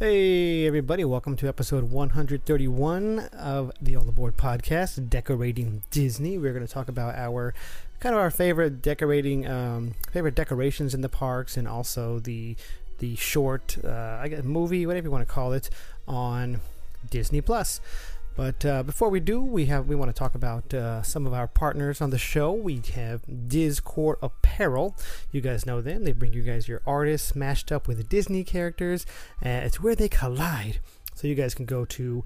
Hey, 0.00 0.64
everybody, 0.64 1.04
welcome 1.04 1.34
to 1.38 1.48
episode 1.48 1.90
131 1.90 3.18
of 3.36 3.72
the 3.82 3.96
All 3.96 4.08
Aboard 4.08 4.36
podcast, 4.36 5.10
Decorating 5.10 5.82
Disney. 5.90 6.38
We're 6.38 6.52
going 6.52 6.64
to 6.64 6.72
talk 6.72 6.86
about 6.88 7.16
our 7.16 7.52
kind 7.98 8.14
of 8.14 8.20
our 8.20 8.30
favorite 8.30 8.80
decorating, 8.80 9.44
um, 9.48 9.94
favorite 10.12 10.36
decorations 10.36 10.94
in 10.94 11.00
the 11.00 11.08
parks, 11.08 11.56
and 11.56 11.66
also 11.66 12.20
the 12.20 12.54
the 12.98 13.16
short, 13.16 13.76
uh, 13.84 14.20
I 14.22 14.28
guess, 14.28 14.44
movie, 14.44 14.86
whatever 14.86 15.08
you 15.08 15.10
want 15.10 15.26
to 15.26 15.34
call 15.34 15.52
it, 15.52 15.68
on 16.06 16.60
Disney 17.10 17.40
Plus. 17.40 17.80
But 18.38 18.64
uh, 18.64 18.82
before 18.84 19.08
we 19.08 19.18
do, 19.18 19.42
we 19.42 19.66
have 19.66 19.88
we 19.88 19.96
want 19.96 20.10
to 20.10 20.16
talk 20.16 20.36
about 20.36 20.72
uh, 20.72 21.02
some 21.02 21.26
of 21.26 21.34
our 21.34 21.48
partners 21.48 22.00
on 22.00 22.10
the 22.10 22.18
show. 22.18 22.52
We 22.52 22.80
have 22.94 23.26
Dizcore 23.26 24.14
Apparel. 24.22 24.96
You 25.32 25.40
guys 25.40 25.66
know 25.66 25.80
them. 25.80 26.04
They 26.04 26.12
bring 26.12 26.32
you 26.32 26.42
guys 26.42 26.68
your 26.68 26.80
artists 26.86 27.34
mashed 27.34 27.72
up 27.72 27.88
with 27.88 28.08
Disney 28.08 28.44
characters. 28.44 29.04
and 29.42 29.66
it's 29.66 29.80
where 29.80 29.96
they 29.96 30.08
collide. 30.08 30.78
So 31.16 31.26
you 31.26 31.34
guys 31.34 31.52
can 31.52 31.64
go 31.64 31.84
to 31.86 32.24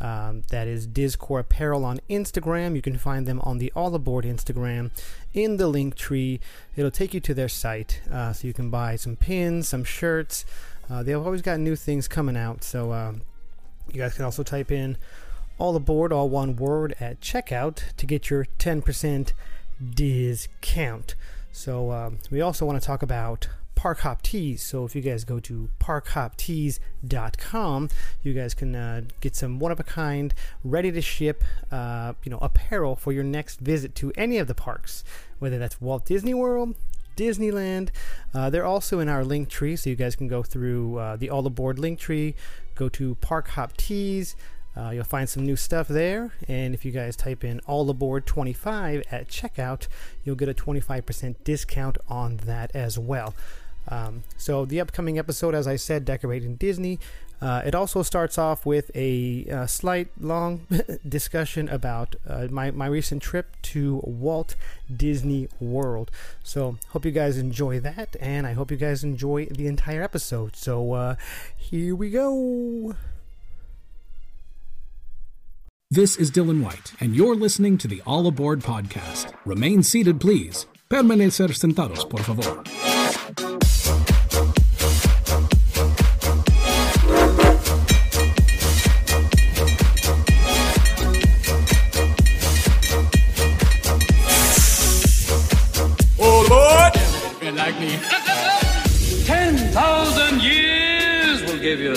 Um, 0.00 0.42
that 0.50 0.68
is 0.68 0.86
Dizcore 0.86 1.40
Apparel 1.40 1.84
on 1.84 2.00
Instagram. 2.08 2.76
You 2.76 2.82
can 2.82 2.98
find 2.98 3.26
them 3.26 3.40
on 3.40 3.58
the 3.58 3.72
All 3.74 3.94
Aboard 3.94 4.24
Instagram 4.24 4.90
in 5.34 5.56
the 5.56 5.66
link 5.66 5.96
tree. 5.96 6.40
It'll 6.76 6.90
take 6.90 7.14
you 7.14 7.20
to 7.20 7.34
their 7.34 7.48
site 7.48 8.00
uh, 8.10 8.32
so 8.32 8.46
you 8.46 8.54
can 8.54 8.70
buy 8.70 8.96
some 8.96 9.16
pins, 9.16 9.68
some 9.68 9.84
shirts. 9.84 10.44
Uh, 10.88 11.02
they've 11.02 11.16
always 11.16 11.42
got 11.42 11.58
new 11.60 11.76
things 11.76 12.06
coming 12.08 12.36
out. 12.36 12.62
So 12.62 12.92
um, 12.92 13.22
you 13.92 14.00
guys 14.00 14.14
can 14.14 14.24
also 14.24 14.42
type 14.42 14.70
in 14.70 14.96
All 15.58 15.74
Aboard, 15.74 16.12
all 16.12 16.28
one 16.28 16.56
word, 16.56 16.94
at 17.00 17.20
checkout 17.20 17.82
to 17.96 18.06
get 18.06 18.30
your 18.30 18.46
10% 18.58 19.32
discount. 19.94 21.14
So 21.52 21.90
um, 21.90 22.18
we 22.30 22.40
also 22.40 22.64
want 22.64 22.80
to 22.80 22.86
talk 22.86 23.02
about 23.02 23.48
Park 23.78 24.00
Hop 24.00 24.20
Tees. 24.22 24.60
So 24.60 24.84
if 24.84 24.96
you 24.96 25.02
guys 25.02 25.22
go 25.22 25.38
to 25.38 25.68
parkhoptees.com, 25.78 27.88
you 28.24 28.34
guys 28.34 28.52
can 28.52 28.74
uh, 28.74 29.02
get 29.20 29.36
some 29.36 29.60
one 29.60 29.70
of 29.70 29.78
a 29.78 29.84
kind, 29.84 30.34
ready 30.64 30.90
to 30.90 31.00
ship, 31.00 31.44
uh, 31.70 32.14
you 32.24 32.30
know, 32.30 32.38
apparel 32.42 32.96
for 32.96 33.12
your 33.12 33.22
next 33.22 33.60
visit 33.60 33.94
to 33.94 34.12
any 34.16 34.38
of 34.38 34.48
the 34.48 34.54
parks, 34.54 35.04
whether 35.38 35.60
that's 35.60 35.80
Walt 35.80 36.04
Disney 36.04 36.34
World. 36.34 36.74
Disneyland. 37.16 37.90
Uh, 38.34 38.50
they're 38.50 38.64
also 38.64 38.98
in 38.98 39.08
our 39.08 39.24
link 39.24 39.48
tree, 39.48 39.76
so 39.76 39.90
you 39.90 39.96
guys 39.96 40.16
can 40.16 40.26
go 40.26 40.42
through 40.42 40.98
uh, 40.98 41.14
the 41.16 41.30
All 41.30 41.46
Aboard 41.46 41.78
link 41.78 42.00
tree, 42.00 42.34
go 42.74 42.88
to 42.88 43.14
Park 43.16 43.50
Hop 43.50 43.76
Tees, 43.76 44.34
uh, 44.76 44.90
you'll 44.90 45.04
find 45.04 45.28
some 45.28 45.44
new 45.44 45.56
stuff 45.56 45.88
there, 45.88 46.32
and 46.46 46.74
if 46.74 46.84
you 46.84 46.92
guys 46.92 47.16
type 47.16 47.42
in 47.42 47.60
All 47.66 47.90
Aboard 47.90 48.26
25 48.26 49.02
at 49.10 49.28
checkout, 49.28 49.88
you'll 50.24 50.36
get 50.36 50.48
a 50.48 50.54
25% 50.54 51.34
discount 51.42 51.98
on 52.08 52.36
that 52.38 52.70
as 52.74 52.98
well. 52.98 53.34
Um, 53.88 54.22
so 54.36 54.64
the 54.64 54.80
upcoming 54.80 55.18
episode, 55.18 55.54
as 55.54 55.66
I 55.66 55.76
said, 55.76 56.04
decorating 56.04 56.56
Disney. 56.56 56.98
Uh, 57.40 57.62
it 57.64 57.74
also 57.74 58.02
starts 58.02 58.36
off 58.36 58.66
with 58.66 58.90
a, 58.96 59.46
uh, 59.48 59.66
slight 59.66 60.08
long 60.20 60.66
discussion 61.08 61.68
about 61.68 62.16
uh, 62.26 62.48
my, 62.50 62.72
my 62.72 62.86
recent 62.86 63.22
trip 63.22 63.54
to 63.62 64.00
Walt 64.04 64.56
Disney 64.94 65.48
World. 65.60 66.10
So, 66.42 66.78
hope 66.88 67.04
you 67.04 67.12
guys 67.12 67.38
enjoy 67.38 67.78
that, 67.80 68.16
and 68.20 68.44
I 68.46 68.54
hope 68.54 68.72
you 68.72 68.76
guys 68.76 69.04
enjoy 69.04 69.46
the 69.46 69.68
entire 69.68 70.02
episode. 70.02 70.56
So, 70.56 70.94
uh, 70.94 71.14
here 71.56 71.94
we 71.94 72.10
go. 72.10 72.96
This 75.90 76.16
is 76.16 76.30
Dylan 76.30 76.62
White, 76.62 76.92
and 77.00 77.14
you're 77.14 77.36
listening 77.36 77.78
to 77.78 77.88
the 77.88 78.02
All 78.04 78.26
Aboard 78.26 78.60
podcast. 78.60 79.32
Remain 79.46 79.82
seated, 79.82 80.20
please. 80.20 80.66
Permanecer 80.90 81.54
sentados, 81.54 82.04
por 82.04 82.20
favor. 82.20 82.62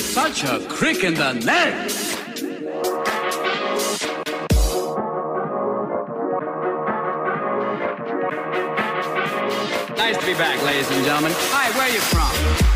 Give 0.01 0.09
such 0.09 0.43
a 0.43 0.59
crick 0.67 1.03
in 1.03 1.13
the 1.13 1.33
neck. 1.33 1.73
Nice 9.97 10.17
to 10.17 10.25
be 10.25 10.33
back, 10.33 10.61
ladies 10.63 10.89
and 10.91 11.05
gentlemen. 11.05 11.31
Hi, 11.35 11.69
where 11.77 11.87
are 11.87 11.93
you 11.93 11.99
from? 11.99 12.70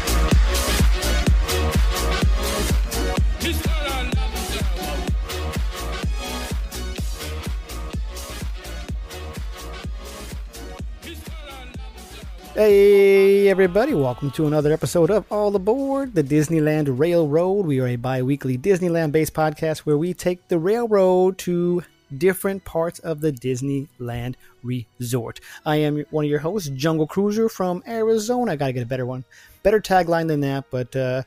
Hey, 12.55 13.49
everybody, 13.49 13.93
welcome 13.93 14.31
to 14.31 14.47
another 14.47 14.71
episode 14.71 15.11
of 15.11 15.29
All 15.29 15.53
Aboard 15.57 16.15
the 16.15 16.23
Disneyland 16.23 16.87
Railroad. 16.97 17.65
We 17.65 17.81
are 17.81 17.87
a 17.87 17.97
bi 17.97 18.21
weekly 18.21 18.57
Disneyland 18.57 19.11
based 19.11 19.33
podcast 19.33 19.79
where 19.79 19.97
we 19.97 20.13
take 20.13 20.47
the 20.47 20.57
railroad 20.57 21.37
to 21.39 21.83
different 22.17 22.63
parts 22.63 22.99
of 22.99 23.19
the 23.19 23.33
Disneyland 23.33 24.35
resort. 24.63 25.41
I 25.65 25.75
am 25.81 26.05
one 26.11 26.23
of 26.23 26.31
your 26.31 26.39
hosts, 26.39 26.69
Jungle 26.69 27.07
Cruiser 27.07 27.49
from 27.49 27.83
Arizona. 27.85 28.53
I 28.53 28.55
got 28.55 28.67
to 28.67 28.73
get 28.73 28.83
a 28.83 28.85
better 28.85 29.05
one, 29.05 29.25
better 29.61 29.81
tagline 29.81 30.29
than 30.29 30.39
that, 30.39 30.63
but 30.71 30.95
uh, 30.95 31.23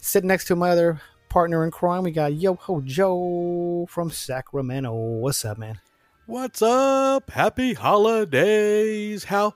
sitting 0.00 0.28
next 0.28 0.46
to 0.46 0.56
my 0.56 0.70
other 0.70 1.02
partner 1.28 1.62
in 1.62 1.70
crime, 1.70 2.04
we 2.04 2.10
got 2.10 2.32
Yo 2.32 2.54
Ho 2.54 2.80
Joe 2.80 3.86
from 3.90 4.10
Sacramento. 4.10 4.94
What's 4.94 5.44
up, 5.44 5.58
man? 5.58 5.78
What's 6.30 6.62
up? 6.62 7.28
Happy 7.32 7.74
holidays. 7.74 9.24
How 9.24 9.54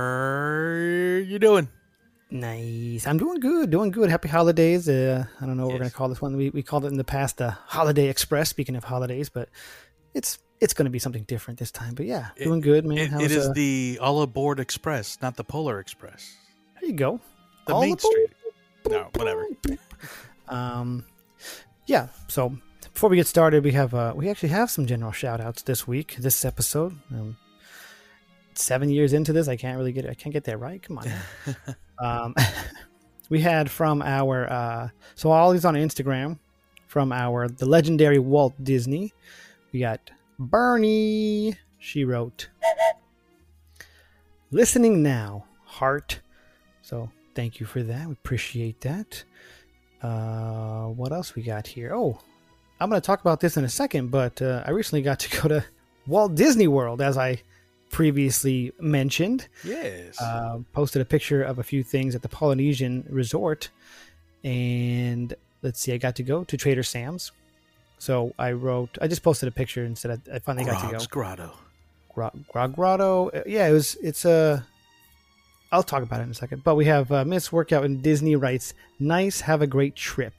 are 0.00 1.22
you 1.26 1.38
doing? 1.38 1.68
Nice. 2.30 3.06
I'm 3.06 3.18
doing 3.18 3.40
good, 3.40 3.70
doing 3.70 3.90
good. 3.90 4.08
Happy 4.10 4.28
holidays. 4.28 4.88
Uh, 4.88 5.24
I 5.40 5.46
don't 5.46 5.56
know 5.56 5.64
what 5.64 5.72
we're 5.72 5.78
gonna 5.78 5.90
call 5.90 6.08
this 6.08 6.22
one. 6.22 6.36
We, 6.36 6.50
we 6.50 6.62
called 6.62 6.84
it 6.84 6.88
in 6.88 6.96
the 6.96 7.04
past 7.04 7.38
the 7.38 7.50
Holiday 7.50 8.08
Express. 8.08 8.48
Speaking 8.48 8.76
of 8.76 8.84
holidays, 8.84 9.28
but 9.28 9.48
it's 10.14 10.38
it's 10.60 10.72
gonna 10.74 10.90
be 10.90 11.00
something 11.00 11.24
different 11.24 11.58
this 11.58 11.72
time. 11.72 11.94
But 11.94 12.06
yeah, 12.06 12.28
It- 12.36 12.44
doing 12.44 12.60
good, 12.60 12.84
man. 12.86 12.98
It, 13.20 13.24
it 13.24 13.30
is 13.32 13.48
uh, 13.48 13.52
the 13.52 13.98
All 14.00 14.22
Aboard 14.22 14.60
Express, 14.60 15.18
not 15.20 15.36
the 15.36 15.42
Polar 15.44 15.80
Express. 15.80 16.32
there 16.80 16.88
you 16.88 16.94
go. 16.96 17.20
The 17.66 17.74
All 17.74 17.80
Main 17.80 17.94
aboard. 17.94 18.00
Street. 18.12 18.30
No, 18.88 19.08
whatever. 19.16 19.46
Um, 20.48 21.04
yeah. 21.86 22.08
So 22.26 22.56
before 22.92 23.08
we 23.08 23.14
get 23.16 23.28
started, 23.28 23.62
we 23.62 23.70
have 23.70 23.94
uh, 23.94 24.12
we 24.16 24.28
actually 24.28 24.48
have 24.48 24.68
some 24.68 24.84
general 24.84 25.12
shout 25.12 25.40
outs 25.40 25.62
this 25.62 25.86
week, 25.86 26.16
this 26.18 26.44
episode. 26.44 26.98
Um, 27.12 27.36
seven 28.60 28.90
years 28.90 29.12
into 29.12 29.32
this, 29.32 29.48
I 29.48 29.56
can't 29.56 29.76
really 29.76 29.92
get 29.92 30.04
it. 30.04 30.10
I 30.10 30.14
can't 30.14 30.32
get 30.32 30.44
that 30.44 30.58
right. 30.58 30.82
Come 30.82 30.98
on. 30.98 31.08
um, 31.98 32.34
we 33.30 33.40
had 33.40 33.70
from 33.70 34.02
our 34.02 34.50
uh, 34.50 34.88
so 35.14 35.30
all 35.30 35.52
these 35.52 35.64
on 35.64 35.74
Instagram 35.74 36.38
from 36.86 37.12
our 37.12 37.48
the 37.48 37.66
legendary 37.66 38.18
Walt 38.18 38.54
Disney. 38.62 39.12
We 39.72 39.80
got 39.80 40.10
Bernie. 40.38 41.56
She 41.78 42.04
wrote, 42.04 42.48
"Listening 44.50 45.02
now, 45.02 45.46
heart." 45.64 46.20
So 46.82 47.10
thank 47.34 47.60
you 47.60 47.66
for 47.66 47.82
that. 47.82 48.06
We 48.06 48.12
appreciate 48.12 48.80
that. 48.82 49.24
Uh, 50.02 50.86
what 50.86 51.12
else 51.12 51.34
we 51.34 51.42
got 51.42 51.66
here? 51.66 51.94
Oh, 51.94 52.18
I'm 52.80 52.88
going 52.88 53.00
to 53.00 53.06
talk 53.06 53.20
about 53.20 53.40
this 53.40 53.56
in 53.56 53.64
a 53.64 53.68
second, 53.68 54.10
but 54.10 54.40
uh, 54.40 54.64
I 54.66 54.70
recently 54.70 55.02
got 55.02 55.20
to 55.20 55.40
go 55.42 55.48
to 55.48 55.64
Walt 56.06 56.34
Disney 56.34 56.66
World, 56.66 57.00
as 57.00 57.18
I 57.18 57.42
previously 57.90 58.72
mentioned. 58.80 59.48
Yes. 59.64 60.20
Uh, 60.20 60.58
posted 60.72 61.02
a 61.02 61.04
picture 61.04 61.42
of 61.42 61.58
a 61.58 61.62
few 61.62 61.82
things 61.82 62.14
at 62.14 62.22
the 62.22 62.28
Polynesian 62.28 63.04
Resort, 63.10 63.68
and 64.44 65.34
let's 65.62 65.80
see, 65.80 65.92
I 65.92 65.98
got 65.98 66.16
to 66.16 66.22
go 66.22 66.44
to 66.44 66.56
Trader 66.56 66.82
Sam's. 66.82 67.32
So 67.98 68.32
I 68.38 68.52
wrote, 68.52 68.96
I 69.02 69.08
just 69.08 69.22
posted 69.22 69.48
a 69.48 69.52
picture 69.52 69.84
and 69.84 69.96
said 69.96 70.22
I, 70.32 70.36
I 70.36 70.38
finally 70.38 70.64
got 70.64 70.78
to 70.80 70.86
go. 70.86 70.90
Grog's 70.92 71.06
Grotto. 71.06 71.52
Gra- 72.14 72.32
Grog 72.50 72.74
Grotto. 72.74 73.28
Uh, 73.28 73.42
Yeah, 73.46 73.68
it 73.68 73.72
was. 73.72 73.96
It's 74.02 74.24
a. 74.24 74.64
I'll 75.72 75.82
talk 75.84 76.02
about 76.02 76.20
it 76.20 76.24
in 76.24 76.30
a 76.30 76.34
second. 76.34 76.64
But 76.64 76.74
we 76.74 76.86
have 76.86 77.12
uh, 77.12 77.24
Miss 77.24 77.52
Workout 77.52 77.84
in 77.84 78.00
Disney 78.00 78.36
writes, 78.36 78.74
"Nice, 78.98 79.40
have 79.42 79.62
a 79.62 79.66
great 79.66 79.94
trip." 79.96 80.32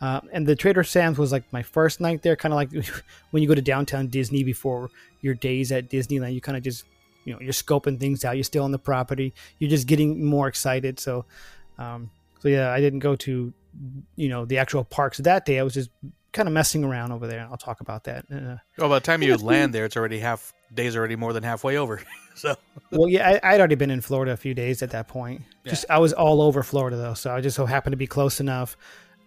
Uh, 0.00 0.20
and 0.32 0.46
the 0.46 0.56
Trader 0.56 0.84
Sam's 0.84 1.16
was 1.16 1.32
like 1.32 1.44
my 1.52 1.62
first 1.62 2.00
night 2.00 2.20
there, 2.22 2.36
kind 2.36 2.52
of 2.52 2.56
like 2.56 2.70
when 3.30 3.42
you 3.42 3.48
go 3.48 3.54
to 3.54 3.62
downtown 3.62 4.08
Disney 4.08 4.42
before 4.42 4.90
your 5.22 5.34
days 5.34 5.70
at 5.72 5.88
Disneyland. 5.88 6.34
You 6.34 6.40
kind 6.42 6.56
of 6.58 6.62
just, 6.64 6.84
you 7.24 7.32
know, 7.32 7.40
you're 7.40 7.52
scoping 7.52 7.98
things 7.98 8.24
out. 8.24 8.36
You're 8.36 8.44
still 8.44 8.64
on 8.64 8.72
the 8.72 8.78
property. 8.78 9.34
You're 9.58 9.70
just 9.70 9.86
getting 9.86 10.24
more 10.24 10.48
excited. 10.48 11.00
So, 11.00 11.24
um, 11.78 12.10
so 12.40 12.48
yeah, 12.48 12.70
I 12.70 12.80
didn't 12.80 13.00
go 13.00 13.16
to, 13.16 13.52
you 14.16 14.28
know, 14.28 14.44
the 14.44 14.58
actual 14.58 14.84
parks 14.84 15.18
that 15.18 15.46
day. 15.46 15.58
I 15.58 15.62
was 15.62 15.74
just 15.74 15.90
kind 16.32 16.48
of 16.48 16.52
messing 16.52 16.84
around 16.84 17.12
over 17.12 17.26
there, 17.26 17.40
and 17.40 17.50
I'll 17.50 17.56
talk 17.56 17.80
about 17.80 18.04
that. 18.04 18.26
Uh, 18.30 18.56
Well, 18.76 18.88
by 18.88 18.96
the 18.96 19.00
time 19.00 19.22
you 19.22 19.36
land 19.36 19.72
there, 19.72 19.86
it's 19.86 19.96
already 19.96 20.18
half 20.18 20.52
days 20.74 20.96
already 20.96 21.16
more 21.16 21.32
than 21.32 21.42
halfway 21.42 21.78
over. 21.78 22.02
so 22.34 22.56
well, 22.90 23.08
yeah, 23.08 23.38
I, 23.42 23.54
I'd 23.54 23.60
already 23.60 23.76
been 23.76 23.90
in 23.90 24.00
Florida 24.00 24.32
a 24.32 24.36
few 24.36 24.52
days 24.52 24.82
at 24.82 24.90
that 24.90 25.08
point. 25.08 25.42
Just 25.64 25.86
I 25.88 25.98
was 25.98 26.12
all 26.12 26.42
over 26.42 26.62
Florida 26.62 26.96
though, 26.96 27.14
so 27.14 27.34
I 27.34 27.40
just 27.40 27.56
so 27.56 27.64
happened 27.64 27.92
to 27.92 27.96
be 27.96 28.06
close 28.06 28.40
enough, 28.40 28.76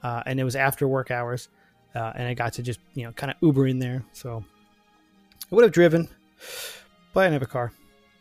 uh, 0.04 0.22
and 0.26 0.40
it 0.40 0.44
was 0.44 0.56
after 0.56 0.88
work 0.88 1.10
hours, 1.10 1.50
uh, 1.96 2.12
and 2.16 2.28
I 2.28 2.34
got 2.36 2.54
to 2.54 2.62
just 2.62 2.80
you 2.94 3.06
know 3.06 3.12
kind 3.14 3.32
of 3.32 3.38
Uber 3.42 3.68
in 3.68 3.80
there. 3.80 4.04
So 4.12 4.44
I 5.52 5.56
would 5.56 5.64
have 5.64 5.72
driven, 5.72 6.10
but 7.14 7.22
I 7.22 7.24
didn't 7.26 7.34
have 7.34 7.42
a 7.44 7.46
car. 7.46 7.72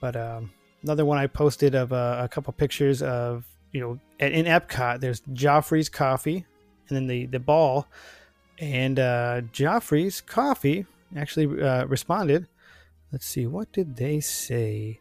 But 0.00 0.16
um, 0.16 0.52
another 0.82 1.04
one 1.04 1.18
I 1.18 1.26
posted 1.26 1.74
of 1.74 1.92
uh, 1.92 2.20
a 2.20 2.28
couple 2.28 2.52
pictures 2.52 3.02
of 3.02 3.44
you 3.72 3.80
know 3.80 3.98
at, 4.20 4.32
in 4.32 4.46
Epcot. 4.46 5.00
There's 5.00 5.20
Joffrey's 5.32 5.88
coffee, 5.88 6.44
and 6.88 6.96
then 6.96 7.06
the 7.06 7.26
the 7.26 7.40
ball, 7.40 7.88
and 8.58 8.98
uh, 8.98 9.42
Joffrey's 9.52 10.20
coffee 10.20 10.86
actually 11.16 11.62
uh, 11.62 11.86
responded. 11.86 12.46
Let's 13.12 13.26
see, 13.26 13.46
what 13.46 13.72
did 13.72 13.96
they 13.96 14.20
say? 14.20 15.00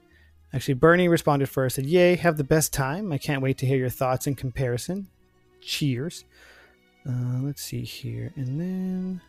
Actually, 0.53 0.75
Bernie 0.75 1.07
responded 1.07 1.49
first. 1.49 1.75
Said, 1.75 1.85
"Yay, 1.85 2.15
have 2.15 2.37
the 2.37 2.43
best 2.43 2.71
time! 2.71 3.11
I 3.11 3.17
can't 3.17 3.41
wait 3.41 3.57
to 3.59 3.65
hear 3.65 3.77
your 3.77 3.89
thoughts 3.89 4.27
in 4.27 4.35
comparison. 4.35 5.07
Cheers." 5.61 6.23
Uh, 7.07 7.41
let's 7.41 7.61
see 7.61 7.81
here, 7.81 8.31
and 8.35 8.59
then 8.59 9.21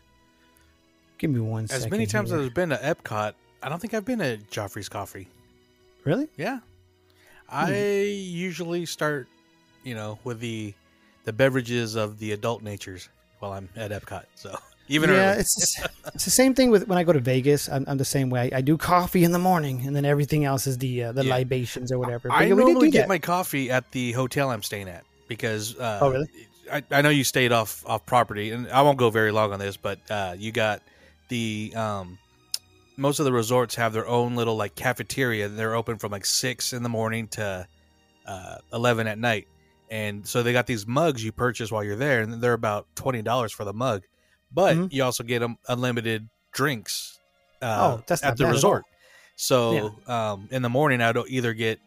give 1.17 1.29
me 1.29 1.39
one 1.39 1.65
as 1.65 1.89
many 1.91 2.05
times 2.05 2.29
here. 2.31 2.39
as 2.39 2.45
I've 2.47 2.53
been 2.53 2.69
to 2.69 2.77
Epcot, 2.77 3.33
I 3.61 3.69
don't 3.69 3.79
think 3.79 3.93
I've 3.93 4.05
been 4.05 4.21
at 4.21 4.49
Joffrey's 4.49 4.89
Coffee. 4.89 5.27
Really? 6.07 6.27
Yeah, 6.37 6.59
I 7.49 7.71
usually 7.75 8.85
start, 8.85 9.27
you 9.83 9.93
know, 9.95 10.17
with 10.23 10.39
the 10.39 10.73
the 11.25 11.33
beverages 11.33 11.95
of 11.95 12.19
the 12.19 12.31
adult 12.31 12.63
natures 12.63 13.09
while 13.39 13.53
I'm 13.53 13.69
at 13.75 13.91
Epcot. 13.91 14.25
So 14.35 14.55
even 14.87 15.09
yeah, 15.09 15.31
early. 15.31 15.39
it's 15.41 15.79
it's 16.15 16.23
the 16.25 16.31
same 16.31 16.55
thing 16.55 16.71
with 16.71 16.87
when 16.87 16.97
I 16.97 17.03
go 17.03 17.13
to 17.13 17.19
Vegas. 17.19 17.69
I'm, 17.69 17.85
I'm 17.87 17.97
the 17.97 18.05
same 18.05 18.29
way. 18.29 18.49
I, 18.53 18.61
do 18.61 18.77
coffee 18.77 19.23
in 19.23 19.31
the 19.31 19.39
morning, 19.39 19.85
and 19.85 19.95
then 19.95 20.05
everything 20.05 20.45
else 20.45 20.67
is 20.67 20.77
the 20.77 21.03
uh, 21.03 21.11
the 21.11 21.23
Yeah. 21.25 21.35
libations 21.35 21.91
or 21.91 21.99
whatever. 21.99 22.29
But 22.29 22.35
I 22.35 22.43
yeah, 22.45 22.55
normally 22.55 22.89
get 22.89 23.01
that. 23.01 23.07
my 23.09 23.19
coffee 23.19 23.69
at 23.69 23.91
the 23.91 24.13
hotel 24.13 24.49
I'm 24.49 24.63
staying 24.63 24.87
at 24.89 25.03
because. 25.27 25.75
Uh, 25.77 25.99
Oh, 26.01 26.09
really? 26.09 26.27
I, 26.69 26.83
I 26.91 27.01
know 27.01 27.07
you 27.07 27.23
stayed 27.23 27.53
off 27.53 27.85
off 27.87 28.05
property, 28.05 28.51
and 28.51 28.69
I 28.69 28.81
won't 28.81 28.97
go 28.97 29.09
very 29.09 29.31
long 29.31 29.53
on 29.53 29.59
this, 29.59 29.77
but 29.77 29.99
uh, 30.11 30.35
you 30.37 30.51
got 30.51 30.81
the 31.29 31.71
um, 31.77 32.17
most 32.97 33.19
of 33.19 33.25
the 33.25 33.31
resorts 33.31 33.75
have 33.75 33.93
their 33.93 34.07
own 34.07 34.35
little 34.35 34.55
like 34.55 34.75
cafeteria. 34.75 35.47
They're 35.47 35.75
open 35.75 35.97
from 35.97 36.11
like 36.11 36.25
six 36.25 36.73
in 36.73 36.83
the 36.83 36.89
morning 36.89 37.27
to 37.29 37.67
uh, 38.25 38.55
eleven 38.73 39.07
at 39.07 39.17
night, 39.17 39.47
and 39.89 40.27
so 40.27 40.43
they 40.43 40.51
got 40.53 40.67
these 40.67 40.85
mugs 40.87 41.23
you 41.23 41.31
purchase 41.31 41.71
while 41.71 41.83
you're 41.83 41.95
there, 41.95 42.21
and 42.21 42.41
they're 42.41 42.53
about 42.53 42.87
twenty 42.95 43.21
dollars 43.21 43.53
for 43.53 43.63
the 43.63 43.73
mug, 43.73 44.03
but 44.51 44.75
Mhm. 44.75 44.91
you 44.91 45.03
also 45.03 45.23
get 45.23 45.39
them 45.39 45.57
unlimited 45.67 46.27
drinks. 46.53 47.19
Uh, 47.61 47.97
Oh, 47.97 48.03
that's 48.07 48.23
at 48.23 48.37
the 48.37 48.43
bad 48.43 48.49
at 48.49 48.53
resort. 48.53 48.85
So 49.35 49.91
Yeah. 50.07 50.31
um, 50.31 50.47
in 50.51 50.61
the 50.61 50.69
morning, 50.69 50.99
I'd 51.01 51.15
either 51.27 51.53
get 51.53 51.79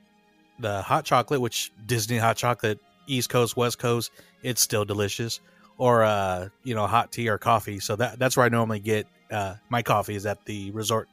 the 0.58 0.82
hot 0.82 1.04
chocolate, 1.04 1.40
which 1.40 1.70
Disney 1.86 2.18
hot 2.18 2.36
chocolate, 2.36 2.78
East 3.06 3.28
Coast, 3.28 3.56
West 3.56 3.78
Coast, 3.78 4.10
it's 4.42 4.60
still 4.60 4.84
delicious, 4.84 5.40
or 5.78 6.04
uh, 6.04 6.48
you 6.62 6.74
know, 6.74 6.86
hot 6.86 7.10
tea 7.12 7.28
or 7.28 7.38
coffee. 7.38 7.80
So 7.80 7.96
that 7.96 8.18
that's 8.18 8.36
where 8.36 8.46
I 8.46 8.48
normally 8.50 8.80
get 8.80 9.06
uh, 9.30 9.54
my 9.68 9.82
coffee 9.82 10.14
is 10.16 10.26
at 10.26 10.44
the 10.44 10.70
resort 10.72 11.08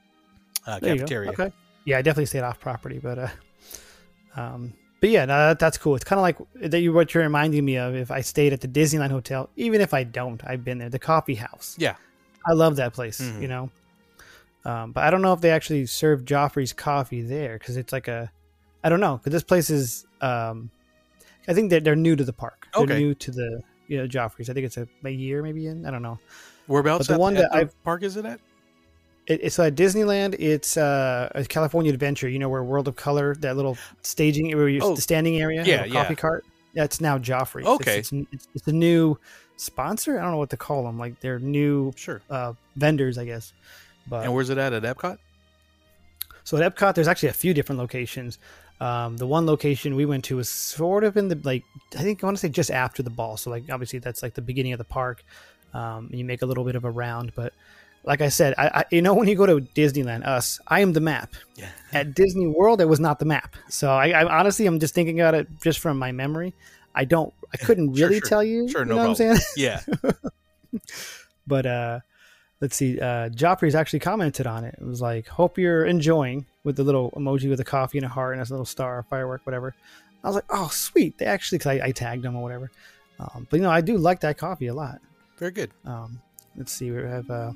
uh, 0.65 0.79
There 0.79 0.91
you 0.91 0.95
go. 0.95 1.01
cafeteria. 1.03 1.29
Okay. 1.31 1.51
Yeah, 1.85 1.97
I 1.99 2.01
definitely 2.01 2.25
stayed 2.25 2.41
off 2.43 2.59
property, 2.59 2.99
but 3.01 3.17
uh, 3.19 3.27
um, 4.35 4.73
but 4.99 5.09
yeah, 5.09 5.25
no, 5.25 5.37
that, 5.49 5.59
that's 5.59 5.77
cool. 5.77 5.95
It's 5.95 6.03
kind 6.03 6.19
of 6.19 6.23
like 6.23 6.37
that. 6.71 6.79
You 6.81 6.91
what 6.91 7.13
you're 7.13 7.23
reminding 7.23 7.63
me 7.63 7.77
of. 7.77 7.95
If 7.95 8.11
I 8.11 8.21
stayed 8.21 8.51
at 8.51 8.61
the 8.61 8.67
Disneyland 8.67 9.11
Hotel, 9.11 9.49
even 9.55 9.79
if 9.79 9.93
I 9.93 10.03
don't, 10.03 10.41
I've 10.45 10.63
been 10.65 10.79
there. 10.79 10.89
The 10.89 10.99
coffee 10.99 11.35
house. 11.35 11.75
Yeah. 11.77 11.95
I 12.45 12.53
love 12.53 12.75
that 12.77 12.93
place. 12.93 13.21
Mhm. 13.21 13.41
You 13.41 13.47
know. 13.47 13.69
Um, 14.65 14.91
but 14.91 15.03
I 15.05 15.11
don't 15.11 15.21
know 15.21 15.31
if 15.33 15.39
they 15.39 15.51
actually 15.51 15.85
serve 15.85 16.25
Joffrey's 16.25 16.73
coffee 16.73 17.21
there 17.21 17.57
because 17.57 17.77
it's 17.77 17.93
like 17.93 18.09
a, 18.09 18.29
I 18.83 18.89
don't 18.89 18.99
know 18.99 19.15
because 19.17 19.31
this 19.31 19.43
place 19.43 19.69
is, 19.69 20.05
um, 20.19 20.69
I 21.47 21.53
think 21.53 21.69
they're 21.69 21.79
they're 21.79 21.95
new 21.95 22.15
to 22.17 22.25
the 22.25 22.33
park. 22.33 22.67
They're 22.73 22.83
Okay. 22.83 22.99
new 22.99 23.13
to 23.15 23.31
the 23.31 23.61
you 23.87 23.97
know 23.97 24.07
Joffrey's. 24.07 24.49
I 24.49 24.53
think 24.53 24.65
it's 24.65 24.75
a, 24.77 24.87
a 25.05 25.09
year 25.09 25.41
maybe 25.41 25.67
in. 25.67 25.85
I 25.85 25.91
don't 25.91 26.01
know. 26.01 26.19
Whereabouts 26.67 27.07
But 27.07 27.07
the 27.07 27.13
at, 27.15 27.19
one 27.19 27.37
at 27.37 27.41
that 27.43 27.51
the 27.51 27.57
I've- 27.57 27.71
park 27.83 28.03
is 28.03 28.17
it 28.17 28.25
at? 28.25 28.39
It, 29.25 29.41
it's 29.43 29.59
at 29.59 29.75
Disneyland. 29.75 30.35
It's 30.39 30.77
uh, 30.77 31.29
a 31.35 31.43
California 31.43 31.91
Adventure. 31.91 32.29
You 32.29 32.39
know 32.39 32.47
where 32.49 32.63
World 32.63 32.87
of 32.87 32.95
Color, 32.95 33.35
that 33.35 33.55
little 33.57 33.77
staging 34.01 34.55
where 34.55 34.69
you 34.69 34.79
Oh, 34.81 34.95
the 34.95 35.01
standing 35.01 35.41
area, 35.41 35.63
yeah, 35.65 35.81
little 35.81 35.93
coffee 35.93 36.13
yeah. 36.13 36.15
cart. 36.15 36.45
That's 36.73 37.01
now 37.01 37.17
Joffrey's. 37.17 37.65
Okay. 37.67 37.99
it's, 37.99 38.11
it's, 38.13 38.27
it's, 38.31 38.47
it's 38.55 38.67
a 38.67 38.71
new 38.71 39.17
sponsor. 39.57 40.17
I 40.19 40.21
don't 40.23 40.31
know 40.31 40.37
what 40.37 40.49
to 40.51 40.57
call 40.57 40.83
them. 40.85 40.97
Like 40.97 41.19
they're 41.19 41.39
new 41.39 41.91
Sure. 41.97 42.21
uh, 42.29 42.53
vendors, 42.77 43.17
I 43.17 43.25
guess. 43.25 43.51
But 44.07 44.23
And 44.25 44.33
where's 44.33 44.49
it 44.49 44.57
at 44.57 44.71
at 44.73 44.83
Epcot? 44.83 45.17
so 46.45 46.57
at 46.57 46.75
Epcot, 46.75 46.95
there's 46.95 47.07
actually 47.09 47.29
a 47.29 47.33
few 47.33 47.53
different 47.53 47.79
locations. 47.79 48.39
Um, 48.79 49.17
the 49.17 49.27
one 49.27 49.45
location 49.45 49.95
we 49.95 50.05
went 50.05 50.23
to 50.25 50.37
was 50.37 50.47
sort 50.47 51.03
of 51.03 51.17
in 51.17 51.27
the 51.29 51.39
like 51.43 51.63
I 51.97 52.01
think 52.03 52.23
I 52.23 52.27
want 52.27 52.37
to 52.37 52.41
say 52.41 52.49
just 52.49 52.71
after 52.71 53.03
the 53.03 53.09
ball. 53.09 53.35
So 53.35 53.49
like 53.49 53.65
obviously 53.71 53.99
that's 53.99 54.21
like 54.23 54.35
the 54.35 54.41
beginning 54.41 54.71
of 54.71 54.77
the 54.77 54.85
park. 54.85 55.23
Um, 55.73 56.07
and 56.09 56.17
you 56.17 56.25
make 56.25 56.41
a 56.41 56.45
little 56.45 56.63
bit 56.63 56.75
of 56.75 56.85
a 56.85 56.91
round, 56.91 57.33
but 57.35 57.53
like 58.03 58.21
I 58.21 58.29
said, 58.29 58.53
I, 58.57 58.67
I 58.67 58.85
you 58.89 59.01
know 59.01 59.13
when 59.13 59.27
you 59.27 59.35
go 59.35 59.45
to 59.45 59.59
Disneyland, 59.59 60.25
us, 60.25 60.59
I 60.67 60.79
am 60.79 60.93
the 60.93 61.01
map. 61.01 61.33
Yeah. 61.55 61.69
At 61.93 62.15
Disney 62.15 62.47
World, 62.47 62.81
it 62.81 62.85
was 62.85 62.99
not 62.99 63.19
the 63.19 63.25
map. 63.25 63.55
So 63.69 63.91
I, 63.91 64.09
I 64.09 64.39
honestly, 64.39 64.65
I'm 64.65 64.79
just 64.79 64.95
thinking 64.95 65.19
about 65.19 65.35
it 65.35 65.47
just 65.61 65.79
from 65.79 65.99
my 65.99 66.11
memory. 66.11 66.53
I 66.95 67.05
don't, 67.05 67.33
I 67.53 67.57
couldn't 67.57 67.93
really 67.93 68.19
sure. 68.19 68.29
tell 68.29 68.43
you. 68.43 68.67
Sure, 68.69 68.81
you 68.81 68.85
no 68.85 68.95
know 68.95 69.01
what 69.01 69.09
I'm 69.09 69.15
saying? 69.15 69.37
Yeah. 69.55 69.81
But 71.47 71.65
uh, 71.65 71.99
let's 72.61 72.75
see. 72.75 72.99
Uh, 72.99 73.29
Joffrey's 73.29 73.73
actually 73.73 73.99
commented 73.99 74.45
on 74.45 74.65
it. 74.65 74.75
It 74.79 74.85
was 74.85 75.01
like, 75.01 75.27
"Hope 75.27 75.57
you're 75.57 75.85
enjoying." 75.85 76.45
With 76.63 76.75
the 76.75 76.83
little 76.83 77.11
emoji 77.11 77.49
with 77.49 77.61
a 77.61 77.63
coffee 77.63 77.97
and 77.97 78.03
a 78.03 78.09
heart 78.09 78.37
and 78.37 78.45
a 78.45 78.51
little 78.51 78.65
star, 78.65 79.05
firework, 79.09 79.45
whatever. 79.45 79.73
I 80.23 80.27
was 80.27 80.35
like, 80.35 80.45
"Oh, 80.49 80.67
sweet!" 80.67 81.17
They 81.17 81.25
actually, 81.25 81.59
cause 81.59 81.67
I, 81.67 81.85
I 81.85 81.91
tagged 81.91 82.23
them 82.23 82.35
or 82.35 82.43
whatever. 82.43 82.69
Um, 83.19 83.47
but 83.49 83.57
you 83.57 83.63
know, 83.63 83.71
I 83.71 83.79
do 83.79 83.97
like 83.97 84.19
that 84.19 84.37
coffee 84.37 84.67
a 84.67 84.73
lot. 84.73 84.99
Very 85.37 85.51
good. 85.51 85.71
Um, 85.85 86.19
let's 86.55 86.71
see. 86.71 86.91
We 86.91 87.03
have 87.03 87.29
uh, 87.29 87.51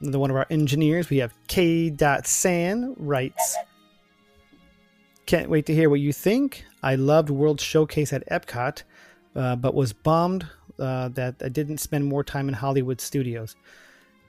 another 0.00 0.18
one 0.18 0.30
of 0.30 0.36
our 0.36 0.46
engineers. 0.50 1.10
We 1.10 1.18
have 1.18 1.34
K. 1.46 1.94
San 2.24 2.94
writes. 2.98 3.56
Can't 5.26 5.50
wait 5.50 5.66
to 5.66 5.74
hear 5.74 5.88
what 5.88 6.00
you 6.00 6.12
think. 6.12 6.64
I 6.82 6.96
loved 6.96 7.30
World 7.30 7.60
Showcase 7.60 8.12
at 8.12 8.26
Epcot, 8.28 8.82
uh, 9.36 9.56
but 9.56 9.74
was 9.74 9.92
bummed 9.92 10.46
uh, 10.78 11.08
that 11.10 11.36
I 11.44 11.48
didn't 11.48 11.78
spend 11.78 12.04
more 12.04 12.24
time 12.24 12.48
in 12.48 12.54
Hollywood 12.54 13.00
studios. 13.00 13.56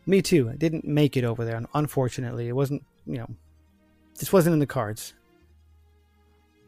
Me 0.05 0.21
too. 0.21 0.49
I 0.49 0.55
didn't 0.55 0.85
make 0.85 1.15
it 1.17 1.23
over 1.23 1.45
there. 1.45 1.61
Unfortunately, 1.73 2.47
it 2.47 2.55
wasn't. 2.55 2.83
You 3.05 3.19
know, 3.19 3.29
this 4.19 4.31
wasn't 4.31 4.53
in 4.53 4.59
the 4.59 4.65
cards. 4.65 5.13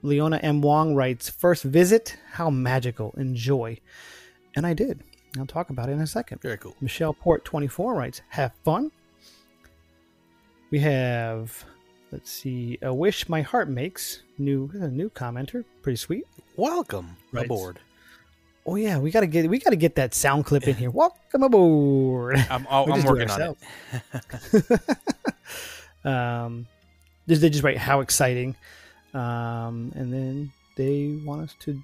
Leona 0.02 0.38
M. 0.38 0.62
Wong 0.62 0.96
writes, 0.96 1.30
First 1.30 1.64
visit, 1.64 2.18
how 2.32 2.50
magical. 2.50 3.14
Enjoy. 3.18 3.80
And 4.56 4.66
I 4.66 4.74
did. 4.74 5.04
I'll 5.38 5.46
talk 5.46 5.70
about 5.70 5.90
it 5.90 5.94
in 5.94 6.02
a 6.02 6.08
second. 6.08 6.42
Very 6.42 6.58
cool. 6.58 6.76
Michelle 6.82 7.14
Port 7.14 7.44
24 7.46 7.94
writes, 7.96 8.22
Have 8.30 8.54
fun. 8.64 8.92
We 10.72 10.80
have, 10.80 11.64
let's 12.12 12.32
see, 12.32 12.78
A 12.82 12.94
Wish 12.94 13.30
My 13.30 13.42
Heart 13.42 13.70
Makes. 13.70 14.24
New 14.38 14.70
a 14.74 14.88
new 14.88 15.10
commenter. 15.10 15.64
Pretty 15.82 15.98
sweet. 15.98 16.26
Welcome 16.58 17.16
Right. 17.32 17.46
aboard. 17.46 17.80
Oh 18.68 18.76
yeah, 18.76 18.98
we 18.98 19.12
gotta 19.12 19.28
get 19.28 19.48
we 19.48 19.60
gotta 19.60 19.76
get 19.76 19.94
that 19.96 20.16
sound 20.16 20.46
clip 20.46 20.68
in 20.68 20.76
here. 20.76 20.90
Welcome 20.90 21.44
aboard. 21.44 22.38
I'm, 22.50 22.66
I'll, 22.70 22.92
I'm 22.92 23.04
working 23.04 23.30
on 23.30 23.56
it. 24.52 24.90
um, 26.04 26.68
they 27.28 27.36
they 27.36 27.50
just 27.52 27.64
write 27.64 27.78
how 27.78 28.00
exciting, 28.02 28.56
um, 29.14 29.92
and 29.96 30.12
then 30.12 30.52
they 30.76 31.20
want 31.24 31.44
us 31.44 31.56
to 31.62 31.82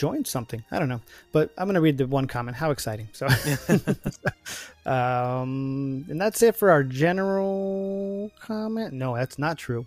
join 0.00 0.24
something. 0.24 0.64
I 0.70 0.78
don't 0.78 0.88
know, 0.88 1.02
but 1.30 1.52
I'm 1.58 1.68
gonna 1.68 1.80
read 1.82 1.98
the 1.98 2.06
one 2.06 2.26
comment. 2.26 2.56
How 2.56 2.70
exciting! 2.70 3.08
So, 3.12 3.26
um, 4.86 6.06
and 6.08 6.18
that's 6.20 6.42
it 6.42 6.56
for 6.56 6.70
our 6.70 6.82
general 6.82 8.30
comment. 8.40 8.94
No, 8.94 9.14
that's 9.14 9.38
not 9.38 9.58
true. 9.58 9.86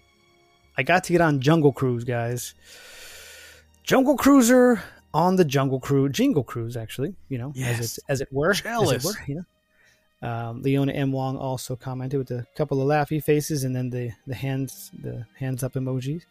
I 0.78 0.84
got 0.84 1.04
to 1.06 1.12
get 1.14 1.22
on 1.22 1.40
Jungle 1.42 1.74
Cruise, 1.74 2.04
guys. 2.04 2.54
Jungle 3.84 4.16
Cruiser 4.16 4.82
on 5.14 5.36
the 5.36 5.46
Jungle 5.46 5.80
Cruise, 5.80 6.12
Jingle 6.14 6.44
Cruise, 6.44 6.78
actually. 6.78 7.16
You 7.30 7.40
know, 7.40 7.52
Yes. 7.56 7.80
as 7.80 7.98
it 7.98 8.04
as 8.10 8.22
it 8.22 8.28
were, 8.32 8.54
Jealous. 8.54 8.94
as 8.94 9.06
it 9.06 9.08
were, 9.08 9.26
you 9.28 9.36
know. 9.36 9.46
Um, 10.30 10.62
Leona 10.62 10.94
M. 10.94 11.12
Wong 11.12 11.38
also 11.38 11.76
commented 11.76 12.18
with 12.18 12.32
a 12.32 12.46
couple 12.56 12.82
of 12.82 12.88
laughy 12.88 13.22
faces 13.22 13.66
and 13.66 13.76
then 13.76 13.90
the, 13.90 14.12
the 14.26 14.36
hands 14.36 14.90
the 15.02 15.26
hands 15.38 15.64
up 15.64 15.74
emojis. 15.74 16.24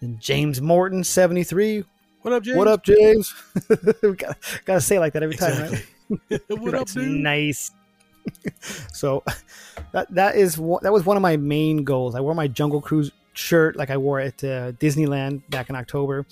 And 0.00 0.20
James 0.20 0.60
Morton 0.60 1.02
seventy 1.04 1.44
three. 1.44 1.84
What 2.22 2.34
up, 2.34 2.42
James? 2.42 2.56
What 2.56 2.68
up, 2.68 2.84
James? 2.84 3.34
we 4.02 4.12
gotta, 4.14 4.36
gotta 4.64 4.80
say 4.80 4.96
it 4.96 5.00
like 5.00 5.12
that 5.12 5.22
every 5.22 5.36
time, 5.36 5.72
right? 5.72 6.40
What 6.48 6.74
up, 6.74 6.88
dude? 6.88 7.20
Nice. 7.20 7.70
so 8.92 9.22
that 9.92 10.12
that 10.14 10.36
is 10.36 10.56
that 10.56 10.92
was 10.92 11.04
one 11.04 11.16
of 11.16 11.22
my 11.22 11.36
main 11.36 11.84
goals. 11.84 12.14
I 12.14 12.20
wore 12.20 12.34
my 12.34 12.48
Jungle 12.48 12.80
Cruise 12.80 13.12
shirt 13.34 13.76
like 13.76 13.90
I 13.90 13.98
wore 13.98 14.18
at 14.18 14.42
uh, 14.42 14.72
Disneyland 14.72 15.42
back 15.50 15.68
in 15.68 15.76
October, 15.76 16.26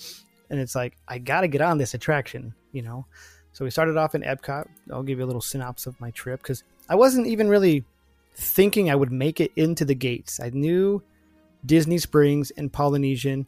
and 0.49 0.59
it's 0.59 0.75
like 0.75 0.97
I 1.07 1.19
got 1.19 1.41
to 1.41 1.47
get 1.47 1.61
on 1.61 1.77
this 1.77 1.93
attraction, 1.93 2.53
you 2.71 2.81
know. 2.81 3.05
So 3.53 3.65
we 3.65 3.71
started 3.71 3.97
off 3.97 4.15
in 4.15 4.23
Epcot. 4.23 4.67
I'll 4.91 5.03
give 5.03 5.19
you 5.19 5.25
a 5.25 5.27
little 5.27 5.41
synopsis 5.41 5.87
of 5.87 6.01
my 6.01 6.11
trip 6.11 6.41
because 6.41 6.63
I 6.89 6.95
wasn't 6.95 7.27
even 7.27 7.47
really 7.49 7.85
thinking 8.35 8.89
I 8.89 8.95
would 8.95 9.11
make 9.11 9.39
it 9.39 9.51
into 9.55 9.85
the 9.85 9.95
gates. 9.95 10.39
I 10.39 10.49
knew 10.49 11.01
Disney 11.65 11.97
Springs 11.97 12.51
and 12.51 12.71
Polynesian. 12.71 13.47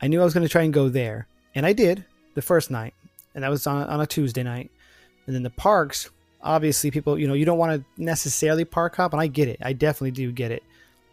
I 0.00 0.08
knew 0.08 0.20
I 0.20 0.24
was 0.24 0.34
going 0.34 0.46
to 0.46 0.50
try 0.52 0.62
and 0.62 0.72
go 0.72 0.88
there, 0.88 1.26
and 1.54 1.66
I 1.66 1.72
did 1.72 2.04
the 2.34 2.42
first 2.42 2.70
night, 2.70 2.94
and 3.34 3.44
that 3.44 3.50
was 3.50 3.66
on, 3.66 3.84
on 3.84 4.00
a 4.00 4.06
Tuesday 4.06 4.42
night. 4.42 4.70
And 5.26 5.34
then 5.34 5.42
the 5.42 5.50
parks, 5.50 6.10
obviously, 6.42 6.90
people, 6.90 7.18
you 7.18 7.28
know, 7.28 7.34
you 7.34 7.44
don't 7.44 7.58
want 7.58 7.80
to 7.80 8.02
necessarily 8.02 8.64
park 8.64 8.96
hop, 8.96 9.12
and 9.12 9.22
I 9.22 9.26
get 9.26 9.48
it. 9.48 9.58
I 9.62 9.72
definitely 9.72 10.10
do 10.12 10.32
get 10.32 10.50
it. 10.50 10.62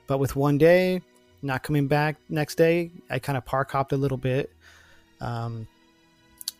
But 0.08 0.18
with 0.18 0.36
one 0.36 0.58
day, 0.58 1.02
not 1.42 1.64
coming 1.64 1.88
back 1.88 2.18
next 2.30 2.56
day, 2.56 2.92
I 3.10 3.20
kind 3.20 3.38
of 3.38 3.46
park 3.46 3.72
hopped 3.72 3.92
a 3.92 3.98
little 3.98 4.18
bit. 4.18 4.52
Um, 5.22 5.68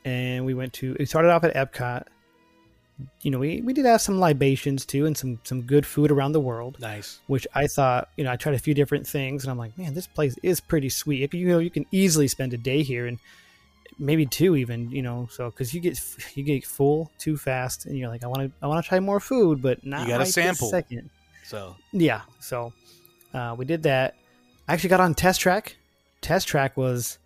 and 0.06 0.46
we 0.46 0.54
went 0.54 0.74
to, 0.74 0.96
we 1.00 1.06
started 1.06 1.32
off 1.32 1.44
at 1.44 1.54
Epcot. 1.56 2.06
You 3.22 3.32
know, 3.32 3.40
we, 3.40 3.62
we 3.62 3.74
did 3.74 3.86
have 3.86 4.02
some 4.02 4.20
libations 4.20 4.86
too 4.86 5.06
and 5.06 5.18
some, 5.18 5.40
some 5.44 5.62
good 5.62 5.86
food 5.86 6.12
around 6.12 6.34
the 6.34 6.40
world 6.40 6.78
Nice. 6.82 7.22
which 7.28 7.48
I 7.56 7.68
thought, 7.68 8.10
you 8.18 8.26
know, 8.26 8.32
I 8.32 8.36
tried 8.36 8.56
a 8.56 8.60
few 8.60 8.74
different 8.74 9.08
things, 9.08 9.44
and 9.44 9.52
I'm 9.52 9.58
like, 9.58 9.78
man, 9.78 9.94
this 9.94 10.08
place 10.08 10.36
is 10.44 10.60
pretty 10.60 10.90
sweet. 10.90 11.24
If 11.24 11.34
you, 11.34 11.48
you 11.48 11.54
know, 11.54 11.60
you 11.60 11.70
can 11.70 11.86
easily 11.92 12.28
spend 12.28 12.54
a 12.54 12.58
day 12.58 12.84
here, 12.84 13.08
and 13.08 13.18
maybe 13.98 14.26
two 14.26 14.56
even, 14.56 14.92
you 14.92 15.02
know, 15.02 15.28
so 15.32 15.50
because 15.50 15.74
you 15.74 15.80
get 15.82 16.00
you 16.36 16.44
get 16.44 16.66
full 16.66 17.12
too 17.18 17.38
fast, 17.38 17.86
and 17.86 17.98
you're 17.98 18.10
like, 18.10 18.24
I 18.24 18.28
want 18.28 18.42
to 18.42 18.52
I 18.62 18.68
want 18.68 18.84
to 18.84 18.88
try 18.88 19.00
more 19.00 19.20
food, 19.20 19.62
but 19.62 19.86
not 19.86 20.00
gotta 20.08 20.20
right 20.20 20.26
this 20.26 20.34
sample. 20.36 20.70
second. 20.70 21.10
So 21.46 21.76
Yeah, 21.92 22.22
so 22.40 22.74
uh, 23.34 23.56
we 23.58 23.66
did 23.66 23.84
that. 23.84 24.16
I 24.68 24.74
actually 24.74 24.90
got 24.90 25.00
on 25.00 25.16
test 25.16 25.42
track. 25.42 25.78
Test 26.22 26.48
track 26.48 26.78
was. 26.78 27.18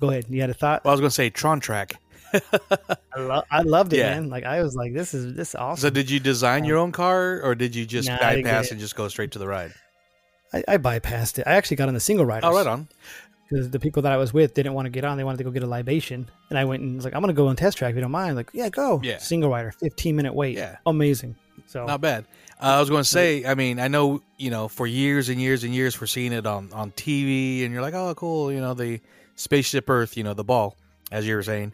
Go 0.00 0.10
ahead. 0.10 0.26
You 0.28 0.40
had 0.40 0.50
a 0.50 0.54
thought? 0.54 0.84
well, 0.84 0.92
I 0.92 0.94
was 0.94 1.00
gonna 1.00 1.10
say 1.10 1.30
Tron 1.30 1.60
Track. 1.60 1.92
I, 2.32 3.18
lo- 3.18 3.42
I 3.50 3.62
loved 3.62 3.92
it, 3.92 3.98
Yeah. 3.98 4.14
man. 4.14 4.28
Like 4.30 4.44
I 4.44 4.62
was 4.62 4.74
like, 4.74 4.94
this 4.94 5.14
is 5.14 5.34
this 5.34 5.50
is 5.50 5.54
awesome. 5.56 5.80
So 5.82 5.90
did 5.90 6.08
you 6.10 6.20
design 6.20 6.64
your 6.64 6.78
own 6.78 6.92
car, 6.92 7.40
or 7.42 7.54
did 7.54 7.74
you 7.74 7.84
just 7.84 8.08
Nah, 8.08 8.14
I 8.20 8.36
didn't 8.36 8.44
get 8.44 8.52
bypass 8.52 8.70
and 8.70 8.80
just 8.80 8.96
go 8.96 9.08
straight 9.08 9.32
to 9.32 9.38
the 9.38 9.46
ride? 9.48 9.72
I, 10.52 10.64
I 10.66 10.76
bypassed 10.78 11.38
it. 11.38 11.46
I 11.46 11.52
actually 11.52 11.76
got 11.76 11.88
on 11.88 11.94
the 11.94 12.00
single 12.00 12.24
riders. 12.24 12.48
Oh, 12.48 12.54
right 12.56 12.66
on. 12.66 12.88
Because 13.50 13.70
the 13.70 13.80
people 13.80 14.02
that 14.02 14.12
I 14.12 14.16
was 14.16 14.32
with 14.32 14.54
didn't 14.54 14.74
want 14.74 14.86
to 14.86 14.90
get 14.90 15.04
on. 15.04 15.16
They 15.16 15.24
wanted 15.24 15.38
to 15.38 15.44
go 15.44 15.50
get 15.50 15.62
a 15.62 15.66
libation, 15.66 16.30
and 16.48 16.58
I 16.58 16.64
went 16.64 16.82
and 16.82 16.96
was 16.96 17.04
like, 17.04 17.14
"I'm 17.14 17.20
gonna 17.20 17.32
go 17.32 17.48
on 17.48 17.56
test 17.56 17.78
track 17.78 17.90
if 17.90 17.96
you 17.96 18.02
don't 18.02 18.10
mind." 18.10 18.36
Like, 18.36 18.50
yeah, 18.52 18.68
go. 18.68 19.00
Yeah. 19.02 19.18
Single 19.18 19.50
rider, 19.50 19.72
15 19.72 20.16
minute 20.16 20.34
wait. 20.34 20.56
Yeah. 20.56 20.76
amazing. 20.86 21.36
So 21.66 21.86
Not 21.86 22.00
bad. 22.00 22.24
Uh, 22.60 22.66
I 22.66 22.80
was 22.80 22.90
going 22.90 23.02
to 23.02 23.08
say, 23.08 23.44
I 23.44 23.54
mean, 23.54 23.78
I 23.78 23.86
know, 23.88 24.22
you 24.36 24.50
know, 24.50 24.66
for 24.66 24.86
years 24.86 25.28
and 25.28 25.40
years 25.40 25.62
and 25.62 25.72
years, 25.72 26.00
we're 26.00 26.08
seeing 26.08 26.32
it 26.32 26.44
on, 26.44 26.72
on 26.72 26.90
TV, 26.92 27.64
and 27.64 27.72
you're 27.72 27.80
like, 27.80 27.94
oh, 27.94 28.12
cool, 28.16 28.50
you 28.52 28.60
know, 28.60 28.74
the 28.74 29.00
spaceship 29.36 29.88
Earth, 29.88 30.16
you 30.16 30.24
know, 30.24 30.34
the 30.34 30.44
ball, 30.44 30.76
as 31.12 31.26
you 31.26 31.34
were 31.36 31.42
saying. 31.42 31.72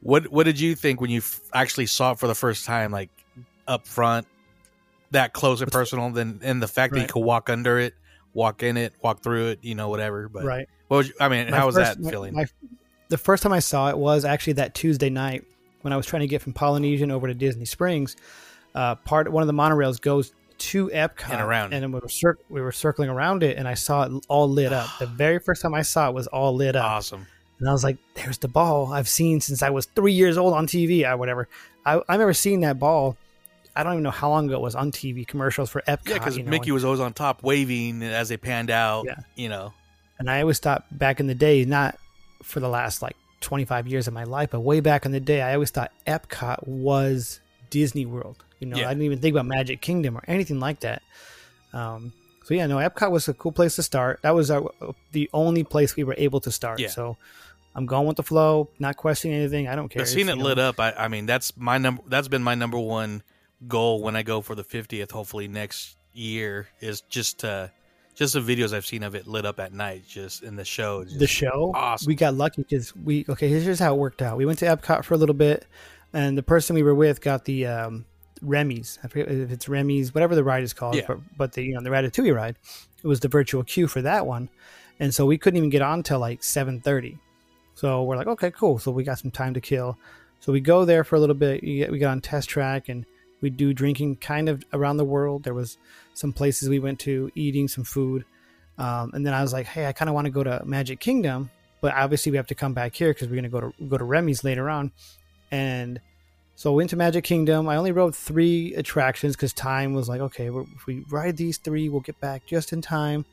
What 0.00 0.30
What 0.30 0.44
did 0.44 0.60
you 0.60 0.74
think 0.74 1.00
when 1.00 1.10
you 1.10 1.18
f- 1.18 1.40
actually 1.52 1.86
saw 1.86 2.12
it 2.12 2.18
for 2.18 2.26
the 2.26 2.34
first 2.34 2.64
time, 2.64 2.92
like 2.92 3.10
up 3.66 3.86
front, 3.86 4.26
that 5.10 5.32
close 5.32 5.60
and 5.60 5.72
personal, 5.72 6.10
then 6.10 6.40
and 6.42 6.62
the 6.62 6.68
fact 6.68 6.94
that 6.94 7.00
you 7.00 7.06
could 7.06 7.24
walk 7.24 7.50
under 7.50 7.78
it, 7.78 7.94
walk 8.34 8.62
in 8.62 8.76
it, 8.76 8.92
walk 9.02 9.22
through 9.22 9.46
it, 9.48 9.60
you 9.62 9.74
know, 9.74 9.88
whatever. 9.88 10.28
But 10.28 10.44
right. 10.44 10.68
what 10.88 10.96
was 10.98 11.08
you, 11.08 11.14
I 11.20 11.28
mean, 11.28 11.50
My 11.50 11.56
how 11.56 11.66
was 11.66 11.76
first- 11.76 12.02
that 12.02 12.10
feeling? 12.10 12.34
my- 12.34 12.46
the 13.08 13.18
first 13.18 13.42
time 13.42 13.52
I 13.52 13.60
saw 13.60 13.88
it 13.90 13.96
was 13.98 14.24
actually 14.24 14.54
that 14.54 14.74
Tuesday 14.74 15.10
night 15.10 15.44
when 15.82 15.92
I 15.92 15.96
was 15.96 16.06
trying 16.06 16.20
to 16.20 16.26
get 16.26 16.42
from 16.42 16.52
Polynesian 16.54 17.10
over 17.10 17.26
to 17.28 17.34
Disney 17.34 17.64
Springs. 17.66 18.16
Uh, 18.74 18.94
part 18.96 19.30
one 19.30 19.42
of 19.42 19.46
the 19.46 19.52
monorails 19.52 20.00
goes 20.00 20.32
to 20.56 20.88
Epcot 20.88 21.30
And 21.30 21.40
around. 21.40 21.74
and 21.74 21.82
then 21.82 21.92
we 21.92 22.00
were 22.00 22.08
cir- 22.08 22.38
we 22.48 22.60
were 22.60 22.72
circling 22.72 23.08
around 23.10 23.42
it, 23.42 23.56
and 23.58 23.68
I 23.68 23.74
saw 23.74 24.04
it 24.04 24.24
all 24.28 24.48
lit 24.48 24.72
up. 24.72 24.88
the 24.98 25.06
very 25.24 25.38
first 25.38 25.62
time 25.62 25.74
I 25.74 25.82
saw 25.82 26.08
it 26.08 26.14
was 26.14 26.26
all 26.28 26.54
lit 26.56 26.74
up. 26.76 26.84
awesome. 26.90 27.26
And 27.60 27.68
I 27.68 27.72
was 27.72 27.84
like, 27.84 27.98
there's 28.14 28.38
the 28.38 28.48
ball 28.48 28.92
I've 28.92 29.08
seen 29.08 29.40
since 29.40 29.62
I 29.62 29.70
was 29.70 29.86
three 29.86 30.12
years 30.12 30.36
old 30.36 30.54
on 30.54 30.66
TV 30.66 31.08
or 31.08 31.16
whatever. 31.16 31.46
I, 31.86 31.94
I 32.08 32.12
remember 32.14 32.32
seeing 32.32 32.60
that 32.62 32.78
ball. 32.80 33.16
I 33.76 33.82
don't 33.82 33.94
even 33.94 34.02
know 34.04 34.10
how 34.10 34.30
long 34.30 34.46
ago 34.46 34.54
it 34.54 34.60
was 34.60 34.74
on 34.74 34.92
TV 34.92 35.26
commercials 35.26 35.70
for 35.70 35.82
Epcot. 35.82 36.08
Yeah, 36.08 36.14
because 36.14 36.36
you 36.36 36.44
know, 36.44 36.50
Mickey 36.50 36.70
was 36.70 36.84
always 36.84 37.00
on 37.00 37.12
top, 37.12 37.42
waving 37.42 38.02
as 38.02 38.28
they 38.28 38.36
panned 38.36 38.70
out. 38.70 39.06
Yeah. 39.06 39.16
you 39.34 39.48
know. 39.48 39.72
And 40.18 40.30
I 40.30 40.40
always 40.40 40.60
thought 40.60 40.86
back 40.96 41.18
in 41.18 41.26
the 41.26 41.34
day, 41.34 41.64
not 41.64 41.98
for 42.42 42.60
the 42.60 42.68
last 42.68 43.02
like 43.02 43.16
25 43.40 43.88
years 43.88 44.06
of 44.06 44.14
my 44.14 44.24
life, 44.24 44.50
but 44.52 44.60
way 44.60 44.80
back 44.80 45.04
in 45.04 45.12
the 45.12 45.20
day, 45.20 45.42
I 45.42 45.54
always 45.54 45.70
thought 45.70 45.90
Epcot 46.06 46.66
was 46.68 47.40
Disney 47.70 48.06
World. 48.06 48.44
You 48.60 48.68
know, 48.68 48.76
Yeah. 48.76 48.86
I 48.86 48.90
didn't 48.90 49.04
even 49.04 49.18
think 49.18 49.34
about 49.34 49.46
Magic 49.46 49.80
Kingdom 49.80 50.16
or 50.16 50.22
anything 50.28 50.60
like 50.60 50.80
that. 50.80 51.02
Um, 51.72 52.12
so 52.44 52.54
yeah, 52.54 52.66
no, 52.66 52.76
Epcot 52.76 53.10
was 53.10 53.26
a 53.28 53.34
cool 53.34 53.52
place 53.52 53.74
to 53.76 53.82
start. 53.82 54.20
That 54.22 54.34
was 54.34 54.50
our, 54.50 54.70
the 55.12 55.28
only 55.32 55.64
place 55.64 55.96
we 55.96 56.04
were 56.04 56.14
able 56.16 56.40
to 56.40 56.52
start. 56.52 56.78
Yeah. 56.78 56.88
So 56.88 57.16
I'm 57.74 57.86
going 57.86 58.06
with 58.06 58.16
the 58.16 58.22
flow, 58.22 58.68
not 58.78 58.96
questioning 58.96 59.36
anything. 59.36 59.66
I 59.66 59.74
don't 59.74 59.88
care. 59.88 60.02
It's, 60.02 60.14
it 60.14 60.24
know, 60.24 60.34
lit 60.34 60.58
up, 60.58 60.78
I, 60.78 60.92
I 60.92 61.08
mean, 61.08 61.26
that's 61.26 61.56
my 61.56 61.78
number. 61.78 62.02
That's 62.06 62.28
been 62.28 62.42
my 62.42 62.54
number 62.54 62.78
one 62.78 63.22
goal 63.68 64.02
when 64.02 64.16
I 64.16 64.22
go 64.22 64.40
for 64.40 64.54
the 64.54 64.64
fiftieth. 64.64 65.10
Hopefully 65.10 65.48
next 65.48 65.96
year 66.12 66.68
is 66.80 67.00
just 67.02 67.44
uh 67.44 67.68
just 68.14 68.34
the 68.34 68.40
videos 68.40 68.72
I've 68.72 68.86
seen 68.86 69.02
of 69.02 69.14
it 69.16 69.26
lit 69.26 69.44
up 69.44 69.58
at 69.58 69.72
night, 69.72 70.04
just 70.06 70.44
in 70.44 70.54
the 70.54 70.64
show. 70.64 71.02
The 71.04 71.26
show. 71.26 71.72
awesome. 71.74 72.06
We 72.06 72.14
got 72.14 72.34
lucky 72.34 72.62
because 72.62 72.94
we 72.94 73.24
okay. 73.28 73.48
Here's 73.48 73.78
how 73.80 73.94
it 73.94 73.98
worked 73.98 74.22
out. 74.22 74.36
We 74.36 74.46
went 74.46 74.58
to 74.60 74.66
Epcot 74.66 75.04
for 75.04 75.14
a 75.14 75.16
little 75.16 75.34
bit, 75.34 75.66
and 76.12 76.38
the 76.38 76.42
person 76.42 76.74
we 76.74 76.82
were 76.84 76.94
with 76.94 77.20
got 77.20 77.44
the 77.44 77.66
um, 77.66 78.04
Remy's. 78.40 78.98
I 79.02 79.08
forget 79.08 79.28
if 79.28 79.50
it's 79.50 79.68
Remy's, 79.68 80.14
whatever 80.14 80.34
the 80.36 80.44
ride 80.44 80.62
is 80.62 80.72
called. 80.72 80.94
Yeah. 80.94 81.04
But, 81.08 81.18
but 81.36 81.52
the 81.54 81.64
you 81.64 81.74
know 81.74 81.80
the 81.82 81.90
Ratatouille 81.90 82.34
ride, 82.34 82.56
it 83.02 83.06
was 83.08 83.18
the 83.20 83.28
virtual 83.28 83.64
queue 83.64 83.88
for 83.88 84.00
that 84.02 84.26
one, 84.26 84.48
and 85.00 85.12
so 85.12 85.26
we 85.26 85.36
couldn't 85.36 85.56
even 85.56 85.70
get 85.70 85.82
on 85.82 86.02
till 86.04 86.20
like 86.20 86.44
seven 86.44 86.80
thirty. 86.80 87.18
So 87.74 88.04
we're 88.04 88.16
like, 88.16 88.28
okay, 88.28 88.52
cool. 88.52 88.78
So 88.78 88.92
we 88.92 89.02
got 89.02 89.18
some 89.18 89.32
time 89.32 89.54
to 89.54 89.60
kill. 89.60 89.98
So 90.38 90.52
we 90.52 90.60
go 90.60 90.84
there 90.84 91.02
for 91.02 91.16
a 91.16 91.20
little 91.20 91.34
bit. 91.34 91.64
You 91.64 91.78
get- 91.78 91.90
We 91.90 91.98
got 91.98 92.12
on 92.12 92.20
test 92.20 92.48
track 92.48 92.88
and 92.88 93.04
we 93.44 93.50
do 93.50 93.74
drinking 93.74 94.16
kind 94.16 94.48
of 94.48 94.64
around 94.72 94.96
the 94.96 95.04
world. 95.04 95.44
There 95.44 95.54
was 95.54 95.76
some 96.14 96.32
places 96.32 96.68
we 96.68 96.78
went 96.78 96.98
to, 97.00 97.30
eating 97.34 97.68
some 97.68 97.84
food. 97.84 98.24
Um, 98.78 99.10
and 99.12 99.24
then 99.24 99.34
I 99.34 99.42
was 99.42 99.52
like, 99.52 99.66
hey, 99.66 99.86
I 99.86 99.92
kind 99.92 100.08
of 100.08 100.14
want 100.14 100.24
to 100.24 100.30
go 100.30 100.42
to 100.42 100.62
Magic 100.64 100.98
Kingdom, 100.98 101.50
but 101.82 101.92
obviously 101.94 102.32
we 102.32 102.38
have 102.38 102.46
to 102.48 102.54
come 102.54 102.72
back 102.72 102.94
here 102.94 103.10
because 103.12 103.28
we're 103.28 103.36
gonna 103.36 103.48
go 103.50 103.60
to 103.60 103.72
go 103.86 103.98
to 103.98 104.04
Remy's 104.04 104.42
later 104.42 104.68
on. 104.70 104.90
And 105.52 106.00
so 106.56 106.72
I 106.72 106.76
went 106.76 106.90
to 106.90 106.96
Magic 106.96 107.22
Kingdom. 107.22 107.68
I 107.68 107.76
only 107.76 107.92
rode 107.92 108.16
three 108.16 108.74
attractions 108.74 109.36
because 109.36 109.52
time 109.52 109.92
was 109.92 110.08
like, 110.08 110.20
okay, 110.22 110.48
we're, 110.50 110.62
if 110.62 110.86
we 110.86 111.04
ride 111.10 111.36
these 111.36 111.58
three, 111.58 111.88
we'll 111.88 112.00
get 112.00 112.18
back 112.20 112.46
just 112.46 112.72
in 112.72 112.80
time 112.80 113.26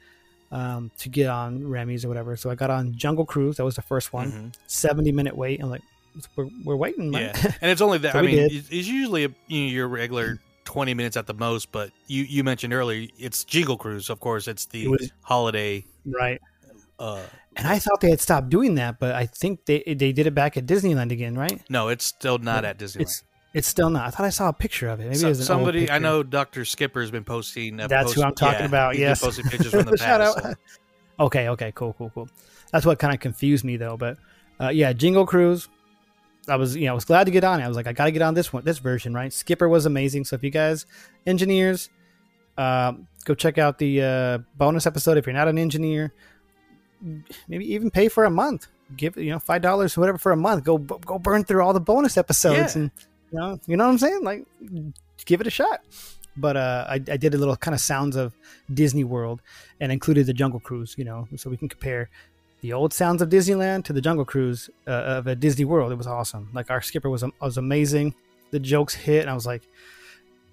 um, 0.51 0.91
to 0.97 1.07
get 1.07 1.29
on 1.29 1.65
Remy's 1.67 2.03
or 2.03 2.09
whatever. 2.09 2.35
So 2.35 2.49
I 2.49 2.55
got 2.55 2.69
on 2.69 2.93
Jungle 2.93 3.25
Cruise. 3.25 3.57
That 3.57 3.63
was 3.65 3.77
the 3.77 3.81
first 3.81 4.11
one. 4.11 4.31
Mhm. 4.31 4.55
70 4.67 5.11
minute 5.13 5.37
wait. 5.37 5.61
I'm 5.63 5.69
like, 5.69 5.83
we're, 6.35 6.47
we're 6.63 6.75
waiting. 6.75 7.11
man. 7.11 7.33
Yeah, 7.35 7.51
and 7.61 7.71
it's 7.71 7.81
only 7.81 7.97
that. 7.99 8.13
So 8.13 8.19
I 8.19 8.21
mean, 8.21 8.35
did. 8.35 8.51
it's 8.53 8.87
usually 8.87 9.25
a, 9.25 9.29
you 9.47 9.61
know, 9.65 9.67
your 9.71 9.87
regular 9.87 10.39
twenty 10.65 10.93
minutes 10.93 11.17
at 11.17 11.27
the 11.27 11.33
most. 11.33 11.71
But 11.71 11.91
you 12.07 12.23
you 12.23 12.43
mentioned 12.43 12.73
earlier, 12.73 13.07
it's 13.17 13.43
Jingle 13.43 13.77
Cruise. 13.77 14.09
Of 14.09 14.19
course, 14.19 14.47
it's 14.47 14.65
the 14.65 14.83
It 14.85 14.89
was- 14.89 15.11
holiday. 15.21 15.85
right. 16.05 16.39
Uh, 16.99 17.21
And 17.55 17.67
I 17.67 17.79
thought 17.79 17.99
they 17.99 18.09
had 18.11 18.21
stopped 18.21 18.49
doing 18.49 18.75
that, 18.75 18.99
but 18.99 19.15
I 19.15 19.25
think 19.25 19.65
they 19.65 19.79
they 19.87 20.11
did 20.11 20.27
it 20.27 20.35
back 20.35 20.55
at 20.57 20.65
Disneyland 20.65 21.11
again, 21.11 21.35
right? 21.37 21.61
no, 21.69 21.87
it's 21.89 22.05
still 22.05 22.37
not 22.37 22.63
at 22.63 22.77
Disneyland. 22.77 23.01
It's 23.01 23.23
it's 23.53 23.67
still 23.67 23.89
not. 23.89 24.07
I 24.07 24.09
thought 24.11 24.25
I 24.25 24.29
saw 24.29 24.47
a 24.49 24.53
picture 24.53 24.87
of 24.87 24.99
it. 25.01 25.05
Maybe 25.05 25.15
So- 25.15 25.25
it 25.27 25.29
was 25.31 25.45
somebody 25.45 25.89
I 25.89 25.97
know, 25.99 26.23
Doctor 26.23 26.63
Skipper's 26.63 27.11
been 27.11 27.23
posting. 27.25 27.79
Uh, 27.81 27.87
That's 27.87 28.13
who 28.13 28.23
I'm 28.23 28.33
talking 28.35 28.65
about, 28.65 28.93
he's 28.93 29.01
yes. 29.01 29.21
posting 29.21 29.45
pictures 29.45 29.71
from 29.71 29.85
the 29.85 29.97
Shout 29.97 30.21
past. 30.21 30.37
out. 30.37 30.43
so- 30.43 30.53
Okay, 31.19 31.49
okay, 31.49 31.71
cool, 31.75 31.93
cool, 31.97 32.09
cool. 32.15 32.29
That's 32.71 32.85
what 32.85 32.97
kind 32.99 33.13
of 33.13 33.19
confused 33.19 33.63
me 33.65 33.75
though. 33.77 33.97
But 33.97 34.17
uh, 34.59 34.69
yeah, 34.69 34.93
Jingle 34.93 35.25
Cruise. 35.25 35.67
I 36.47 36.55
was, 36.55 36.75
you 36.75 36.85
know, 36.85 36.91
I 36.91 36.95
was 36.95 37.05
glad 37.05 37.25
to 37.25 37.31
get 37.31 37.43
on 37.43 37.59
it. 37.59 37.63
I 37.63 37.67
was 37.67 37.77
like, 37.77 37.87
I 37.87 37.93
got 37.93 38.05
to 38.05 38.11
get 38.11 38.21
on 38.21 38.33
this 38.33 38.51
one, 38.51 38.63
this 38.63 38.79
version, 38.79 39.13
right? 39.13 39.31
Skipper 39.31 39.69
was 39.69 39.85
amazing. 39.85 40.25
So 40.25 40.35
if 40.35 40.43
you 40.43 40.49
guys, 40.49 40.85
engineers, 41.27 41.89
um, 42.57 43.07
go 43.25 43.35
check 43.35 43.57
out 43.57 43.77
the 43.77 44.01
uh, 44.01 44.37
bonus 44.57 44.85
episode. 44.87 45.17
If 45.17 45.25
you're 45.27 45.33
not 45.35 45.47
an 45.47 45.57
engineer, 45.57 46.13
maybe 47.47 47.71
even 47.73 47.91
pay 47.91 48.07
for 48.09 48.25
a 48.25 48.29
month. 48.31 48.67
Give 48.97 49.15
you 49.15 49.29
know 49.29 49.39
five 49.39 49.61
dollars 49.61 49.97
whatever 49.97 50.17
for 50.17 50.31
a 50.33 50.37
month. 50.37 50.65
Go 50.65 50.77
go 50.77 51.17
burn 51.17 51.45
through 51.45 51.63
all 51.63 51.71
the 51.71 51.79
bonus 51.79 52.17
episodes 52.17 52.75
Yeah. 52.75 52.81
and 52.81 52.91
you 53.31 53.39
know 53.39 53.59
you 53.65 53.77
know 53.77 53.85
what 53.85 53.91
I'm 53.91 53.97
saying. 53.97 54.23
Like, 54.23 54.45
give 55.25 55.39
it 55.41 55.47
a 55.47 55.51
shot. 55.51 55.81
But 56.35 56.57
uh, 56.57 56.85
I, 56.89 56.93
I 56.95 57.17
did 57.17 57.33
a 57.33 57.37
little 57.37 57.55
kind 57.55 57.75
of 57.75 57.81
sounds 57.81 58.15
of 58.15 58.33
Disney 58.73 59.03
World 59.03 59.41
and 59.79 59.91
included 59.91 60.25
the 60.27 60.33
Jungle 60.33 60.59
Cruise. 60.59 60.95
You 60.97 61.05
know, 61.05 61.27
so 61.37 61.49
we 61.49 61.55
can 61.57 61.69
compare 61.69 62.09
the 62.61 62.73
old 62.73 62.93
sounds 62.93 63.21
of 63.21 63.29
Disneyland 63.29 63.83
to 63.85 63.93
the 63.93 64.01
Jungle 64.01 64.25
Cruise 64.25 64.69
uh, 64.87 64.91
of 64.91 65.27
a 65.27 65.35
Disney 65.35 65.65
World. 65.65 65.91
It 65.91 65.95
was 65.95 66.07
awesome. 66.07 66.49
Like 66.53 66.69
our 66.69 66.81
skipper 66.81 67.09
was 67.09 67.23
was 67.39 67.57
amazing. 67.57 68.15
The 68.51 68.59
jokes 68.59 68.93
hit, 68.93 69.21
and 69.21 69.29
I 69.29 69.33
was 69.33 69.45
like, 69.45 69.63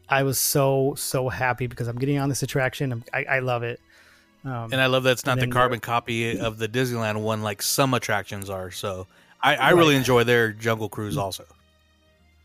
I 0.08 0.22
was 0.22 0.38
so 0.38 0.94
so 0.96 1.28
happy 1.28 1.66
because 1.66 1.88
I'm 1.88 1.96
getting 1.98 2.18
on 2.18 2.28
this 2.28 2.42
attraction. 2.42 2.92
I'm, 2.92 3.04
I, 3.12 3.24
I 3.24 3.38
love 3.40 3.62
it. 3.62 3.80
Um, 4.44 4.72
And 4.72 4.80
I 4.80 4.86
love 4.86 5.02
that 5.02 5.12
it's 5.12 5.26
not 5.26 5.38
the 5.40 5.48
carbon 5.48 5.80
copy 5.80 6.38
of 6.38 6.58
the 6.58 6.68
Disneyland 6.68 7.20
one 7.20 7.42
like 7.42 7.60
some 7.60 7.92
attractions 7.92 8.48
are. 8.48 8.70
So 8.70 9.06
I, 9.42 9.56
I 9.56 9.70
really 9.70 9.96
enjoy 9.96 10.24
their 10.24 10.52
Jungle 10.52 10.88
Cruise 10.88 11.16
also. 11.16 11.44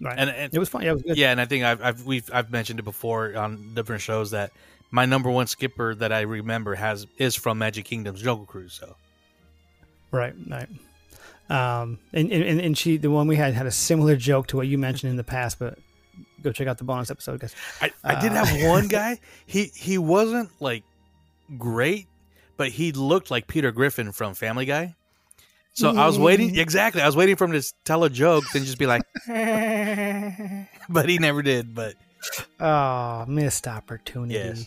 right. 0.02 0.18
And, 0.18 0.30
and 0.30 0.54
it 0.54 0.60
was 0.60 0.70
fun. 0.70 0.82
Yeah, 0.82 0.90
it 0.92 0.94
was 0.94 1.04
good. 1.04 1.18
yeah, 1.18 1.32
and 1.32 1.40
I 1.40 1.46
think 1.46 1.64
I've, 1.64 1.82
I've 1.82 2.06
we've 2.06 2.30
I've 2.34 2.52
mentioned 2.52 2.80
it 2.80 2.84
before 2.84 3.36
on 3.38 3.74
different 3.76 4.02
shows 4.02 4.32
that 4.32 4.52
my 4.92 5.06
number 5.06 5.30
one 5.30 5.48
skipper 5.48 5.96
that 5.96 6.12
I 6.12 6.22
remember 6.22 6.76
has 6.76 7.08
is 7.18 7.36
from 7.36 7.60
Magic 7.60 7.86
Kingdom's 7.86 8.22
Jungle 8.22 8.46
Cruise. 8.46 8.74
So 8.74 8.96
Right, 10.14 10.34
right. 10.48 10.70
Um, 11.50 12.00
and, 12.14 12.32
and 12.32 12.62
and 12.62 12.78
she, 12.78 12.96
the 12.98 13.10
one 13.12 13.28
we 13.28 13.36
had, 13.36 13.54
had 13.54 13.66
a 13.66 13.72
similar 13.72 14.16
joke 14.16 14.48
to 14.48 14.58
what 14.58 14.68
you 14.68 14.78
mentioned 14.78 15.10
in 15.10 15.18
the 15.18 15.24
past, 15.24 15.60
but 15.60 15.78
go 16.42 16.52
check 16.52 16.68
out 16.68 16.78
the 16.78 16.84
bonus 16.86 17.12
episode, 17.12 17.40
guys. 17.42 17.54
I, 17.82 17.92
I 18.04 18.22
did 18.22 18.32
Uh, 18.32 18.46
have 18.46 18.70
one 18.70 18.88
guy. 19.00 19.20
He 19.46 19.72
he 19.76 19.98
wasn't 19.98 20.50
like 20.62 20.84
great, 21.58 22.08
but 22.58 22.70
he 22.70 22.92
looked 22.94 23.30
like 23.32 23.48
Peter 23.48 23.72
Griffin 23.72 24.12
from 24.14 24.36
Family 24.36 24.66
Guy. 24.66 24.96
So 25.74 25.90
I 25.90 26.06
was 26.06 26.20
waiting 26.20 26.56
exactly. 26.60 27.02
I 27.02 27.08
was 27.08 27.16
waiting 27.16 27.36
for 27.36 27.46
him 27.46 27.54
to 27.54 27.74
tell 27.84 28.04
a 28.04 28.10
joke, 28.10 28.44
then 28.54 28.64
just 28.64 28.78
be 28.78 28.86
like, 28.86 29.02
but 30.90 31.10
he 31.10 31.18
never 31.18 31.42
did. 31.42 31.74
But 31.74 31.96
Oh, 32.60 33.26
missed 33.28 33.68
opportunity. 33.68 34.36
Yes. 34.36 34.66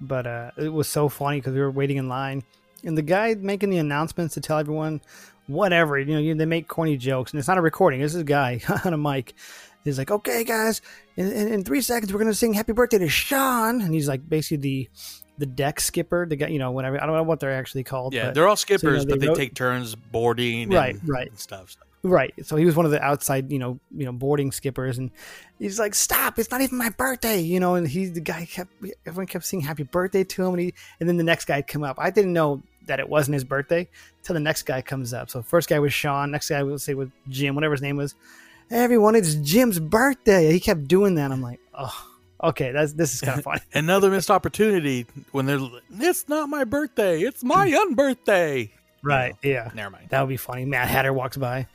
But 0.00 0.26
uh, 0.26 0.50
it 0.56 0.70
was 0.72 0.88
so 0.88 1.08
funny 1.10 1.38
because 1.38 1.52
we 1.52 1.60
were 1.60 1.70
waiting 1.70 1.98
in 1.98 2.08
line, 2.08 2.42
and 2.84 2.96
the 2.96 3.02
guy 3.02 3.34
making 3.38 3.70
the 3.70 3.78
announcements 3.78 4.34
to 4.34 4.40
tell 4.40 4.58
everyone 4.58 5.00
whatever. 5.46 5.98
You 5.98 6.20
know, 6.20 6.38
they 6.38 6.46
make 6.46 6.68
corny 6.68 6.96
jokes, 6.96 7.32
and 7.32 7.38
it's 7.38 7.48
not 7.48 7.58
a 7.58 7.62
recording. 7.62 8.00
This 8.00 8.14
is 8.14 8.20
a 8.20 8.24
guy 8.24 8.60
on 8.84 8.92
a 8.94 8.98
mic. 8.98 9.34
He's 9.84 9.98
like, 9.98 10.10
"Okay, 10.10 10.44
guys, 10.44 10.82
in, 11.16 11.30
in, 11.32 11.52
in 11.54 11.64
three 11.64 11.80
seconds, 11.80 12.12
we're 12.12 12.18
gonna 12.18 12.34
sing 12.34 12.52
Happy 12.52 12.72
Birthday 12.72 12.98
to 12.98 13.08
Sean," 13.08 13.80
and 13.80 13.94
he's 13.94 14.08
like, 14.08 14.28
basically 14.28 14.58
the 14.58 14.88
the 15.38 15.46
deck 15.46 15.80
skipper, 15.80 16.26
the 16.26 16.36
guy, 16.36 16.48
you 16.48 16.58
know, 16.58 16.70
whatever. 16.70 17.02
I 17.02 17.06
don't 17.06 17.16
know 17.16 17.22
what 17.22 17.40
they're 17.40 17.54
actually 17.56 17.84
called. 17.84 18.12
yeah, 18.12 18.26
but- 18.26 18.34
they're 18.34 18.46
all 18.46 18.56
so, 18.56 18.66
you 18.68 18.74
know, 18.74 18.78
skippers, 18.80 19.06
but 19.06 19.14
they 19.20 19.26
they 19.26 19.28
wrote- 19.28 19.36
take 19.38 19.54
turns 19.54 19.94
boarding, 19.94 20.64
and, 20.64 20.74
Right, 20.74 20.96
right. 21.06 21.28
and 21.30 21.38
stuff. 21.38 21.70
So- 21.72 21.78
Right. 22.02 22.32
So 22.46 22.56
he 22.56 22.64
was 22.64 22.76
one 22.76 22.86
of 22.86 22.92
the 22.92 23.02
outside, 23.02 23.52
you 23.52 23.58
know, 23.58 23.78
you 23.94 24.06
know, 24.06 24.12
boarding 24.12 24.52
skippers, 24.52 24.96
and 24.96 25.10
he's 25.58 25.78
like, 25.78 25.94
"Stop! 25.94 26.38
It's 26.38 26.50
not 26.50 26.62
even 26.62 26.78
my 26.78 26.88
birthday," 26.88 27.40
you 27.40 27.60
know. 27.60 27.74
And 27.74 27.86
he, 27.86 28.06
the 28.06 28.22
guy 28.22 28.46
kept, 28.50 28.72
everyone 29.04 29.26
kept 29.26 29.44
singing 29.44 29.66
"Happy 29.66 29.82
Birthday" 29.82 30.24
to 30.24 30.42
him, 30.46 30.54
and 30.54 30.60
he, 30.60 30.74
and 30.98 31.06
then 31.06 31.18
the 31.18 31.24
next 31.24 31.44
guy 31.44 31.60
come 31.60 31.84
up. 31.84 31.96
I 31.98 32.08
didn't 32.08 32.32
know 32.32 32.62
that 32.90 33.00
it 33.00 33.08
wasn't 33.08 33.34
his 33.34 33.44
birthday 33.44 33.88
until 34.18 34.34
the 34.34 34.40
next 34.40 34.62
guy 34.64 34.82
comes 34.82 35.12
up. 35.14 35.30
So 35.30 35.42
first 35.42 35.68
guy 35.68 35.78
was 35.78 35.92
Sean, 35.92 36.30
next 36.30 36.48
guy 36.50 36.62
would 36.62 36.80
say 36.80 36.94
was 36.94 37.08
Jim, 37.28 37.54
whatever 37.54 37.72
his 37.74 37.82
name 37.82 37.96
was. 37.96 38.14
Everyone, 38.70 39.16
it's 39.16 39.34
Jim's 39.36 39.80
birthday. 39.80 40.52
He 40.52 40.60
kept 40.60 40.86
doing 40.86 41.16
that. 41.16 41.32
I'm 41.32 41.42
like, 41.42 41.58
oh, 41.74 42.06
okay, 42.44 42.70
that's 42.70 42.92
this 42.92 43.14
is 43.14 43.20
kind 43.20 43.38
of 43.38 43.44
funny. 43.50 43.60
Another 43.74 44.10
missed 44.10 44.30
opportunity 44.30 45.06
when 45.32 45.46
they're. 45.46 45.58
It's 45.98 46.28
not 46.28 46.48
my 46.48 46.64
birthday. 46.64 47.20
It's 47.22 47.42
my 47.42 47.68
unbirthday. 47.90 48.70
right? 49.02 49.34
Yeah. 49.42 49.70
Never 49.74 49.90
mind. 49.90 50.10
That 50.10 50.20
would 50.20 50.28
be 50.28 50.36
funny. 50.36 50.64
Mad 50.66 50.86
Hatter 50.88 51.12
walks 51.12 51.36
by. 51.36 51.66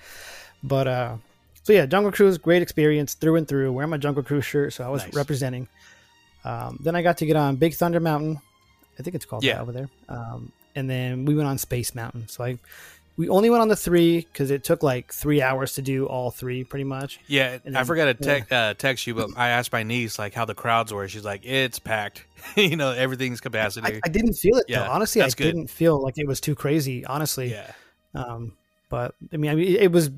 But 0.63 0.87
uh 0.87 1.15
so 1.63 1.73
yeah, 1.73 1.85
Jungle 1.87 2.11
Cruise, 2.11 2.37
great 2.37 2.61
experience 2.61 3.15
through 3.15 3.37
and 3.37 3.47
through. 3.47 3.73
Wearing 3.73 3.89
my 3.89 3.97
Jungle 3.97 4.21
Cruise 4.23 4.45
shirt, 4.45 4.71
so 4.73 4.83
I 4.85 4.89
was 4.89 5.03
Nice. 5.03 5.15
representing. 5.15 5.67
Um, 6.43 6.77
then 6.83 6.95
I 6.95 7.01
got 7.01 7.17
to 7.17 7.25
get 7.25 7.35
on 7.35 7.55
Big 7.55 7.73
Thunder 7.73 7.99
Mountain. 7.99 8.39
I 8.99 9.03
think 9.03 9.15
it's 9.15 9.25
called 9.25 9.43
Yeah. 9.43 9.55
that 9.55 9.61
over 9.63 9.71
there. 9.71 9.89
Um, 10.07 10.51
and 10.75 10.89
then 10.89 11.25
we 11.25 11.35
went 11.35 11.47
on 11.47 11.57
Space 11.57 11.95
Mountain. 11.95 12.27
So 12.27 12.43
I 12.43 12.57
we 13.17 13.29
only 13.29 13.49
went 13.49 13.61
on 13.61 13.69
the 13.69 13.75
three 13.77 14.19
because 14.21 14.51
it 14.51 14.63
took 14.65 14.83
like 14.83 15.13
three 15.13 15.41
hours 15.41 15.75
to 15.75 15.81
do 15.81 16.05
all 16.05 16.31
three, 16.31 16.65
pretty 16.65 16.83
much. 16.83 17.19
Yeah, 17.27 17.59
And 17.63 17.77
I 17.77 17.85
forgot 17.85 18.05
to 18.05 18.13
te- 18.41 18.53
uh, 18.53 18.73
text 18.73 19.07
you, 19.07 19.15
but 19.15 19.29
I 19.37 19.49
asked 19.49 19.71
my 19.71 19.83
niece 19.83 20.19
like 20.19 20.33
how 20.33 20.43
the 20.43 20.53
crowds 20.55 20.91
were. 20.91 21.07
She's 21.07 21.23
like, 21.23 21.45
"It's 21.45 21.79
packed. 21.79 22.25
you 22.57 22.75
know, 22.75 22.91
everything's 22.91 23.39
capacity." 23.39 23.87
I, 23.95 24.01
I 24.03 24.09
didn't 24.09 24.33
feel 24.33 24.57
it 24.57 24.65
Yeah, 24.67 24.83
though. 24.83 24.91
Honestly, 24.91 25.21
I 25.21 25.29
good. 25.29 25.37
didn't 25.37 25.67
feel 25.69 26.01
like 26.01 26.17
it 26.17 26.27
was 26.27 26.41
too 26.41 26.55
crazy. 26.55 27.05
Honestly, 27.05 27.51
yeah, 27.51 27.71
Um, 28.13 28.53
but 28.89 29.15
I 29.31 29.37
mean, 29.37 29.51
I 29.51 29.55
mean, 29.55 29.75
it 29.77 29.91
was, 29.93 30.09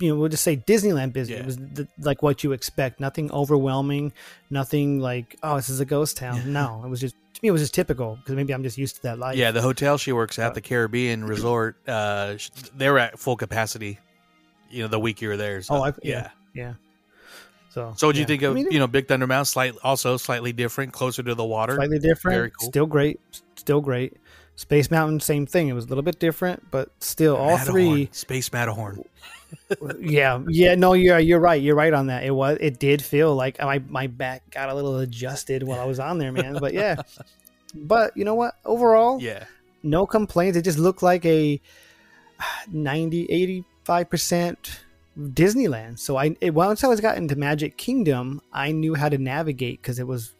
you 0.00 0.08
know, 0.08 0.16
we'll 0.16 0.28
just 0.28 0.42
say 0.42 0.56
Disneyland 0.56 1.12
busy. 1.12 1.34
Yeah. 1.34 1.40
It 1.40 1.46
was 1.46 1.56
the, 1.58 1.86
like 2.00 2.22
what 2.24 2.42
you 2.42 2.50
expect. 2.52 2.98
Nothing 2.98 3.30
overwhelming. 3.30 4.12
Nothing 4.50 4.98
like, 4.98 5.36
oh, 5.44 5.56
this 5.56 5.68
is 5.70 5.78
a 5.78 5.84
ghost 5.84 6.16
town. 6.16 6.52
No, 6.52 6.82
it 6.84 6.88
was 6.88 7.00
just 7.00 7.14
me, 7.42 7.48
it 7.48 7.52
was 7.52 7.60
just 7.60 7.74
typical 7.74 8.16
because 8.16 8.34
maybe 8.36 8.52
I'm 8.54 8.62
just 8.62 8.78
used 8.78 8.96
to 8.96 9.02
that 9.02 9.18
life. 9.18 9.36
yeah. 9.36 9.50
The 9.50 9.62
hotel 9.62 9.98
she 9.98 10.12
works 10.12 10.38
at, 10.38 10.50
Uh, 10.52 10.54
the 10.54 10.60
Caribbean 10.60 11.24
Resort, 11.34 11.76
uh, 11.88 12.36
they're 12.76 12.98
at 12.98 13.18
full 13.18 13.36
capacity. 13.36 13.98
You 14.70 14.82
know, 14.82 14.88
the 14.88 14.98
week 15.00 15.20
you 15.20 15.28
were 15.28 15.36
there. 15.36 15.60
So, 15.62 15.74
Oh, 15.74 15.82
I, 15.84 15.88
yeah. 15.88 15.92
yeah, 16.02 16.28
yeah. 16.54 16.72
So, 17.70 17.92
So, 17.96 18.06
what 18.06 18.12
do 18.14 18.18
yeah. 18.18 18.22
you 18.22 18.26
think 18.26 18.42
I 18.42 18.46
of 18.46 18.54
mean, 18.54 18.70
you 18.70 18.78
know 18.78 18.86
Big 18.86 19.08
Thunder 19.08 19.26
Mountain? 19.26 19.46
Slight, 19.46 19.74
also 19.82 20.16
slightly 20.16 20.52
different, 20.52 20.92
closer 20.92 21.22
to 21.22 21.34
the 21.34 21.44
water. 21.44 21.74
slightly 21.74 21.98
different. 21.98 22.36
Very 22.36 22.50
cool. 22.50 22.68
Still 22.68 22.86
great. 22.86 23.20
Still 23.56 23.80
great. 23.80 24.16
Space 24.56 24.90
Mountain, 24.90 25.20
same 25.20 25.46
thing. 25.46 25.68
It 25.68 25.72
was 25.72 25.86
a 25.86 25.88
little 25.88 26.02
bit 26.02 26.18
different, 26.18 26.70
but 26.70 26.90
still, 27.00 27.36
all 27.36 27.56
Matterhorn, 27.56 27.72
three. 27.72 28.08
Space 28.12 28.52
Matterhorn. 28.52 29.04
yeah, 29.98 30.42
yeah. 30.48 30.74
No, 30.74 30.92
you're 30.92 31.18
you're 31.18 31.40
right. 31.40 31.60
You're 31.60 31.76
right 31.76 31.92
on 31.92 32.06
that. 32.06 32.24
It 32.24 32.30
was. 32.30 32.58
It 32.60 32.78
did 32.78 33.02
feel 33.02 33.34
like 33.34 33.60
my 33.60 33.78
my 33.88 34.06
back 34.06 34.50
got 34.50 34.68
a 34.68 34.74
little 34.74 34.98
adjusted 34.98 35.62
while 35.62 35.80
I 35.80 35.84
was 35.84 35.98
on 35.98 36.18
there, 36.18 36.32
man. 36.32 36.58
But 36.60 36.74
yeah. 36.74 36.96
But 37.74 38.16
you 38.16 38.24
know 38.24 38.34
what? 38.34 38.54
Overall, 38.64 39.20
Yeah, 39.20 39.44
no 39.82 40.06
complaints. 40.06 40.56
It 40.56 40.62
just 40.62 40.78
looked 40.78 41.02
like 41.02 41.24
a 41.24 41.60
90, 42.70 43.64
85% 43.86 44.56
Disneyland. 45.18 45.98
So 45.98 46.16
I 46.16 46.36
it, 46.40 46.54
once 46.54 46.84
I 46.84 46.88
was 46.88 47.00
got 47.00 47.16
into 47.16 47.36
Magic 47.36 47.76
Kingdom, 47.76 48.40
I 48.52 48.72
knew 48.72 48.94
how 48.94 49.08
to 49.08 49.18
navigate 49.18 49.80
because 49.80 49.98
it 49.98 50.06
was 50.06 50.34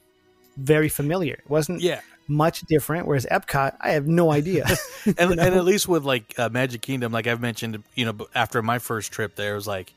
very 0.56 0.88
familiar. 0.88 1.34
It 1.34 1.48
wasn't 1.48 1.80
yeah. 1.80 2.00
Much 2.28 2.62
different. 2.62 3.06
Whereas 3.06 3.26
Epcot, 3.30 3.76
I 3.80 3.90
have 3.90 4.06
no 4.06 4.30
idea. 4.30 4.66
and, 5.06 5.32
and 5.32 5.40
at 5.40 5.64
least 5.64 5.88
with 5.88 6.04
like 6.04 6.38
uh, 6.38 6.48
Magic 6.48 6.82
Kingdom, 6.82 7.12
like 7.12 7.26
I've 7.26 7.40
mentioned, 7.40 7.82
you 7.94 8.04
know, 8.04 8.26
after 8.34 8.62
my 8.62 8.78
first 8.78 9.12
trip 9.12 9.36
there, 9.36 9.52
it 9.52 9.56
was 9.56 9.66
like 9.66 9.92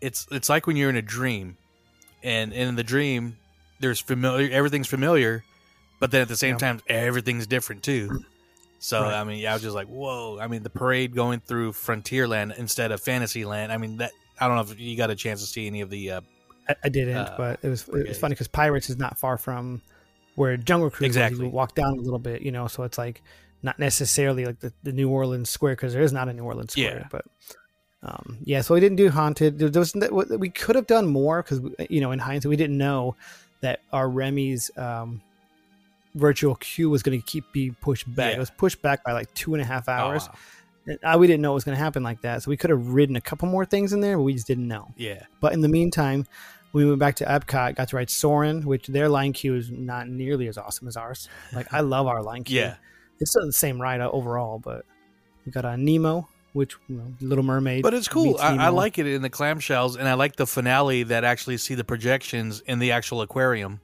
it's 0.00 0.26
it's 0.30 0.48
like 0.48 0.66
when 0.66 0.76
you're 0.76 0.90
in 0.90 0.96
a 0.96 1.02
dream, 1.02 1.56
and 2.22 2.52
in 2.52 2.76
the 2.76 2.84
dream, 2.84 3.36
there's 3.80 4.00
familiar, 4.00 4.50
everything's 4.50 4.88
familiar, 4.88 5.42
but 6.00 6.10
then 6.10 6.22
at 6.22 6.28
the 6.28 6.36
same 6.36 6.54
Yeah. 6.54 6.58
time, 6.58 6.80
everything's 6.88 7.46
different 7.46 7.82
too. 7.82 8.20
So 8.78 9.02
Right. 9.02 9.14
I 9.14 9.24
mean, 9.24 9.38
yeah, 9.38 9.50
I 9.50 9.54
was 9.54 9.62
just 9.62 9.74
like, 9.74 9.88
whoa! 9.88 10.38
I 10.38 10.48
mean, 10.48 10.62
the 10.62 10.70
parade 10.70 11.14
going 11.14 11.40
through 11.40 11.72
Frontierland 11.72 12.56
instead 12.58 12.92
of 12.92 13.00
Fantasyland. 13.00 13.72
I 13.72 13.78
mean, 13.78 13.96
that 13.96 14.12
I 14.38 14.46
don't 14.46 14.56
know 14.56 14.72
if 14.72 14.78
you 14.78 14.96
got 14.96 15.10
a 15.10 15.16
chance 15.16 15.40
to 15.40 15.46
see 15.46 15.66
any 15.66 15.80
of 15.80 15.88
the 15.88 16.10
uh, 16.12 16.20
I, 16.68 16.76
I 16.84 16.88
didn't, 16.90 17.16
Uh, 17.16 17.34
but 17.36 17.60
it 17.62 17.68
was 17.68 17.88
it 17.88 18.08
was 18.08 18.18
funny 18.18 18.34
because 18.34 18.48
Pirates 18.48 18.90
is 18.90 18.98
not 18.98 19.18
far 19.18 19.38
from 19.38 19.80
where 20.36 20.56
Jungle 20.56 20.90
Cruise. 20.90 21.06
Exactly. 21.06 21.46
You 21.46 21.50
walk 21.50 21.74
down 21.74 21.98
a 21.98 22.00
little 22.00 22.20
bit, 22.20 22.42
you 22.42 22.52
know, 22.52 22.68
so 22.68 22.84
it's 22.84 22.96
like 22.96 23.22
not 23.62 23.78
necessarily 23.78 24.44
like 24.44 24.60
the, 24.60 24.72
the 24.84 24.92
New 24.92 25.10
Orleans 25.10 25.50
Square 25.50 25.74
because 25.74 25.92
there 25.92 26.02
is 26.02 26.12
not 26.12 26.28
a 26.28 26.32
New 26.32 26.44
Orleans 26.44 26.72
Square, 26.72 27.00
Yeah. 27.00 27.08
but. 27.10 27.24
Um, 28.02 28.38
yeah, 28.44 28.60
so 28.60 28.74
we 28.74 28.78
didn't 28.78 28.96
do 28.96 29.10
haunted. 29.10 29.58
There, 29.58 29.68
there 29.68 29.80
was 29.80 29.94
we 30.38 30.48
could 30.50 30.76
have 30.76 30.86
done 30.86 31.08
more 31.08 31.42
because 31.42 31.60
you 31.90 32.00
know 32.00 32.12
in 32.12 32.20
hindsight 32.20 32.50
we 32.50 32.54
didn't 32.56 32.78
know 32.78 33.16
that 33.62 33.80
our 33.92 34.08
Remy's 34.08 34.70
um, 34.76 35.22
virtual 36.14 36.54
queue 36.56 36.88
was 36.90 37.02
going 37.02 37.18
to 37.20 37.26
keep 37.26 37.44
being 37.52 37.74
pushed 37.80 38.12
back. 38.14 38.30
Yeah. 38.30 38.36
It 38.36 38.40
was 38.40 38.50
pushed 38.50 38.80
back 38.82 39.02
by 39.02 39.12
like 39.12 39.32
two 39.34 39.54
and 39.54 39.62
a 39.62 39.64
half 39.64 39.88
oh, 39.88 39.92
hours. 39.92 40.28
wow. 40.28 40.98
I, 41.04 41.16
we 41.16 41.26
didn't 41.26 41.42
know 41.42 41.50
it 41.50 41.54
was 41.54 41.64
going 41.64 41.76
to 41.76 41.82
happen 41.82 42.04
like 42.04 42.20
that, 42.20 42.42
so 42.44 42.50
we 42.50 42.56
could 42.56 42.70
have 42.70 42.88
ridden 42.88 43.16
a 43.16 43.20
couple 43.20 43.48
more 43.48 43.64
things 43.64 43.92
in 43.92 44.00
there, 44.00 44.16
but 44.16 44.22
we 44.22 44.34
just 44.34 44.46
didn't 44.46 44.68
know. 44.68 44.94
Yeah, 44.96 45.24
But 45.40 45.52
in 45.52 45.60
the 45.60 45.68
meantime, 45.68 46.26
we 46.76 46.84
went 46.86 46.98
back 46.98 47.16
to 47.16 47.24
Epcot, 47.24 47.74
got 47.76 47.88
to 47.88 47.96
ride 47.96 48.10
Soarin', 48.10 48.62
which 48.66 48.86
their 48.86 49.08
line 49.08 49.32
queue 49.32 49.54
is 49.54 49.70
not 49.70 50.08
nearly 50.08 50.46
as 50.48 50.58
awesome 50.58 50.86
as 50.88 50.96
ours. 50.96 51.28
Like 51.52 51.72
I 51.72 51.80
love 51.80 52.06
our 52.06 52.22
line 52.22 52.44
queue. 52.48 52.60
yeah, 52.60 52.74
It's 53.20 53.30
still 53.30 53.46
the 53.46 53.52
same 53.52 53.80
ride 53.80 54.00
uh, 54.00 54.10
overall, 54.10 54.58
but 54.58 54.84
we 55.44 55.52
got 55.52 55.64
a 55.64 55.76
Nemo, 55.76 56.28
which 56.52 56.76
you 56.88 56.96
know, 56.96 57.04
Little 57.20 57.44
Mermaid. 57.44 57.82
but 57.82 57.94
it's 57.94 58.08
cool. 58.08 58.36
I, 58.40 58.66
I 58.66 58.68
like 58.68 58.98
it 58.98 59.06
in 59.06 59.22
the 59.22 59.30
clamshells, 59.30 59.96
and 59.98 60.08
I 60.08 60.14
like 60.14 60.36
the 60.36 60.46
finale 60.46 61.02
that 61.04 61.24
actually 61.24 61.56
see 61.56 61.74
the 61.74 61.84
projections 61.84 62.60
in 62.66 62.78
the 62.78 62.92
actual 62.92 63.22
aquarium. 63.22 63.80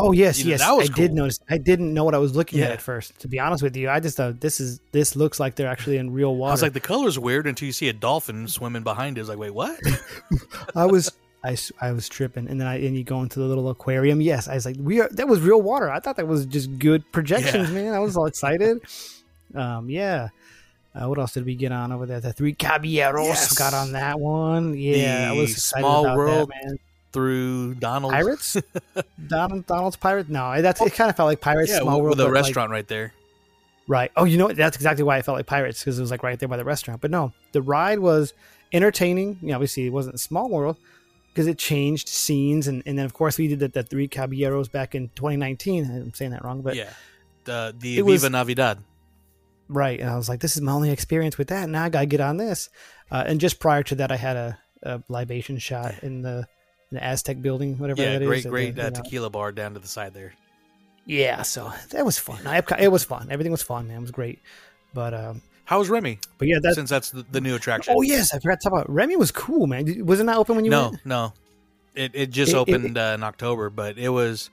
Oh 0.00 0.12
yes, 0.12 0.38
You 0.38 0.44
know, 0.44 0.50
yes. 0.50 0.76
was 0.76 0.90
I 0.90 0.92
did 0.92 1.12
notice. 1.12 1.40
I 1.50 1.58
didn't 1.58 1.92
know 1.92 2.04
what 2.04 2.14
I 2.14 2.18
was 2.18 2.36
looking 2.36 2.60
at 2.60 2.68
Yeah. 2.68 2.72
at 2.74 2.80
first. 2.82 3.18
To 3.20 3.26
be 3.28 3.40
honest 3.40 3.64
with 3.64 3.76
you, 3.76 3.88
I 3.90 3.98
just 3.98 4.16
thought 4.16 4.40
this 4.40 4.60
is 4.60 4.80
this 4.92 5.16
looks 5.16 5.40
like 5.40 5.56
they're 5.56 5.66
actually 5.66 5.96
in 5.96 6.12
real 6.12 6.36
water. 6.36 6.50
I 6.50 6.54
was 6.54 6.62
like, 6.62 6.72
the 6.74 6.78
color's 6.80 7.18
weird 7.18 7.48
until 7.48 7.66
you 7.66 7.72
see 7.72 7.88
a 7.88 7.92
dolphin 7.92 8.46
swimming 8.46 8.84
behind 8.84 9.18
it. 9.18 9.22
It's 9.22 9.28
like, 9.28 9.38
wait, 9.38 9.52
what? 9.54 9.76
I 10.76 10.86
was 10.86 11.10
I, 11.44 11.56
I 11.80 11.92
was 11.92 12.08
tripping, 12.08 12.48
and 12.48 12.60
then 12.60 12.66
I 12.66 12.76
and 12.78 12.96
you 12.96 13.04
go 13.04 13.22
into 13.22 13.38
the 13.38 13.44
little 13.46 13.68
aquarium. 13.70 14.20
Yes, 14.20 14.48
I 14.48 14.54
was 14.54 14.66
like, 14.66 14.76
we 14.78 15.00
are 15.00 15.08
that 15.12 15.28
was 15.28 15.40
real 15.40 15.62
water. 15.62 15.88
I 15.90 16.00
thought 16.00 16.16
that 16.16 16.26
was 16.26 16.46
just 16.46 16.78
good 16.78 17.10
projections, 17.12 17.68
Yeah. 17.70 17.74
man. 17.74 17.94
I 17.94 18.00
was 18.00 18.16
all 18.16 18.26
excited. 18.26 18.80
Um, 19.54 19.88
yeah. 19.88 20.28
Uh, 20.94 21.06
what 21.08 21.18
else 21.18 21.34
did 21.34 21.44
we 21.44 21.54
get 21.54 21.70
on 21.70 21.92
over 21.92 22.06
there? 22.06 22.18
The 22.20 22.32
three 22.32 22.54
caballeros 22.54 23.26
Yes. 23.28 23.54
got 23.54 23.72
on 23.72 23.92
that 23.92 24.18
one. 24.18 24.76
Yeah, 24.76 25.28
I 25.30 25.32
was 25.32 25.52
excited 25.52 25.82
Small 25.82 26.04
about 26.06 26.16
World 26.16 26.50
that, 26.50 26.64
man. 26.66 26.78
Through 27.12 27.74
Donald's 27.76 28.14
Pirates, 28.14 28.56
Donald, 29.28 29.66
Donald's 29.66 29.96
Pirates. 29.96 30.28
No, 30.28 30.60
that's 30.60 30.80
it. 30.80 30.92
Kind 30.92 31.08
of 31.08 31.16
felt 31.16 31.28
like 31.28 31.40
Pirates. 31.40 31.70
yeah, 31.70 31.80
Small 31.80 32.02
World, 32.02 32.18
with 32.18 32.20
a 32.20 32.24
but, 32.24 32.34
like, 32.34 32.42
restaurant 32.42 32.70
right 32.70 32.86
there. 32.88 33.12
Right. 33.86 34.10
Oh, 34.16 34.24
you 34.24 34.36
know 34.36 34.46
what? 34.46 34.56
That's 34.56 34.76
exactly 34.76 35.04
why 35.04 35.16
I 35.16 35.22
felt 35.22 35.38
like 35.38 35.46
Pirates 35.46 35.80
because 35.80 35.98
it 35.98 36.02
was 36.02 36.10
like 36.10 36.22
right 36.22 36.38
there 36.38 36.48
by 36.48 36.58
the 36.58 36.64
restaurant. 36.64 37.00
But 37.00 37.10
no, 37.10 37.32
the 37.52 37.62
ride 37.62 38.00
was 38.00 38.34
entertaining. 38.72 39.38
You 39.40 39.48
know, 39.48 39.54
obviously, 39.54 39.86
it 39.86 39.90
wasn't 39.92 40.20
small 40.20 40.48
world 40.50 40.76
because 41.32 41.46
it 41.46 41.58
changed 41.58 42.08
scenes, 42.08 42.66
and, 42.68 42.82
and 42.86 42.98
then 42.98 43.04
of 43.04 43.14
course 43.14 43.38
we 43.38 43.48
did 43.48 43.58
the, 43.60 43.68
the 43.68 43.82
three 43.82 44.08
caballeros 44.08 44.68
back 44.68 44.94
in 44.94 45.08
2019. 45.10 45.84
I'm 45.84 46.14
saying 46.14 46.32
that 46.32 46.44
wrong, 46.44 46.62
but 46.62 46.74
yeah, 46.76 46.90
the 47.44 47.74
the 47.78 47.96
Viva 47.96 48.04
was- 48.10 48.30
Navidad. 48.30 48.78
right. 49.68 50.00
And 50.00 50.08
I 50.10 50.16
was 50.16 50.28
like, 50.28 50.40
this 50.40 50.56
is 50.56 50.62
my 50.62 50.72
only 50.72 50.90
experience 50.90 51.38
with 51.38 51.48
that. 51.48 51.68
Now 51.68 51.84
I 51.84 51.88
gotta 51.88 52.06
get 52.06 52.20
on 52.20 52.36
this. 52.36 52.70
Uh, 53.10 53.24
and 53.26 53.40
just 53.40 53.58
prior 53.60 53.82
to 53.84 53.94
that, 53.96 54.10
I 54.12 54.16
had 54.16 54.36
a, 54.36 54.58
a 54.82 55.02
libation 55.08 55.58
shot 55.58 56.02
in 56.02 56.22
the, 56.22 56.46
in 56.90 56.96
the 56.96 57.04
Aztec 57.04 57.40
building, 57.40 57.78
whatever 57.78 58.02
Yeah, 58.02 58.12
that 58.18 58.22
is. 58.22 58.28
great, 58.28 58.44
at 58.46 58.50
great 58.50 58.74
the- 58.76 58.86
uh, 58.86 58.90
tequila 58.90 59.30
bar 59.30 59.52
down 59.52 59.74
to 59.74 59.80
the 59.80 59.88
side 59.88 60.12
there. 60.14 60.34
Yeah, 61.06 61.40
so 61.40 61.72
that 61.90 62.04
was 62.04 62.18
fun. 62.18 62.46
I, 62.46 62.62
it 62.78 62.92
was 62.92 63.02
fun. 63.04 63.28
Everything 63.30 63.50
was 63.52 63.62
fun, 63.62 63.88
man. 63.88 63.96
It 63.96 64.00
was 64.02 64.10
great. 64.10 64.40
But 64.92 65.14
um, 65.14 65.40
How's 65.68 65.90
Remy? 65.90 66.18
But 66.38 66.48
yeah, 66.48 66.60
that's 66.62 66.76
Since 66.76 66.88
that's 66.88 67.10
the, 67.10 67.26
the 67.30 67.42
new 67.42 67.54
attraction. 67.54 67.92
oh 67.94 68.00
yes, 68.00 68.32
I 68.32 68.38
forgot 68.38 68.58
to 68.60 68.64
talk 68.70 68.72
about 68.72 68.88
Remy 68.90 69.16
was 69.16 69.30
cool, 69.30 69.66
man. 69.66 70.06
Wasn't 70.06 70.26
that 70.26 70.38
open 70.38 70.56
when 70.56 70.64
you 70.64 70.70
no, 70.70 70.88
went? 70.90 71.04
no. 71.04 71.34
It 71.94 72.12
it 72.14 72.30
just 72.30 72.52
It- 72.52 72.54
it- 72.54 72.58
opened 72.58 72.96
uh, 72.96 73.12
in 73.14 73.22
October, 73.22 73.68
but 73.68 73.98
it 73.98 74.08
was. 74.08 74.48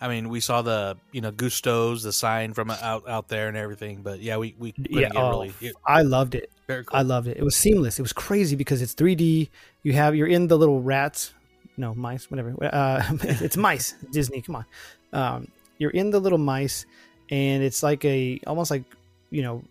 I 0.00 0.08
mean, 0.08 0.30
we 0.30 0.40
saw 0.40 0.62
the 0.62 0.96
you 1.12 1.20
know 1.20 1.30
Gusteau's 1.32 2.02
the 2.02 2.14
sign 2.14 2.54
from 2.54 2.70
out 2.70 3.06
out 3.06 3.28
there 3.28 3.48
and 3.48 3.58
everything, 3.58 4.00
but 4.02 4.20
yeah, 4.20 4.38
we 4.38 4.54
we 4.58 4.72
Yeah, 4.88 5.10
oh, 5.14 5.28
really 5.30 5.52
it- 5.60 5.74
I 5.86 6.00
loved 6.00 6.34
it. 6.34 6.50
very 6.66 6.82
cool. 6.84 6.98
I 6.98 7.02
loved 7.02 7.28
it. 7.28 7.36
It 7.36 7.44
was 7.44 7.56
seamless. 7.56 7.98
It 7.98 8.02
was 8.02 8.14
crazy 8.14 8.56
because 8.56 8.80
it's 8.80 8.94
3D. 8.94 9.50
You 9.82 9.92
have 9.92 10.14
you're 10.16 10.26
in 10.28 10.48
the 10.48 10.56
little 10.56 10.80
rats, 10.80 11.34
no 11.76 11.94
mice, 11.94 12.30
whatever. 12.30 12.54
Uh, 12.62 13.02
it's 13.22 13.58
mice. 13.58 13.96
Disney, 14.10 14.40
come 14.40 14.56
on. 14.56 14.64
Um, 15.12 15.48
you're 15.76 15.90
in 15.90 16.08
the 16.10 16.20
little 16.20 16.38
mice, 16.38 16.86
and 17.30 17.62
it's 17.62 17.82
like 17.82 18.02
a 18.06 18.40
almost 18.46 18.70
like 18.70 18.84
you 19.30 19.42
know, 19.42 19.62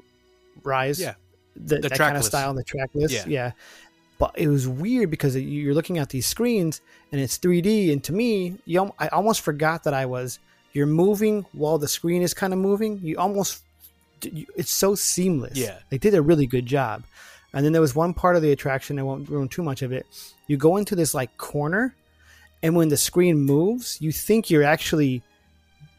Rise. 0.63 0.99
Yeah. 0.99 1.15
the, 1.55 1.75
The 1.75 1.81
that 1.81 1.81
kind 1.81 1.91
of 1.91 1.97
trackless. 1.97 2.25
style, 2.27 2.53
the 2.53 2.63
trackless. 2.63 3.11
Yeah. 3.11 3.23
yeah. 3.27 3.51
But 4.19 4.31
it 4.37 4.47
was 4.47 4.67
weird 4.67 5.09
because 5.09 5.35
you're 5.35 5.73
looking 5.73 5.97
at 5.97 6.09
these 6.09 6.25
screens 6.27 6.81
and 7.11 7.19
it's 7.19 7.37
3D, 7.37 7.91
and 7.91 8.03
to 8.05 8.13
me, 8.13 8.55
you 8.65 8.91
I 8.99 9.07
almost 9.09 9.41
forgot 9.41 9.83
that 9.83 9.93
I 9.93 10.05
was. 10.05 10.39
You're 10.71 10.87
moving 10.87 11.45
while 11.51 11.77
the 11.77 11.87
screen 11.87 12.21
is 12.21 12.33
kind 12.33 12.53
of 12.53 12.59
moving. 12.59 12.99
You 13.03 13.17
almost 13.17 13.63
it's 14.21 14.71
so 14.71 14.95
seamless. 14.95 15.57
Yeah. 15.57 15.79
They 15.89 15.97
did 15.97 16.13
a 16.13 16.21
really 16.21 16.45
good 16.47 16.65
job. 16.65 17.03
And 17.53 17.63
then 17.65 17.71
there 17.73 17.81
was 17.81 17.93
one 17.95 18.13
part 18.13 18.35
of 18.35 18.41
the 18.41 18.51
attraction, 18.51 18.97
I 18.97 19.03
won't 19.03 19.29
ruin 19.29 19.47
too 19.47 19.61
much 19.61 19.81
of 19.81 19.91
it. 19.91 20.07
You 20.47 20.57
go 20.57 20.77
into 20.77 20.95
this 20.95 21.13
like 21.13 21.37
corner, 21.37 21.95
and 22.63 22.75
when 22.75 22.89
the 22.89 22.97
screen 22.97 23.37
moves, 23.37 24.01
you 24.01 24.11
think 24.11 24.49
you're 24.49 24.63
actually 24.63 25.21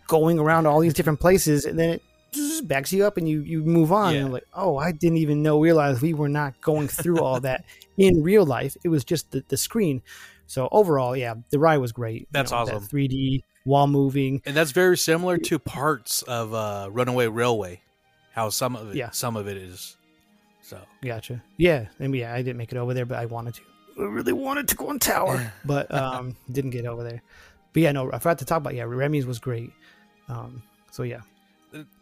going 0.08 0.38
around 0.38 0.66
all 0.66 0.80
these 0.80 0.94
different 0.94 1.20
places, 1.20 1.64
and 1.64 1.78
then 1.78 1.90
it 1.90 2.02
backs 2.64 2.92
you 2.92 3.04
up 3.04 3.16
and 3.16 3.28
you, 3.28 3.40
you 3.42 3.62
move 3.62 3.92
on. 3.92 4.14
Yeah. 4.14 4.20
And 4.20 4.32
like, 4.32 4.44
oh, 4.54 4.76
I 4.76 4.92
didn't 4.92 5.18
even 5.18 5.42
know, 5.42 5.60
realize 5.60 6.00
we 6.02 6.14
were 6.14 6.28
not 6.28 6.60
going 6.60 6.88
through 6.88 7.20
all 7.20 7.40
that 7.40 7.64
in 7.96 8.22
real 8.22 8.44
life. 8.44 8.76
It 8.84 8.88
was 8.88 9.04
just 9.04 9.30
the, 9.32 9.44
the 9.48 9.56
screen. 9.56 10.02
So 10.46 10.68
overall, 10.72 11.16
yeah, 11.16 11.34
the 11.50 11.58
ride 11.58 11.78
was 11.78 11.92
great. 11.92 12.28
That's 12.30 12.50
that 12.50 12.56
awesome. 12.56 12.82
3D 12.84 13.42
while 13.64 13.86
moving. 13.86 14.42
and 14.44 14.54
that's 14.54 14.72
very 14.72 14.96
similar 14.98 15.38
to 15.38 15.58
parts 15.58 16.22
of 16.22 16.52
uh, 16.52 16.88
Runaway 16.92 17.28
Railway. 17.28 17.80
How 18.32 18.50
some 18.50 18.76
of 18.76 18.90
it, 18.90 18.96
Yeah. 18.96 19.10
some 19.10 19.36
of 19.36 19.46
it 19.48 19.56
is. 19.56 19.96
So 20.60 20.78
Gotcha. 21.02 21.42
Yeah, 21.56 21.86
and 21.98 22.14
yeah, 22.14 22.32
I 22.34 22.38
didn't 22.38 22.56
make 22.56 22.72
it 22.72 22.78
over 22.78 22.92
there, 22.94 23.06
but 23.06 23.18
I 23.18 23.26
wanted 23.26 23.54
to. 23.54 23.60
I 23.98 24.02
really 24.02 24.32
wanted 24.32 24.66
to 24.68 24.76
go 24.76 24.88
on 24.88 24.98
tower, 24.98 25.52
but 25.64 25.92
um, 25.94 26.34
didn't 26.50 26.70
get 26.70 26.84
over 26.84 27.04
there. 27.04 27.22
But 27.72 27.82
yeah, 27.82 27.92
no, 27.92 28.10
I 28.12 28.18
forgot 28.18 28.38
to 28.38 28.44
talk 28.44 28.58
about. 28.58 28.74
Yeah, 28.74 28.84
Remy's 28.84 29.24
was 29.26 29.38
great. 29.38 29.72
Um, 30.28 30.62
so 30.90 31.02
yeah, 31.02 31.20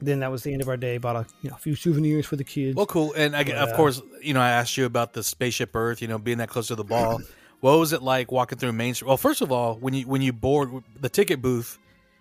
then 0.00 0.20
that 0.20 0.30
was 0.30 0.42
the 0.42 0.52
end 0.52 0.62
of 0.62 0.68
our 0.68 0.76
day. 0.76 0.98
Bought 0.98 1.16
a 1.16 1.26
you 1.42 1.50
know 1.50 1.56
a 1.56 1.58
few 1.58 1.74
souvenirs 1.74 2.26
for 2.26 2.36
the 2.36 2.44
kids. 2.44 2.76
well, 2.76 2.86
cool. 2.86 3.12
And 3.14 3.34
I, 3.36 3.44
But, 3.44 3.54
of 3.54 3.68
uh, 3.70 3.76
course, 3.76 4.02
you 4.20 4.34
know, 4.34 4.40
I 4.40 4.50
asked 4.50 4.76
you 4.76 4.84
about 4.84 5.12
the 5.12 5.22
spaceship 5.22 5.74
Earth. 5.74 6.02
You 6.02 6.08
know, 6.08 6.18
being 6.18 6.38
that 6.38 6.48
close 6.48 6.68
to 6.68 6.74
the 6.74 6.84
ball. 6.84 7.20
what 7.60 7.78
was 7.78 7.92
it 7.92 8.02
like 8.02 8.30
walking 8.32 8.58
through 8.58 8.72
Main 8.72 8.94
Street? 8.94 9.08
Well, 9.08 9.16
first 9.16 9.40
of 9.40 9.50
all, 9.52 9.76
when 9.76 9.94
you 9.94 10.06
when 10.06 10.22
you 10.22 10.32
board 10.32 10.70
the 11.00 11.08
ticket 11.08 11.40
booth, 11.42 11.78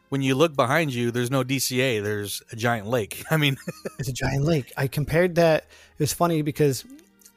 when 0.10 0.22
you 0.22 0.36
look 0.36 0.56
behind 0.56 0.94
you, 0.94 1.12
there's 1.12 1.32
no 1.32 1.44
DCA. 1.44 2.04
There's 2.04 2.42
a 2.52 2.56
giant 2.56 2.88
lake. 2.88 3.24
I 3.32 3.38
mean, 3.38 3.58
It's 4.00 4.10
a 4.10 4.14
giant 4.14 4.44
lake. 4.46 4.72
I 4.78 4.88
compared 4.88 5.36
that. 5.36 5.64
It 5.98 6.00
was 6.00 6.14
funny 6.14 6.42
because 6.42 6.86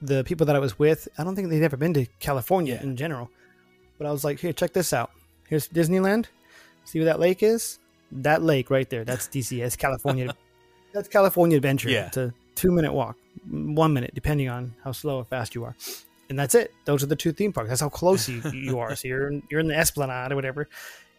the 0.02 0.22
people 0.24 0.46
that 0.46 0.56
I 0.56 0.58
was 0.58 0.78
with, 0.78 1.08
I 1.16 1.24
don't 1.24 1.34
think 1.34 1.48
they'd 1.48 1.62
ever 1.62 1.76
been 1.76 1.94
to 1.94 2.06
California 2.20 2.74
Yeah. 2.74 2.82
in 2.82 2.96
general. 2.96 3.30
But 3.96 4.06
I 4.06 4.12
was 4.12 4.24
like, 4.24 4.40
here, 4.40 4.52
check 4.52 4.72
this 4.72 4.92
out. 4.92 5.12
Here's 5.48 5.68
Disneyland. 5.68 6.26
See 6.84 6.98
where 6.98 7.06
that 7.06 7.20
lake 7.20 7.42
is? 7.42 7.78
That 8.14 8.42
lake 8.42 8.70
right 8.70 8.88
there. 8.88 9.04
That's 9.04 9.26
DC. 9.28 9.60
That's 9.60 9.76
California. 9.76 10.34
that's 10.92 11.08
California 11.08 11.56
Adventure. 11.56 11.90
Yeah. 11.90 12.06
It's 12.06 12.16
a 12.16 12.32
two 12.54 12.70
minute 12.70 12.92
walk, 12.92 13.16
one 13.50 13.92
minute, 13.92 14.14
depending 14.14 14.48
on 14.48 14.74
how 14.84 14.92
slow 14.92 15.18
or 15.18 15.24
fast 15.24 15.54
you 15.54 15.64
are. 15.64 15.74
And 16.30 16.38
that's 16.38 16.54
it. 16.54 16.72
Those 16.86 17.02
are 17.02 17.06
the 17.06 17.16
two 17.16 17.32
theme 17.32 17.52
parks. 17.52 17.68
That's 17.68 17.80
how 17.80 17.88
close 17.88 18.28
you, 18.28 18.40
you 18.52 18.78
are. 18.78 18.94
So 18.96 19.08
you're 19.08 19.28
in, 19.28 19.42
you're 19.50 19.60
in 19.60 19.66
the 19.68 19.76
Esplanade 19.76 20.32
or 20.32 20.36
whatever. 20.36 20.68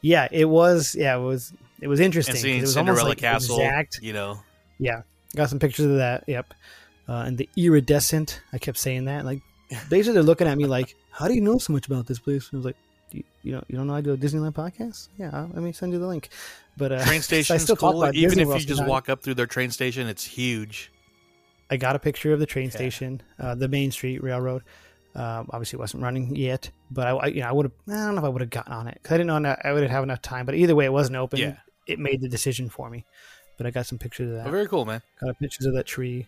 Yeah, 0.01 0.27
it 0.31 0.45
was. 0.45 0.95
Yeah, 0.95 1.15
it 1.17 1.21
was. 1.21 1.53
It 1.81 1.87
was 1.87 1.99
interesting. 1.99 2.31
and 2.33 2.37
'cause 2.37 2.41
seeing 2.43 2.57
it 2.59 2.61
was 2.61 2.77
almost 2.77 2.91
Cinderella 2.99 3.09
like 3.09 3.17
Castle. 3.17 3.57
Exact, 3.59 3.99
You 4.01 4.13
know, 4.13 4.39
yeah, 4.79 5.01
got 5.35 5.49
some 5.49 5.59
pictures 5.59 5.85
of 5.87 5.97
that. 5.97 6.23
Yep, 6.27 6.53
uh, 7.09 7.23
and 7.27 7.37
the 7.37 7.49
iridescent. 7.57 8.41
I 8.53 8.57
kept 8.57 8.77
saying 8.77 9.05
that. 9.05 9.25
Like, 9.25 9.41
basically, 9.89 10.13
they're 10.13 10.23
looking 10.23 10.47
at 10.47 10.57
me 10.57 10.65
like, 10.65 10.95
"How 11.11 11.27
do 11.27 11.33
you 11.33 11.41
know 11.41 11.57
so 11.57 11.73
much 11.73 11.87
about 11.87 12.07
this 12.07 12.19
place?" 12.19 12.49
And 12.51 12.57
I 12.57 12.57
was 12.59 12.65
like, 12.65 12.75
"You, 13.11 13.23
you 13.43 13.51
know, 13.53 13.63
you 13.67 13.75
don't 13.77 13.87
know 13.87 13.95
I 13.95 14.01
do 14.01 14.13
a 14.13 14.17
Disneyland 14.17 14.53
podcast? 14.53 15.09
Yeah, 15.17 15.47
let 15.53 15.63
me 15.63 15.71
send 15.71 15.91
you 15.91 15.99
the 15.99 16.07
link." 16.07 16.29
But 16.77 16.91
uh, 16.91 17.03
train 17.05 17.17
I 17.17 17.21
station's 17.21 17.63
still 17.63 17.75
talk 17.75 17.93
cool. 17.93 18.11
Even 18.13 18.39
if 18.39 18.47
World 18.47 18.61
you 18.61 18.67
just 18.67 18.85
walk 18.85 19.09
up 19.09 19.21
through 19.23 19.35
their 19.35 19.47
train 19.47 19.71
station, 19.71 20.07
it's 20.07 20.23
huge. 20.23 20.91
I 21.69 21.77
got 21.77 21.95
a 21.95 21.99
picture 21.99 22.31
of 22.31 22.39
the 22.39 22.45
train 22.45 22.69
station, 22.69 23.21
uh, 23.39 23.55
the 23.55 23.67
Main 23.67 23.91
Street 23.91 24.21
Railroad. 24.21 24.63
Um, 25.15 25.49
obviously, 25.51 25.77
it 25.77 25.79
wasn't 25.79 26.03
running 26.03 26.35
yet, 26.35 26.69
but 26.91 27.07
I, 27.07 27.11
I 27.11 27.25
you 27.27 27.41
know, 27.41 27.47
I 27.47 27.51
would 27.51 27.65
have. 27.65 27.73
I 27.87 28.05
don't 28.05 28.15
know 28.15 28.19
if 28.19 28.25
I 28.25 28.29
would 28.29 28.41
have 28.41 28.49
gotten 28.49 28.73
on 28.73 28.87
it 28.87 28.99
because 29.01 29.15
I 29.15 29.17
didn't 29.17 29.43
know 29.43 29.55
I 29.63 29.71
would 29.71 29.89
have 29.89 30.03
enough 30.03 30.21
time. 30.21 30.45
But 30.45 30.55
either 30.55 30.75
way, 30.75 30.85
it 30.85 30.93
wasn't 30.93 31.15
open. 31.15 31.39
Yeah. 31.39 31.57
It 31.87 31.99
made 31.99 32.21
the 32.21 32.27
decision 32.27 32.69
for 32.69 32.89
me. 32.89 33.05
But 33.57 33.65
I 33.65 33.71
got 33.71 33.85
some 33.85 33.97
pictures 33.97 34.29
of 34.29 34.35
that. 34.35 34.47
Oh, 34.47 34.51
very 34.51 34.67
cool, 34.67 34.85
man. 34.85 35.01
got 35.21 35.39
pictures 35.39 35.65
of 35.65 35.73
that 35.75 35.85
tree. 35.85 36.27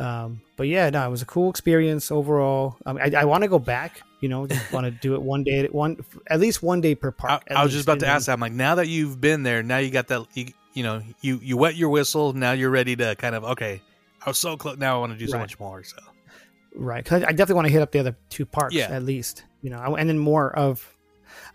Um, 0.00 0.40
but 0.56 0.66
yeah, 0.66 0.88
no, 0.90 1.06
it 1.06 1.10
was 1.10 1.22
a 1.22 1.26
cool 1.26 1.50
experience 1.50 2.10
overall. 2.10 2.76
I, 2.86 2.92
mean, 2.92 3.14
I, 3.14 3.20
I 3.20 3.24
want 3.24 3.42
to 3.42 3.48
go 3.48 3.58
back. 3.58 4.02
You 4.20 4.28
know, 4.28 4.46
want 4.72 4.84
to 4.84 4.90
do 4.90 5.14
it 5.14 5.22
one 5.22 5.44
day, 5.44 5.60
at 5.60 5.74
one 5.74 5.96
at 6.26 6.40
least 6.40 6.62
one 6.62 6.80
day 6.80 6.94
per 6.94 7.08
I, 7.08 7.12
park. 7.12 7.42
at 7.48 7.56
I 7.56 7.62
was 7.62 7.72
least, 7.72 7.78
just 7.78 7.86
about 7.86 7.92
and 7.94 8.00
to 8.02 8.06
ask 8.08 8.26
that. 8.26 8.32
I'm 8.32 8.40
like, 8.40 8.52
now 8.52 8.74
that 8.76 8.88
you've 8.88 9.20
been 9.20 9.42
there, 9.42 9.62
now 9.62 9.78
you 9.78 9.90
got 9.90 10.08
that. 10.08 10.26
You, 10.34 10.46
you 10.74 10.82
know, 10.82 11.02
you 11.20 11.38
you 11.42 11.56
wet 11.56 11.74
your 11.76 11.88
whistle. 11.90 12.32
Now 12.32 12.52
you're 12.52 12.70
ready 12.70 12.96
to 12.96 13.14
kind 13.16 13.34
of 13.34 13.44
okay. 13.44 13.80
I 14.24 14.28
was 14.30 14.38
so 14.38 14.56
close. 14.56 14.76
Now 14.78 14.96
I 14.96 15.00
want 15.00 15.12
to 15.12 15.18
do 15.18 15.26
so 15.26 15.34
Right. 15.34 15.40
much 15.42 15.58
more. 15.58 15.82
So 15.84 15.96
right? 16.74 17.04
'Cause 17.04 17.22
I 17.22 17.28
I 17.28 17.32
definitely 17.32 17.54
want 17.56 17.66
to 17.68 17.72
hit 17.72 17.82
up 17.82 17.92
the 17.92 17.98
other 18.00 18.16
two 18.28 18.44
parks 18.46 18.74
Yeah. 18.74 18.88
at 18.90 19.02
least. 19.02 19.44
You 19.62 19.70
know, 19.70 19.96
and 19.96 20.08
then 20.08 20.18
more 20.18 20.54
of. 20.56 20.86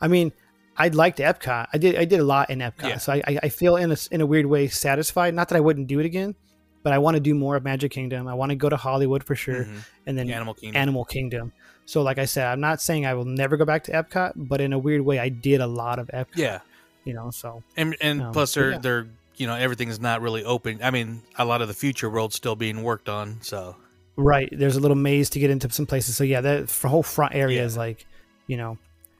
I 0.01 0.07
mean, 0.07 0.31
I 0.77 0.87
liked 0.89 1.19
Epcot. 1.19 1.67
I 1.73 1.77
did. 1.77 1.95
I 1.97 2.05
did 2.05 2.19
a 2.19 2.23
lot 2.23 2.49
in 2.49 2.59
Epcot, 2.59 2.89
Yeah. 2.89 2.97
so 2.97 3.13
I, 3.13 3.21
I 3.27 3.39
I 3.43 3.49
feel 3.49 3.75
in 3.77 3.91
a 3.91 3.97
in 4.11 4.21
a 4.21 4.25
weird 4.25 4.45
way 4.47 4.67
satisfied. 4.67 5.33
Not 5.33 5.49
that 5.49 5.55
I 5.55 5.59
wouldn't 5.61 5.87
do 5.87 5.99
it 5.99 6.05
again, 6.05 6.35
but 6.85 6.93
I 6.93 6.99
want 6.99 7.15
to 7.15 7.19
do 7.19 7.33
more 7.33 7.55
of 7.55 7.63
Magic 7.63 7.91
Kingdom. 7.91 8.27
I 8.27 8.35
want 8.35 8.51
to 8.51 8.55
go 8.55 8.69
to 8.69 8.77
Hollywood 8.77 9.23
for 9.23 9.33
sure, 9.35 9.63
Mhm. 9.65 9.85
and 10.05 10.17
then 10.17 10.29
Animal 10.29 10.53
Kingdom. 10.53 10.79
Animal 10.81 11.03
Kingdom. 11.05 11.51
So, 11.87 12.01
like 12.03 12.19
I 12.19 12.25
said, 12.25 12.45
I'm 12.47 12.59
not 12.61 12.79
saying 12.81 13.05
I 13.07 13.15
will 13.15 13.25
never 13.25 13.57
go 13.57 13.65
back 13.65 13.83
to 13.85 13.91
Epcot, 13.91 14.33
but 14.35 14.61
in 14.61 14.71
a 14.71 14.77
weird 14.79 15.01
way, 15.01 15.17
I 15.19 15.29
did 15.29 15.61
a 15.61 15.67
lot 15.67 15.97
of 15.99 16.07
Epcot. 16.13 16.35
yeah, 16.37 16.59
You 17.03 17.13
know, 17.15 17.31
so 17.31 17.63
and 17.75 17.95
and 18.01 18.21
Um, 18.21 18.31
plus 18.33 18.53
they're 18.53 18.71
yeah. 18.73 18.77
they're 18.77 19.07
you 19.37 19.47
know 19.47 19.55
everything's 19.55 19.99
not 19.99 20.21
really 20.21 20.43
open. 20.43 20.79
I 20.83 20.91
mean, 20.91 21.23
a 21.37 21.43
lot 21.45 21.61
of 21.61 21.67
the 21.67 21.73
future 21.73 22.09
world's 22.09 22.35
still 22.35 22.55
being 22.55 22.83
worked 22.83 23.09
on. 23.09 23.39
So 23.41 23.75
right. 24.15 24.47
There's 24.51 24.77
a 24.77 24.79
little 24.79 24.95
maze 24.95 25.29
to 25.31 25.39
get 25.39 25.49
into 25.49 25.69
some 25.71 25.85
places. 25.87 26.15
So 26.15 26.23
yeah, 26.23 26.41
that 26.41 26.71
whole 26.83 27.03
front 27.03 27.35
area 27.35 27.59
Yeah. 27.59 27.65
is 27.65 27.75
like, 27.75 28.05
you 28.47 28.57
know, 28.57 28.77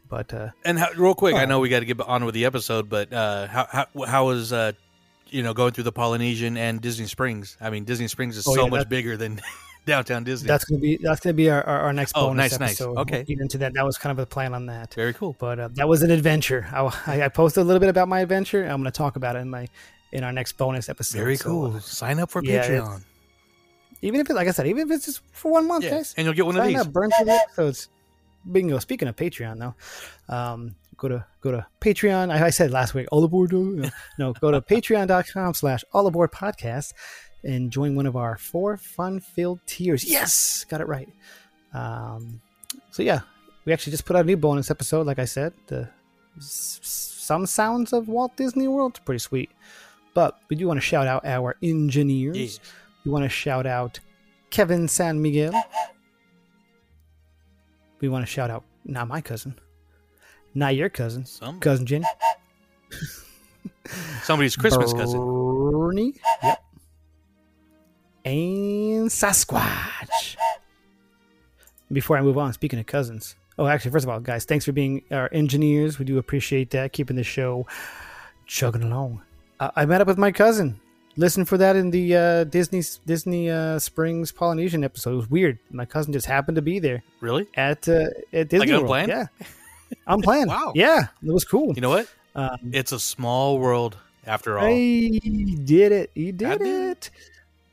but 0.10 0.34
uh, 0.34 0.49
and 0.63 0.80
how, 0.80 0.88
real 0.95 1.15
quick, 1.15 1.36
I 1.36 1.43
Oh. 1.43 1.47
know 1.47 1.60
we 1.60 1.69
got 1.69 1.80
to 1.82 1.86
get 1.86 1.99
on 1.99 2.25
with 2.25 2.34
the 2.36 2.45
episode, 2.45 2.89
but 2.89 3.12
uh, 3.12 3.47
how 3.47 3.67
how 3.71 3.86
how 4.08 4.25
was 4.28 4.54
uh 4.54 4.71
you 5.36 5.43
know 5.43 5.54
going 5.54 5.74
through 5.74 5.84
the 5.84 5.91
Polynesian 5.91 6.58
and 6.58 6.82
Disney 6.82 7.06
Springs? 7.08 7.58
I 7.60 7.69
mean, 7.69 7.84
Disney 7.84 8.08
Springs 8.08 8.38
is 8.38 8.48
Oh, 8.48 8.56
so 8.56 8.63
yeah, 8.65 8.69
much 8.69 8.89
bigger 8.89 9.17
than 9.17 9.41
downtown 9.86 10.24
Disney. 10.24 10.48
that's 10.48 10.63
gonna 10.65 10.80
be 10.82 10.98
that's 11.02 11.19
gonna 11.19 11.34
be 11.34 11.50
our, 11.50 11.62
our, 11.63 11.80
our 11.82 11.93
next 11.93 12.13
Oh, 12.15 12.28
bonus 12.28 12.52
nice, 12.52 12.60
nice. 12.60 12.69
episode. 12.82 12.98
Okay. 13.00 13.17
We'll 13.17 13.24
get 13.26 13.39
into 13.41 13.58
that. 13.60 13.74
That 13.74 13.86
was 13.86 13.98
kind 13.98 14.12
of 14.12 14.19
a 14.19 14.26
plan 14.26 14.54
on 14.54 14.65
that. 14.67 14.93
very 14.93 15.13
cool. 15.13 15.36
But 15.38 15.60
uh, 15.60 15.69
that 15.74 15.88
was 15.88 16.02
an 16.04 16.12
adventure. 16.12 16.67
I, 16.71 17.24
I, 17.24 17.28
posted 17.30 17.62
a 17.62 17.65
little 17.65 17.80
bit 17.82 17.89
about 17.89 18.08
my 18.08 18.21
adventure. 18.21 18.63
I'm 18.65 18.84
to 18.86 18.91
talk 18.91 19.15
about 19.17 19.36
it 19.36 19.39
in 19.39 19.50
my 19.50 19.67
in 20.12 20.24
our 20.24 20.32
next 20.32 20.54
bonus 20.58 20.88
episode. 20.89 21.17
Very 21.17 21.36
So, 21.36 21.43
cool. 21.43 21.80
Sign 21.82 22.19
up 22.19 22.32
for 22.32 22.41
yeah, 22.43 22.65
Patreon. 22.65 23.04
even 24.02 24.21
if 24.21 24.30
it, 24.30 24.34
like 24.34 24.48
I 24.48 24.52
said, 24.52 24.67
even 24.67 24.88
if 24.89 24.95
it's 24.95 25.06
just 25.06 25.21
for 25.34 25.52
one 25.52 25.67
month, 25.67 25.84
Yeah, 25.84 25.91
guys. 25.91 26.13
and 26.17 26.24
you'll 26.26 26.34
get 26.34 26.45
one 26.45 26.56
of 26.56 26.63
Sign 26.63 26.74
these. 26.74 26.82
up, 26.82 26.93
burn 26.93 27.12
through 27.12 27.26
the 27.26 27.34
episodes. 27.34 27.89
Bingo. 28.50 28.78
Speaking 28.80 29.08
of 29.08 29.15
Patreon, 29.15 29.58
though, 29.60 30.34
um, 30.34 30.76
go 30.98 31.08
to 31.08 31.26
go 31.42 31.52
to 31.52 31.66
Patreon. 31.82 32.32
I, 32.34 32.46
I 32.46 32.50
said 32.50 32.72
last 32.72 32.94
week, 32.94 33.08
all 33.12 33.24
aboard. 33.24 33.52
No, 34.20 34.34
go 34.34 34.52
to 34.52 34.62
patreon.com 34.62 35.54
slash 35.54 35.84
all 35.94 36.08
aboard 36.08 36.32
podcast 36.32 36.94
and 37.44 37.72
join 37.72 37.96
one 37.96 38.06
of 38.06 38.16
our 38.16 38.38
four 38.38 38.78
fun 38.78 39.20
filled 39.20 39.60
tiers. 39.66 40.04
Yes, 40.04 40.66
got 40.70 40.82
it 40.82 40.88
right. 40.88 41.10
Um, 41.74 42.42
so 42.92 43.04
yeah, 43.04 43.22
we 43.66 43.74
actually 43.74 43.92
just 43.92 44.06
put 44.06 44.16
out 44.16 44.24
a 44.24 44.28
new 44.28 44.38
bonus 44.38 44.72
episode. 44.72 45.06
Like 45.06 45.20
I 45.20 45.26
said, 45.26 45.54
the 45.68 45.90
s- 46.38 46.80
some 46.84 47.46
sounds 47.46 47.94
of 47.94 48.08
Walt 48.08 48.36
Disney 48.38 48.68
World. 48.68 48.94
It's 48.94 49.00
pretty 49.00 49.20
sweet. 49.20 49.50
But 50.14 50.40
we 50.50 50.56
do 50.56 50.68
want 50.68 50.78
to 50.78 50.82
shout 50.86 51.08
out 51.08 51.26
our 51.26 51.56
engineers. 51.62 52.38
Yes. 52.38 52.60
We 53.04 53.12
want 53.12 53.26
to 53.26 53.30
shout 53.30 53.66
out 53.66 54.00
Kevin 54.50 54.88
San 54.88 55.22
Miguel. 55.22 55.52
We 58.00 58.10
want 58.10 58.26
to 58.26 58.32
shout 58.32 58.50
out 58.50 58.64
not 58.86 59.08
my 59.08 59.22
cousin, 59.22 59.60
not 60.56 60.76
your 60.76 60.89
cousin, 60.89 61.26
Some- 61.26 61.60
cousin 61.60 61.86
Jenny, 61.86 62.06
Somebody's 64.24 64.56
Christmas 64.56 64.94
cousin. 64.94 65.20
Bernie, 65.20 66.13
yep, 66.41 66.63
and 68.24 69.10
Sasquatch. 69.10 70.36
Before 71.91 72.18
I 72.18 72.22
move 72.22 72.38
on, 72.39 72.52
speaking 72.54 72.80
of 72.80 72.88
cousins, 72.88 73.36
oh, 73.60 73.68
actually, 73.68 73.91
first 73.91 74.06
of 74.06 74.10
all, 74.10 74.20
guys, 74.20 74.44
thanks 74.46 74.65
for 74.65 74.72
being 74.72 75.04
our 75.12 75.30
engineers. 75.32 76.00
We 76.00 76.06
do 76.06 76.18
appreciate 76.18 76.72
that, 76.72 76.94
keeping 76.94 77.15
the 77.15 77.24
show 77.24 77.68
chugging 78.48 78.82
along. 78.84 79.22
Uh, 79.60 79.70
I 79.76 79.86
met 79.86 80.02
up 80.02 80.08
with 80.08 80.18
my 80.18 80.32
cousin 80.32 80.80
listen 81.18 81.46
for 81.46 81.58
that 81.58 81.76
in 81.78 81.91
the 81.91 82.15
uh, 82.15 82.44
Disney 82.46 82.82
Disney 83.06 83.50
uh, 83.50 83.78
Springs 83.80 84.32
Polynesian 84.32 84.84
episode. 84.84 85.13
It 85.13 85.15
was 85.18 85.30
weird. 85.30 85.60
My 85.72 85.86
cousin 85.86 86.12
just 86.12 86.26
happened 86.26 86.56
to 86.56 86.62
be 86.62 86.80
there 86.80 87.04
Really? 87.22 87.48
at 87.56 87.88
uh, 87.88 88.08
at 88.34 88.50
Disney 88.50 88.72
World. 88.72 88.82
unplanned? 88.84 89.10
Yeah, 89.10 89.28
unplanned. 90.08 90.50
Wow. 90.50 90.71
Yeah, 90.76 91.08
it 91.24 91.32
was 91.32 91.43
cool. 91.43 91.74
You 91.74 91.82
know 91.82 91.89
what? 91.89 92.08
Um, 92.36 92.71
It's 92.74 92.91
a 92.91 93.00
small 93.00 93.60
world 93.60 93.98
after 94.26 94.58
all. 94.60 94.67
He 94.67 95.58
did 95.63 95.91
it. 95.91 96.12
He 96.15 96.32
did, 96.32 96.60
did. 96.60 96.98
it. 96.98 97.10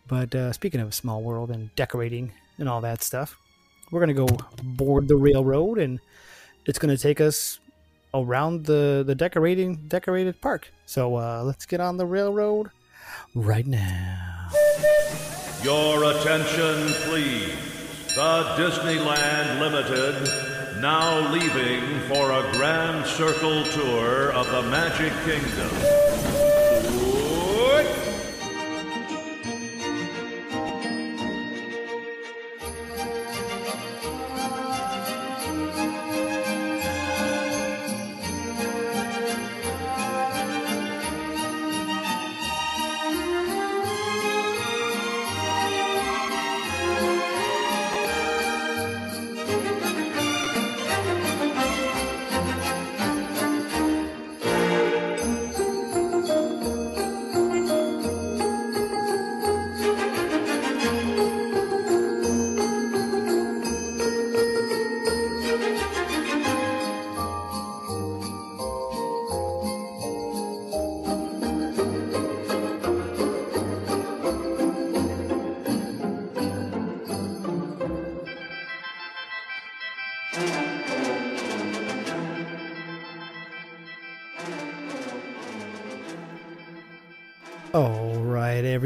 But 0.09 0.35
uh, 0.35 0.53
speaking 0.53 0.81
of 0.81 0.88
a 0.88 0.92
small 0.92 1.22
world 1.22 1.51
and 1.51 1.75
decorating 1.75 2.33
and 2.59 2.68
all 2.68 2.81
that 2.83 3.03
stuff, 3.03 3.37
we're 3.90 4.01
gonna 4.01 4.14
go 4.14 4.29
board 4.62 5.09
the 5.09 5.16
railroad, 5.16 5.79
and 5.79 6.01
it's 6.66 6.79
gonna 6.79 6.96
take 6.96 7.20
us 7.20 7.59
around 8.14 8.66
the 8.66 9.03
the 9.07 9.14
decorating 9.14 9.77
decorated 9.88 10.40
park. 10.40 10.70
So 10.87 11.16
uh, 11.16 11.42
let's 11.44 11.66
get 11.66 11.81
on 11.81 11.96
the 11.96 12.07
railroad 12.07 12.70
right 13.35 13.66
now. 13.66 14.51
Your 15.62 16.05
attention, 16.05 16.88
please. 17.09 17.55
The 18.14 18.44
Disneyland 18.59 19.61
Limited 19.61 20.29
now 20.83 21.31
leaving 21.31 22.01
for 22.09 22.33
a 22.33 22.53
grand 22.55 23.07
circle 23.07 23.62
tour 23.62 24.33
of 24.33 24.51
the 24.51 24.62
Magic 24.62 25.12
Kingdom. 25.25 26.12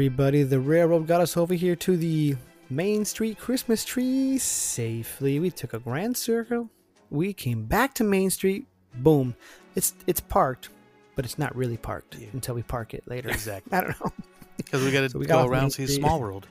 Everybody. 0.07 0.43
The 0.43 0.57
railroad 0.61 1.05
got 1.05 1.19
us 1.19 1.35
over 1.35 1.53
here 1.53 1.75
to 1.75 1.97
the 1.97 2.37
Main 2.69 3.03
Street 3.03 3.37
Christmas 3.37 3.83
tree 3.83 4.37
safely. 4.37 5.37
We 5.37 5.51
took 5.51 5.73
a 5.73 5.79
grand 5.79 6.15
circle. 6.15 6.69
We 7.09 7.33
came 7.33 7.65
back 7.65 7.93
to 7.95 8.05
Main 8.05 8.29
Street. 8.29 8.67
Boom. 8.95 9.35
It's 9.75 9.93
it's 10.07 10.21
parked, 10.21 10.69
but 11.17 11.25
it's 11.25 11.37
not 11.37 11.53
really 11.57 11.75
parked 11.75 12.15
until 12.31 12.55
we 12.55 12.63
park 12.63 12.93
it 12.93 13.03
later. 13.05 13.27
Exactly. 13.27 13.73
I 13.77 13.81
don't 13.81 13.99
know. 13.99 14.13
Because 14.55 14.81
we 14.85 14.91
got 14.91 15.01
to 15.01 15.09
So 15.09 15.19
we 15.19 15.25
got 15.25 15.43
go 15.43 15.49
around 15.51 15.63
and 15.63 15.73
see. 15.73 15.87
Small 15.87 16.19
World. 16.21 16.47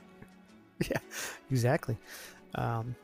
yeah, 0.87 0.99
exactly. 1.49 1.97
Um, 2.53 2.95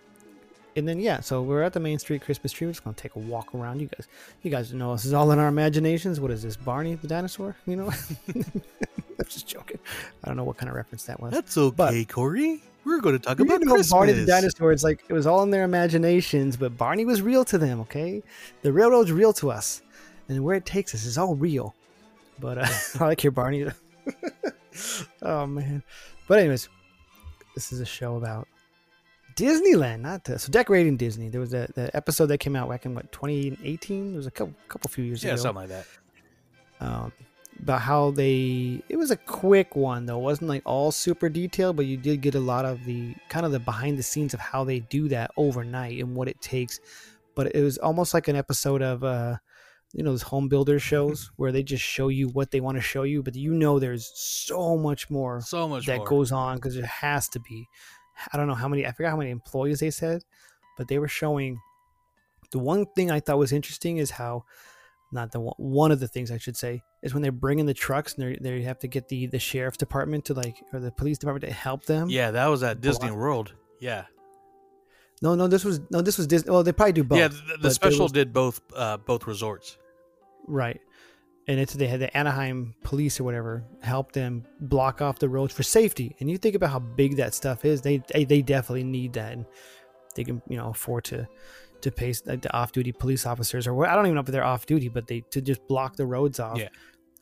and 0.76 0.88
then 0.88 1.00
yeah, 1.00 1.20
so 1.22 1.42
we're 1.42 1.64
at 1.64 1.74
the 1.74 1.80
Main 1.80 1.98
Street 1.98 2.22
Christmas 2.22 2.52
tree. 2.52 2.68
We're 2.68 2.74
just 2.74 2.84
gonna 2.84 2.96
take 2.96 3.16
a 3.16 3.20
walk 3.20 3.56
around. 3.56 3.82
You 3.82 3.88
guys, 3.88 4.08
you 4.44 4.52
guys 4.52 4.72
know 4.72 4.92
this 4.94 5.06
is 5.06 5.14
all 5.14 5.32
in 5.32 5.40
our 5.40 5.48
imaginations. 5.48 6.20
What 6.20 6.30
is 6.30 6.44
this, 6.44 6.56
Barney 6.56 6.94
the 6.94 7.08
dinosaur? 7.08 7.56
You 7.66 7.76
know, 7.78 7.92
I'm 9.24 9.30
just 9.30 9.48
joking. 9.48 9.80
I 10.24 10.28
don't 10.28 10.38
know 10.38 10.44
what 10.44 10.58
kind 10.58 10.70
of 10.70 10.76
reference 10.76 11.04
that 11.06 11.20
was. 11.22 11.32
That's 11.34 11.58
okay, 11.58 11.76
But- 11.76 12.08
Corey. 12.14 12.62
We're 12.86 13.00
going 13.00 13.18
to 13.18 13.24
talk 13.24 13.40
about 13.40 13.62
know, 13.62 13.68
Christmas. 13.76 13.92
Barney 13.92 14.12
the 14.12 14.26
dinosaur. 14.26 14.74
It's 14.74 14.84
like 14.84 15.06
it 15.08 15.14
was 15.14 15.26
all 15.26 15.42
in 15.44 15.52
their 15.52 15.64
imaginations, 15.64 16.58
but 16.58 16.78
Barney 16.78 17.06
was 17.06 17.22
real 17.22 17.46
to 17.46 17.58
them. 17.58 17.80
Okay, 17.80 18.22
the 18.62 18.74
railroad's 18.74 19.10
real 19.10 19.32
to 19.34 19.52
us, 19.52 19.82
and 20.28 20.44
where 20.44 20.58
it 20.58 20.66
takes 20.66 20.94
us 20.94 21.06
is 21.06 21.18
all 21.18 21.34
real. 21.34 21.74
But 22.42 22.58
uh, 22.58 22.68
I 23.00 23.06
like 23.06 23.24
your 23.24 23.32
Barney. 23.32 23.68
oh 25.22 25.46
man. 25.48 25.82
But 26.28 26.40
anyways, 26.40 26.68
this 27.56 27.72
is 27.72 27.80
a 27.80 27.86
show 27.86 28.18
about 28.18 28.50
Disneyland, 29.36 30.02
not 30.02 30.26
the, 30.26 30.38
so 30.38 30.52
decorating 30.52 30.98
Disney. 30.98 31.30
There 31.30 31.40
was 31.42 31.54
a 31.54 31.70
the 31.76 31.90
episode 31.96 32.26
that 32.28 32.40
came 32.40 32.56
out 32.58 32.70
back 32.70 32.86
in 32.86 32.96
what 32.96 33.10
2018. 33.14 34.12
There 34.12 34.18
was 34.18 34.28
a 34.28 34.32
couple 34.32 34.56
couple 34.68 34.90
few 34.90 35.06
years 35.06 35.24
Yeah, 35.24 35.32
ago 35.32 35.36
Yeah, 35.38 35.42
something 35.42 35.70
like 35.70 35.70
that. 35.70 35.86
um, 36.82 37.12
about 37.64 37.82
how 37.82 38.12
they 38.12 38.82
it 38.90 38.98
was 38.98 39.12
a 39.12 39.18
quick 39.18 39.76
one 39.76 40.06
though. 40.06 40.20
It 40.20 40.24
wasn't 40.24 40.50
like 40.50 40.62
all 40.66 40.92
super 40.92 41.30
detailed 41.30 41.76
but 41.78 41.86
you 41.86 41.98
did 41.98 42.22
get 42.22 42.36
a 42.36 42.40
lot 42.40 42.66
of 42.66 42.84
the 42.86 43.16
kind 43.30 43.46
of 43.46 43.52
the 43.52 43.60
behind 43.60 43.98
the 43.98 44.04
scenes 44.04 44.34
of 44.34 44.40
how 44.40 44.64
they 44.64 44.80
do 44.80 45.08
that 45.10 45.32
overnight 45.38 46.00
and 46.00 46.16
what 46.16 46.28
it 46.28 46.40
takes. 46.42 46.80
But 47.36 47.56
it 47.56 47.62
was 47.64 47.78
almost 47.78 48.14
like 48.14 48.28
an 48.28 48.36
episode 48.36 48.82
of 48.82 49.04
uh 49.04 49.38
you 49.94 50.04
know 50.04 50.12
those 50.12 50.24
home 50.24 50.48
builder 50.50 50.80
shows 50.80 51.32
where 51.38 51.52
they 51.52 51.64
just 51.64 51.84
show 51.84 52.10
you 52.10 52.28
what 52.30 52.52
they 52.52 52.60
want 52.60 52.78
to 52.78 52.82
show 52.82 53.04
you 53.04 53.22
but 53.24 53.36
you 53.36 53.54
know 53.54 53.80
there's 53.80 54.12
so 54.16 54.78
much 54.78 55.10
more 55.10 55.40
So 55.42 55.68
much 55.68 55.86
that 55.86 55.98
more. 56.00 56.08
goes 56.08 56.32
on 56.32 56.56
because 56.58 56.76
it 56.76 56.86
has 56.86 57.30
to 57.30 57.40
be. 57.40 57.68
I 58.32 58.38
don't 58.38 58.48
know 58.48 58.54
how 58.56 58.68
many 58.68 58.86
i 58.86 58.92
forgot 58.92 59.10
how 59.10 59.18
many 59.18 59.32
employees 59.32 59.80
they 59.80 59.90
said 59.90 60.22
but 60.78 60.88
they 60.88 61.00
were 61.00 61.08
showing 61.08 61.60
the 62.52 62.60
one 62.60 62.86
thing 62.96 63.10
i 63.10 63.20
thought 63.20 63.40
was 63.40 63.52
interesting 63.52 63.98
is 63.98 64.12
how 64.12 64.44
not 65.14 65.32
the 65.32 65.40
one, 65.40 65.54
one 65.58 65.92
of 65.92 66.00
the 66.00 66.08
things 66.08 66.32
i 66.32 66.38
should 66.38 66.58
say 66.58 66.82
is 67.02 67.14
when 67.14 67.22
they're 67.22 67.32
bringing 67.32 67.66
the 67.66 67.74
trucks 67.74 68.16
and 68.16 68.24
they 68.24 68.38
they 68.42 68.62
have 68.62 68.80
to 68.80 68.88
get 68.88 69.08
the 69.08 69.28
the 69.28 69.40
sheriff's 69.40 69.78
department 69.78 70.26
to 70.26 70.34
like 70.34 70.62
or 70.74 70.80
the 70.80 70.92
police 70.92 71.18
department 71.18 71.46
to 71.46 71.52
help 71.52 71.86
them 71.86 72.10
yeah, 72.10 72.32
that 72.32 72.48
was 72.48 72.64
at 72.64 72.82
Disney 72.82 73.10
lot. 73.10 73.18
World. 73.18 73.54
Yeah. 73.80 74.06
no 75.22 75.36
no 75.36 75.48
this 75.48 75.64
was 75.64 75.80
no 75.92 76.02
this 76.02 76.18
was 76.18 76.28
disney 76.28 76.52
well 76.52 76.64
they 76.64 76.72
probably 76.74 76.94
do 76.94 77.04
both 77.04 77.20
yeah, 77.20 77.28
the, 77.28 77.58
the 77.62 77.72
special 77.72 78.06
was- 78.06 78.12
did 78.12 78.34
both 78.34 78.62
uh, 78.76 78.98
both 78.98 79.28
resorts. 79.28 79.78
Right. 80.48 80.82
And 81.48 81.60
it's 81.60 81.74
they 81.74 81.88
had 81.88 82.00
the 82.00 82.16
Anaheim 82.18 82.74
police 82.84 83.20
or 83.20 83.26
whatever 83.26 83.64
help 83.82 84.14
them 84.14 84.46
block 84.62 85.02
off 85.02 85.20
the 85.20 85.28
roads 85.28 85.54
for 85.54 85.64
safety. 85.64 86.16
And 86.20 86.30
you 86.32 86.38
think 86.38 86.56
about 86.56 86.70
how 86.70 86.80
big 86.80 87.18
that 87.18 87.34
stuff 87.34 87.66
is, 87.66 87.82
they 87.82 88.02
they, 88.14 88.24
they 88.24 88.42
definitely 88.42 88.86
need 88.86 89.14
that, 89.14 89.34
and 89.34 89.46
they 90.16 90.24
can 90.24 90.42
you 90.48 90.56
know 90.58 90.70
afford 90.70 91.04
to 91.06 91.28
to 91.84 91.92
pace 91.92 92.22
the 92.22 92.40
off 92.54 92.72
duty 92.72 92.92
police 92.92 93.26
officers 93.26 93.68
or 93.68 93.86
I 93.86 93.96
don't 93.96 94.06
even 94.06 94.16
know 94.16 94.22
if 94.22 94.28
they're 94.28 94.44
off 94.44 94.66
duty, 94.66 94.90
but 94.90 95.08
they 95.08 95.22
to 95.32 95.42
just 95.42 95.66
block 95.68 95.96
the 95.96 96.06
roads 96.06 96.40
off. 96.40 96.58
Yeah. 96.58 96.70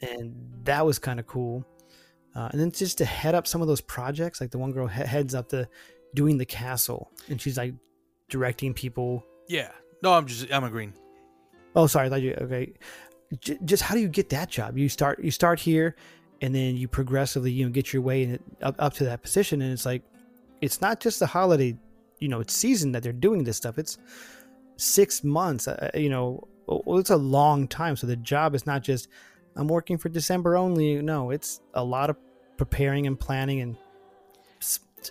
And 0.02 0.34
that 0.64 0.86
was 0.86 0.98
kind 0.98 1.20
of 1.20 1.28
cool. 1.28 1.66
Uh, 2.36 2.48
and 2.52 2.60
then 2.60 2.72
just 2.72 2.98
to 3.00 3.06
head 3.06 3.36
up 3.36 3.46
some 3.46 3.62
of 3.62 3.68
those 3.68 3.82
projects, 3.82 4.40
like 4.40 4.52
the 4.52 4.58
one 4.58 4.72
girl 4.72 4.88
he- 4.88 5.02
heads 5.04 5.36
up 5.36 5.50
the 5.50 5.68
doing 6.16 6.38
the 6.38 6.46
castle, 6.46 7.12
and 7.30 7.40
she's 7.42 7.58
like 7.58 7.74
directing 8.30 8.74
people 8.74 9.24
Yeah. 9.48 9.72
No, 10.02 10.14
I'm 10.14 10.26
just 10.26 10.52
I'm 10.52 10.64
agreeing. 10.64 10.94
Oh, 11.76 11.88
sorry. 11.88 12.08
I 12.08 12.10
thought 12.10 12.22
you 12.22 12.36
okay. 12.42 12.74
J- 13.40 13.60
just 13.66 13.84
how 13.84 13.96
do 13.96 14.02
you 14.02 14.08
get 14.10 14.30
that 14.30 14.50
job? 14.50 14.78
You 14.78 14.90
start 14.90 15.24
you 15.24 15.32
start 15.32 15.60
here, 15.60 15.96
and 16.42 16.54
then 16.56 16.78
you 16.78 16.88
progressively 16.88 17.52
you 17.52 17.66
know 17.66 17.72
get 17.72 17.94
your 17.94 18.02
way 18.02 18.24
in 18.24 18.32
it, 18.36 18.42
up 18.62 18.76
up 18.80 18.94
to 18.96 19.04
that 19.06 19.22
position, 19.22 19.62
and 19.62 19.72
it's 19.72 19.86
like 19.86 20.04
it's 20.62 20.82
not 20.82 21.00
just 21.00 21.20
the 21.20 21.26
holiday, 21.28 21.78
you 22.20 22.28
know, 22.28 22.40
it's 22.40 22.54
season 22.54 22.92
that 22.94 23.04
they're 23.04 23.14
doing 23.14 23.44
this 23.44 23.58
stuff. 23.58 23.78
It's 23.78 23.98
six 24.82 25.24
months. 25.24 25.68
Uh, 25.68 25.90
you 25.94 26.10
know, 26.10 26.48
it's 26.88 27.10
a 27.10 27.16
long 27.18 27.68
time. 27.68 27.96
So 27.96 28.08
the 28.08 28.16
job 28.16 28.56
is 28.56 28.66
not 28.66 28.82
just 28.84 29.08
I'm 29.56 29.68
working 29.68 29.98
for 29.98 30.10
December 30.10 30.56
only. 30.58 31.02
No, 31.02 31.32
it's 31.32 31.62
a 31.74 31.84
lot 31.84 32.10
of 32.10 32.18
preparing 32.58 33.08
and 33.08 33.20
planning, 33.20 33.62
and 33.62 33.78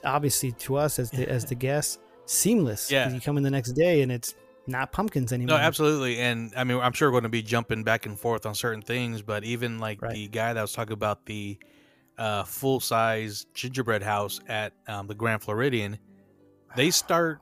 obviously 0.04 0.52
to 0.52 0.76
us 0.76 0.98
as 0.98 1.10
the 1.10 1.28
as 1.28 1.44
the 1.44 1.54
guests, 1.66 1.98
seamless. 2.26 2.90
Yeah. 2.90 3.10
you 3.10 3.20
come 3.20 3.36
in 3.36 3.42
the 3.42 3.50
next 3.50 3.72
day 3.72 4.02
and 4.02 4.10
it's 4.12 4.34
not 4.66 4.92
pumpkins 4.92 5.32
anymore. 5.32 5.58
No, 5.58 5.62
absolutely. 5.62 6.18
And 6.18 6.52
I 6.56 6.64
mean, 6.64 6.78
I'm 6.78 6.92
sure 6.92 7.08
we're 7.08 7.12
going 7.12 7.22
to 7.24 7.28
be 7.28 7.42
jumping 7.42 7.82
back 7.82 8.06
and 8.06 8.18
forth 8.18 8.46
on 8.46 8.54
certain 8.54 8.82
things, 8.82 9.22
but 9.22 9.42
even 9.44 9.78
like 9.78 10.00
Right. 10.02 10.12
the 10.14 10.28
guy 10.28 10.52
that 10.52 10.60
was 10.62 10.72
talking 10.72 10.92
about 10.92 11.26
the 11.26 11.58
uh, 12.18 12.44
full 12.44 12.78
size 12.80 13.46
gingerbread 13.54 14.02
house 14.02 14.40
at 14.48 14.72
um, 14.86 15.06
the 15.06 15.14
Grand 15.14 15.42
Floridian, 15.42 15.98
they 16.76 16.90
start 16.90 17.40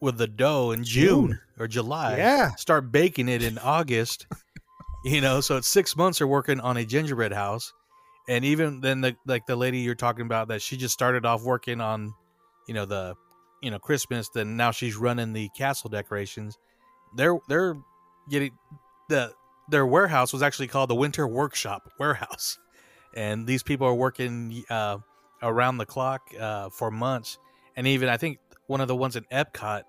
with 0.00 0.18
the 0.18 0.26
dough 0.26 0.70
in 0.72 0.84
June, 0.84 1.28
June. 1.28 1.40
or 1.58 1.68
July. 1.68 2.16
Yeah. 2.16 2.54
Start 2.56 2.92
baking 2.92 3.28
it 3.28 3.42
in 3.42 3.58
August. 3.62 4.26
You 5.04 5.20
know, 5.20 5.40
so 5.40 5.56
it's 5.56 5.68
six 5.68 5.96
months 5.96 6.18
they're 6.18 6.26
working 6.26 6.60
on 6.60 6.76
a 6.76 6.84
gingerbread 6.84 7.32
house. 7.32 7.72
And 8.28 8.44
even 8.44 8.80
then, 8.80 9.00
the 9.00 9.16
like 9.26 9.46
the 9.46 9.56
lady 9.56 9.78
you're 9.78 9.94
talking 9.94 10.26
about 10.26 10.48
that 10.48 10.60
she 10.60 10.76
just 10.76 10.92
started 10.92 11.24
off 11.24 11.42
working 11.42 11.80
on, 11.80 12.14
you 12.66 12.74
know, 12.74 12.84
the, 12.84 13.14
you 13.62 13.70
know, 13.70 13.78
Christmas. 13.78 14.28
Then 14.28 14.56
now 14.56 14.70
she's 14.70 14.96
running 14.96 15.32
the 15.32 15.48
castle 15.56 15.88
decorations. 15.88 16.58
They're 17.16 17.38
they're 17.48 17.74
getting 18.28 18.52
the 19.08 19.32
their 19.70 19.86
warehouse 19.86 20.32
was 20.32 20.42
actually 20.42 20.68
called 20.68 20.90
the 20.90 20.94
Winter 20.94 21.26
Workshop 21.26 21.90
Warehouse, 21.98 22.58
and 23.14 23.46
these 23.46 23.62
people 23.62 23.86
are 23.86 23.94
working 23.94 24.62
uh, 24.68 24.98
around 25.42 25.78
the 25.78 25.86
clock 25.86 26.22
uh, 26.38 26.68
for 26.68 26.90
months. 26.90 27.38
And 27.76 27.86
even 27.86 28.08
I 28.08 28.16
think 28.18 28.40
one 28.68 28.80
of 28.80 28.86
the 28.88 28.94
ones 28.96 29.16
in 29.16 29.24
Epcot, 29.32 29.82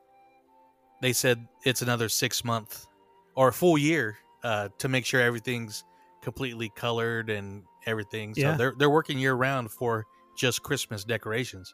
they 1.02 1.14
said 1.14 1.48
it's 1.64 1.82
another 1.84 2.10
six 2.10 2.44
month 2.44 2.88
or 3.36 3.50
a 3.50 3.54
full 3.54 3.78
year 3.78 4.18
uh, 4.44 4.70
to 4.80 4.90
make 4.90 5.06
sure 5.06 5.22
everything's 5.22 5.84
completely 6.24 6.70
colored 6.76 7.30
and 7.30 7.62
everything. 7.86 8.34
So 8.36 8.42
Yeah. 8.42 8.58
they're 8.58 8.74
they're 8.78 8.90
working 8.90 9.20
year 9.20 9.36
round 9.36 9.72
for 9.72 10.06
just 10.38 10.64
Christmas 10.64 11.04
decorations. 11.04 11.74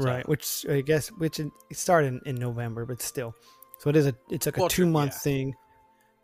So- 0.00 0.04
right? 0.06 0.28
Which 0.28 0.66
I 0.68 0.80
guess 0.82 1.08
which 1.08 1.38
it 1.40 1.48
it 1.70 1.76
started 1.78 2.08
in, 2.08 2.20
in 2.26 2.34
November, 2.36 2.84
but 2.84 3.00
still, 3.00 3.34
so 3.78 3.88
it 3.90 3.96
is 3.96 4.06
a 4.06 4.14
it's 4.30 4.44
like 4.46 4.56
a 4.56 4.60
Well, 4.60 4.68
true, 4.68 4.84
two 4.84 4.90
month 4.90 5.12
yeah. 5.12 5.18
thing. 5.18 5.54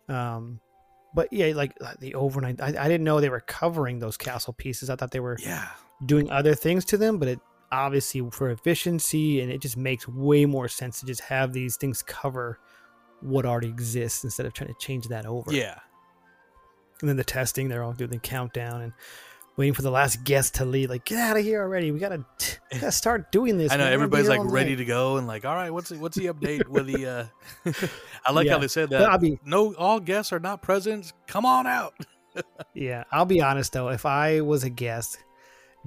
Um, 0.09 0.61
but 1.15 1.33
yeah, 1.33 1.53
like 1.55 1.73
the 2.01 2.15
overnight, 2.15 2.61
I, 2.61 2.69
I 2.69 2.89
didn't 2.89 3.05
know 3.05 3.21
they 3.21 3.29
were 3.31 3.41
covering 3.41 3.99
those 3.99 4.17
castle 4.17 4.53
pieces. 4.55 4.89
I 4.91 4.97
thought 4.97 5.11
they 5.11 5.21
were 5.21 5.37
Yeah. 5.41 5.69
doing 6.07 6.31
other 6.31 6.55
things 6.55 6.85
to 6.87 6.97
them, 6.99 7.19
but 7.19 7.29
it 7.29 7.39
obviously 7.73 8.23
for 8.31 8.51
efficiency 8.51 9.41
and 9.41 9.51
it 9.51 9.61
just 9.61 9.77
makes 9.77 10.07
way 10.07 10.45
more 10.47 10.69
sense 10.69 11.01
to 11.01 11.07
just 11.07 11.23
have 11.23 11.53
these 11.53 11.77
things 11.77 12.03
cover 12.03 12.61
what 13.21 13.45
already 13.47 13.69
exists 13.69 14.23
instead 14.25 14.47
of 14.47 14.53
trying 14.53 14.69
to 14.69 14.79
change 14.79 15.09
that 15.09 15.27
over. 15.27 15.53
Yeah. 15.53 15.79
And 17.01 17.09
then 17.09 17.17
the 17.17 17.25
testing, 17.25 17.69
they're 17.69 17.83
all 17.83 17.93
doing 17.93 18.11
the 18.11 18.19
countdown 18.19 18.83
and 18.83 18.93
waiting 19.57 19.75
for 19.75 19.83
the 19.83 19.91
last 19.91 20.23
guest 20.25 20.55
to 20.57 20.65
leave. 20.65 20.89
Like, 20.91 21.05
get 21.05 21.19
out 21.19 21.37
of 21.37 21.43
here 21.45 21.61
already. 21.63 21.91
We 21.91 21.99
gotta, 21.99 22.25
we 22.73 22.79
gotta 22.79 22.93
start 22.93 23.33
doing 23.33 23.59
this. 23.59 23.73
I 23.73 23.77
know 23.77 23.85
man. 23.85 23.93
We're 23.93 24.07
gonna 24.07 24.09
be 24.11 24.17
everybody's 24.19 24.29
like 24.45 24.53
ready 24.53 24.71
night." 24.71 24.77
to 24.77 24.85
go 24.85 25.17
and 25.17 25.27
like, 25.27 25.45
all 25.45 25.55
right, 25.57 25.71
what's 25.73 25.89
the, 25.89 25.99
what's 25.99 26.17
the 26.17 26.27
update 26.27 26.67
with 26.69 26.87
the? 26.87 27.07
uh 27.65 27.73
I 28.27 28.33
like 28.33 28.47
Yeah. 28.47 28.53
how 28.53 28.59
they 28.59 28.69
said 28.69 28.91
that. 28.91 29.21
Be- 29.21 29.39
no, 29.45 29.75
all 29.75 29.99
guests 30.01 30.33
are 30.33 30.39
not 30.41 30.63
present. 30.63 31.13
Come 31.27 31.45
on 31.47 31.67
out. 31.67 31.95
Yeah, 32.75 33.05
I'll 33.13 33.27
be 33.27 33.43
honest 33.43 33.75
though. 33.75 33.89
If 33.91 34.07
I 34.07 34.41
was 34.41 34.65
a 34.65 34.71
guest, 34.71 35.19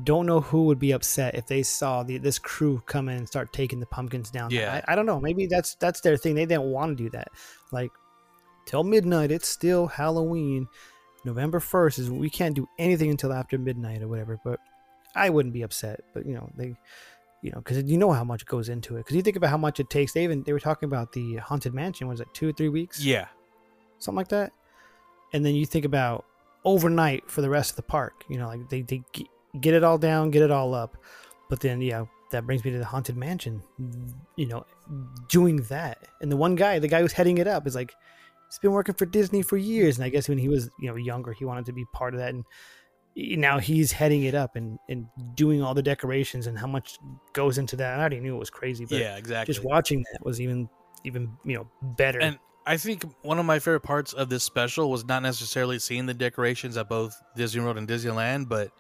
don't 0.04 0.26
know 0.26 0.42
who 0.42 0.66
would 0.66 0.80
be 0.80 0.92
upset 0.92 1.36
if 1.36 1.48
they 1.48 1.64
saw 1.64 2.04
the 2.04 2.18
this 2.18 2.38
crew 2.38 2.82
come 2.86 3.08
in 3.08 3.18
and 3.18 3.28
start 3.28 3.54
taking 3.54 3.80
the 3.80 3.86
pumpkins 3.86 4.30
down. 4.30 4.52
Yeah. 4.52 4.82
I, 4.88 4.94
I 4.94 4.96
don't 4.96 5.06
know. 5.06 5.20
Maybe 5.22 5.48
that's 5.48 5.76
that's 5.76 6.02
their 6.02 6.18
thing. 6.18 6.36
They 6.36 6.46
didn't 6.46 6.64
want 6.66 6.98
to 6.98 7.04
do 7.04 7.10
that. 7.12 7.30
Like 7.72 7.92
till 8.66 8.84
midnight, 8.84 9.32
it's 9.32 9.48
still 9.48 9.88
Halloween. 9.88 10.68
November 11.24 11.60
first 11.60 11.98
is 11.98 12.12
we 12.12 12.30
can't 12.30 12.56
do 12.56 12.68
anything 12.78 13.10
until 13.10 13.32
after 13.32 13.58
midnight 13.58 14.02
or 14.02 14.08
whatever. 14.08 14.40
But 14.44 14.60
I 15.16 15.30
wouldn't 15.30 15.54
be 15.54 15.62
upset. 15.62 16.02
But 16.14 16.26
you 16.26 16.34
know 16.34 16.50
they, 16.58 16.76
you 17.42 17.52
know, 17.52 17.60
because 17.60 17.84
you 17.84 17.98
know 17.98 18.12
how 18.12 18.24
much 18.24 18.46
goes 18.46 18.68
into 18.70 18.96
it. 18.98 19.00
Because 19.00 19.16
you 19.16 19.22
think 19.22 19.38
about 19.38 19.50
how 19.50 19.58
much 19.58 19.80
it 19.80 19.90
takes. 19.90 20.12
They 20.12 20.26
even 20.26 20.44
they 20.44 20.52
were 20.54 20.60
talking 20.60 20.88
about 20.88 21.14
the 21.14 21.38
haunted 21.38 21.74
mansion. 21.74 22.08
Was 22.08 22.20
it 22.20 22.28
two 22.34 22.50
or 22.50 22.52
three 22.52 22.70
weeks? 22.70 23.00
Yeah. 23.04 23.28
something 24.00 24.18
like 24.18 24.28
that. 24.28 24.52
And 25.34 25.46
then 25.46 25.56
you 25.56 25.66
think 25.66 25.86
about 25.86 26.26
overnight 26.64 27.30
for 27.30 27.42
the 27.42 27.50
rest 27.50 27.72
of 27.72 27.76
the 27.78 27.84
park. 27.84 28.24
You 28.30 28.38
know, 28.38 28.48
like 28.48 28.70
they, 28.70 28.82
they 28.82 29.04
get 29.62 29.74
it 29.74 29.84
all 29.84 29.98
down, 29.98 30.32
get 30.32 30.42
it 30.42 30.52
all 30.52 30.74
up. 30.74 30.98
But 31.50 31.60
then, 31.60 31.82
yeah, 31.82 32.06
that 32.32 32.46
brings 32.46 32.66
me 32.66 32.72
to 32.72 32.78
the 32.78 32.86
Haunted 32.86 33.18
Mansion. 33.18 33.62
You 34.36 34.48
know, 34.48 34.66
doing 35.30 35.58
that. 35.64 36.00
And 36.22 36.32
the 36.32 36.38
one 36.38 36.56
guy, 36.56 36.80
the 36.80 36.88
guy 36.88 37.02
who's 37.02 37.14
heading 37.14 37.38
it 37.38 37.48
up, 37.48 37.68
is 37.68 37.76
like, 37.76 37.94
he's 38.50 38.60
been 38.60 38.72
working 38.72 38.96
for 38.96 39.06
Disney 39.06 39.42
for 39.42 39.58
years. 39.58 39.98
And 39.98 40.06
I 40.06 40.10
guess 40.10 40.28
when 40.28 40.38
he 40.38 40.50
was, 40.50 40.70
you 40.80 40.90
know, 40.90 40.96
younger, 40.96 41.34
he 41.34 41.46
wanted 41.46 41.66
to 41.66 41.74
be 41.74 41.86
part 41.94 42.14
of 42.14 42.20
that. 42.20 42.34
And 42.34 42.44
now 43.16 43.60
he's 43.60 43.92
heading 43.92 44.24
it 44.24 44.36
up 44.36 44.56
and, 44.56 44.78
and 44.90 45.08
doing 45.36 45.62
all 45.62 45.74
the 45.74 45.84
decorations 45.84 46.48
and 46.48 46.58
how 46.58 46.68
much 46.68 46.98
goes 47.34 47.58
into 47.58 47.76
that. 47.78 47.98
I 47.98 48.00
already 48.00 48.20
knew 48.20 48.36
it 48.36 48.40
was 48.40 48.50
crazy, 48.50 48.86
but 48.86 49.00
yeah. 49.00 49.18
Exactly. 49.18 49.54
just 49.54 49.66
watching 49.66 50.04
that 50.12 50.26
was 50.26 50.42
even, 50.42 50.68
even, 51.04 51.32
you 51.46 51.56
know, 51.56 51.68
better. 51.82 52.20
And 52.20 52.40
I 52.66 52.78
think 52.78 53.06
one 53.22 53.38
of 53.38 53.46
my 53.46 53.60
favorite 53.60 53.82
parts 53.82 54.12
of 54.12 54.30
this 54.30 54.44
special 54.44 54.90
was 54.90 55.06
not 55.06 55.22
necessarily 55.22 55.80
seeing 55.80 56.08
the 56.08 56.14
decorations 56.14 56.76
at 56.78 56.90
both 56.90 57.16
Disney 57.36 57.62
World 57.62 57.78
and 57.78 57.88
Disneyland, 57.88 58.50
but 58.50 58.72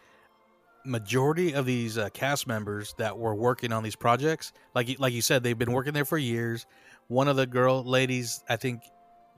majority 0.85 1.53
of 1.53 1.65
these 1.65 1.97
uh, 1.97 2.09
cast 2.13 2.47
members 2.47 2.93
that 2.97 3.17
were 3.17 3.35
working 3.35 3.71
on 3.71 3.83
these 3.83 3.95
projects, 3.95 4.53
like 4.73 4.87
you- 4.89 4.97
like 4.99 5.13
you 5.13 5.21
said, 5.21 5.43
they've 5.43 5.57
been 5.57 5.71
working 5.71 5.93
there 5.93 6.05
for 6.05 6.17
years. 6.17 6.65
One 7.07 7.27
of 7.27 7.35
the 7.35 7.45
girl 7.45 7.83
ladies, 7.83 8.43
I 8.49 8.55
think, 8.55 8.81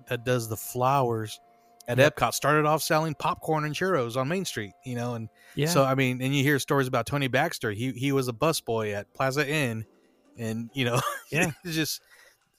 that 0.09 0.23
does 0.25 0.47
the 0.47 0.57
flowers 0.57 1.39
at 1.87 1.97
Epcot, 1.97 2.33
started 2.33 2.65
off 2.65 2.81
selling 2.81 3.13
popcorn 3.13 3.63
and 3.65 3.73
churros 3.73 4.17
on 4.17 4.27
Main 4.27 4.45
Street. 4.45 4.73
You 4.85 4.95
know, 4.95 5.15
and 5.15 5.29
yeah. 5.55 5.67
so 5.67 5.83
I 5.83 5.95
mean, 5.95 6.21
and 6.21 6.35
you 6.35 6.43
hear 6.43 6.59
stories 6.59 6.87
about 6.87 7.05
Tony 7.05 7.27
Baxter. 7.27 7.71
He 7.71 7.91
he 7.93 8.11
was 8.11 8.27
a 8.27 8.33
busboy 8.33 8.93
at 8.93 9.13
Plaza 9.13 9.47
Inn, 9.47 9.85
and 10.37 10.69
you 10.73 10.85
know, 10.85 10.99
Yeah. 11.31 11.51
just 11.65 12.01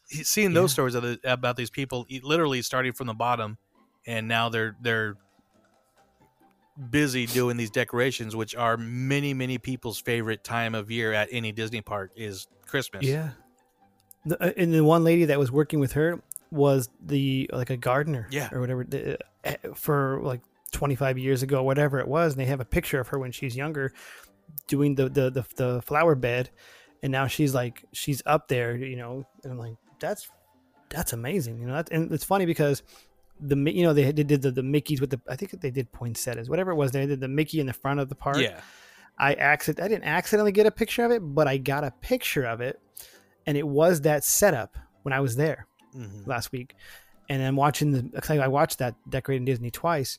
seeing 0.06 0.54
those 0.54 0.70
Yeah. 0.70 0.74
stories 0.74 0.94
of 0.94 1.02
the, 1.02 1.20
about 1.24 1.56
these 1.56 1.70
people, 1.70 2.06
literally 2.22 2.62
starting 2.62 2.92
from 2.92 3.06
the 3.06 3.14
bottom, 3.14 3.58
and 4.06 4.28
now 4.28 4.48
they're 4.48 4.76
they're 4.80 5.16
busy 6.90 7.26
doing 7.26 7.56
these 7.56 7.70
decorations, 7.70 8.36
which 8.36 8.54
are 8.54 8.76
many 8.76 9.34
many 9.34 9.58
people's 9.58 9.98
favorite 10.00 10.44
time 10.44 10.74
of 10.74 10.90
year 10.90 11.12
at 11.12 11.28
any 11.32 11.52
Disney 11.52 11.80
park 11.80 12.12
is 12.16 12.46
Christmas. 12.66 13.04
Yeah. 13.04 13.30
The, 14.24 14.42
uh, 14.42 14.52
and 14.56 14.72
the 14.74 14.84
one 14.84 15.04
lady 15.04 15.26
that 15.26 15.38
was 15.38 15.50
working 15.50 15.80
with 15.80 15.92
her 15.92 16.22
was 16.50 16.88
the 17.04 17.48
like 17.52 17.70
a 17.70 17.76
gardener, 17.76 18.26
Yeah. 18.30 18.48
or 18.52 18.60
whatever, 18.60 18.84
the, 18.84 19.18
uh, 19.44 19.52
for 19.74 20.20
like 20.22 20.40
25 20.72 21.18
years 21.18 21.42
ago, 21.42 21.62
whatever 21.62 21.98
it 21.98 22.08
was. 22.08 22.32
And 22.32 22.40
they 22.40 22.46
have 22.46 22.60
a 22.60 22.64
picture 22.64 23.00
of 23.00 23.08
her 23.08 23.18
when 23.18 23.32
she's 23.32 23.56
younger, 23.56 23.92
doing 24.66 24.94
the 24.94 25.08
the 25.08 25.30
the, 25.30 25.44
the 25.56 25.82
flower 25.82 26.14
bed, 26.14 26.50
and 27.02 27.12
now 27.12 27.26
she's 27.26 27.54
like 27.54 27.84
she's 27.92 28.22
up 28.26 28.48
there, 28.48 28.76
you 28.76 28.96
know. 28.96 29.24
And 29.44 29.52
I'm 29.52 29.58
like, 29.58 29.76
that's 30.00 30.30
that's 30.90 31.12
amazing, 31.12 31.58
you 31.60 31.66
know. 31.66 31.74
That, 31.74 31.90
and 31.92 32.10
it's 32.12 32.24
funny 32.24 32.46
because 32.46 32.82
the 33.40 33.56
you 33.72 33.82
know 33.82 33.92
they, 33.92 34.10
did 34.12 34.42
the, 34.42 34.50
the 34.50 34.62
Mickey's 34.62 35.00
with 35.00 35.10
the 35.10 35.20
I 35.28 35.36
think 35.36 35.60
they 35.60 35.70
did 35.70 35.90
poinsettias, 35.92 36.48
whatever 36.50 36.70
it 36.70 36.76
was. 36.76 36.92
They 36.92 37.06
did 37.06 37.20
the 37.20 37.28
Mickey 37.28 37.60
in 37.60 37.66
the 37.66 37.72
front 37.72 38.00
of 38.00 38.08
the 38.08 38.14
park. 38.14 38.38
yeah, 38.38 38.60
I 39.18 39.34
accident 39.34 39.84
I 39.84 39.88
didn't 39.88 40.04
accidentally 40.04 40.52
get 40.52 40.66
a 40.66 40.70
picture 40.70 41.04
of 41.04 41.10
it, 41.12 41.20
but 41.20 41.46
I 41.48 41.56
got 41.58 41.84
a 41.84 41.90
picture 42.00 42.44
of 42.44 42.60
it, 42.60 42.80
and 43.46 43.56
it 43.56 43.66
was 43.66 44.00
that 44.02 44.24
setup 44.24 44.76
when 45.02 45.12
I 45.12 45.20
was 45.20 45.36
there 45.36 45.66
Mhm. 45.96 46.26
last 46.26 46.52
week. 46.52 46.74
And 47.30 47.42
I'm 47.42 47.56
watching 47.56 47.92
the. 47.92 48.40
I 48.42 48.48
watched 48.48 48.78
that 48.78 48.94
decorating 49.08 49.44
Disney 49.44 49.70
twice, 49.70 50.18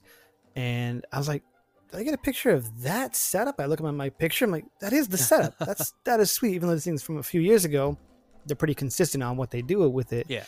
and 0.55 1.05
I 1.12 1.17
was 1.17 1.27
like, 1.27 1.43
"Did 1.91 1.99
I 1.99 2.03
get 2.03 2.13
a 2.13 2.17
picture 2.19 2.51
of 2.51 2.84
that 2.84 3.15
setup?" 3.15 3.60
I 3.60 3.65
look 3.65 3.82
at 3.82 3.93
my 3.93 4.10
picture. 4.10 4.45
I'm 4.45 4.51
like, 4.51 4.65
"That 4.79 4.93
is 4.93 5.08
the 5.08 5.17
setup. 5.17 5.55
That's 5.60 5.93
that 6.03 6.19
is 6.19 6.32
sweet." 6.32 6.53
Even 6.53 6.69
though 6.69 6.75
this 6.75 6.86
thing's 6.86 7.01
from 7.01 7.17
a 7.17 7.23
few 7.23 7.41
years 7.41 7.65
ago, 7.65 7.97
they're 8.45 8.55
pretty 8.55 8.75
consistent 8.75 9.23
on 9.23 9.38
what 9.38 9.49
they 9.51 9.62
do 9.63 9.89
with 9.89 10.13
it. 10.13 10.27
yeah. 10.29 10.43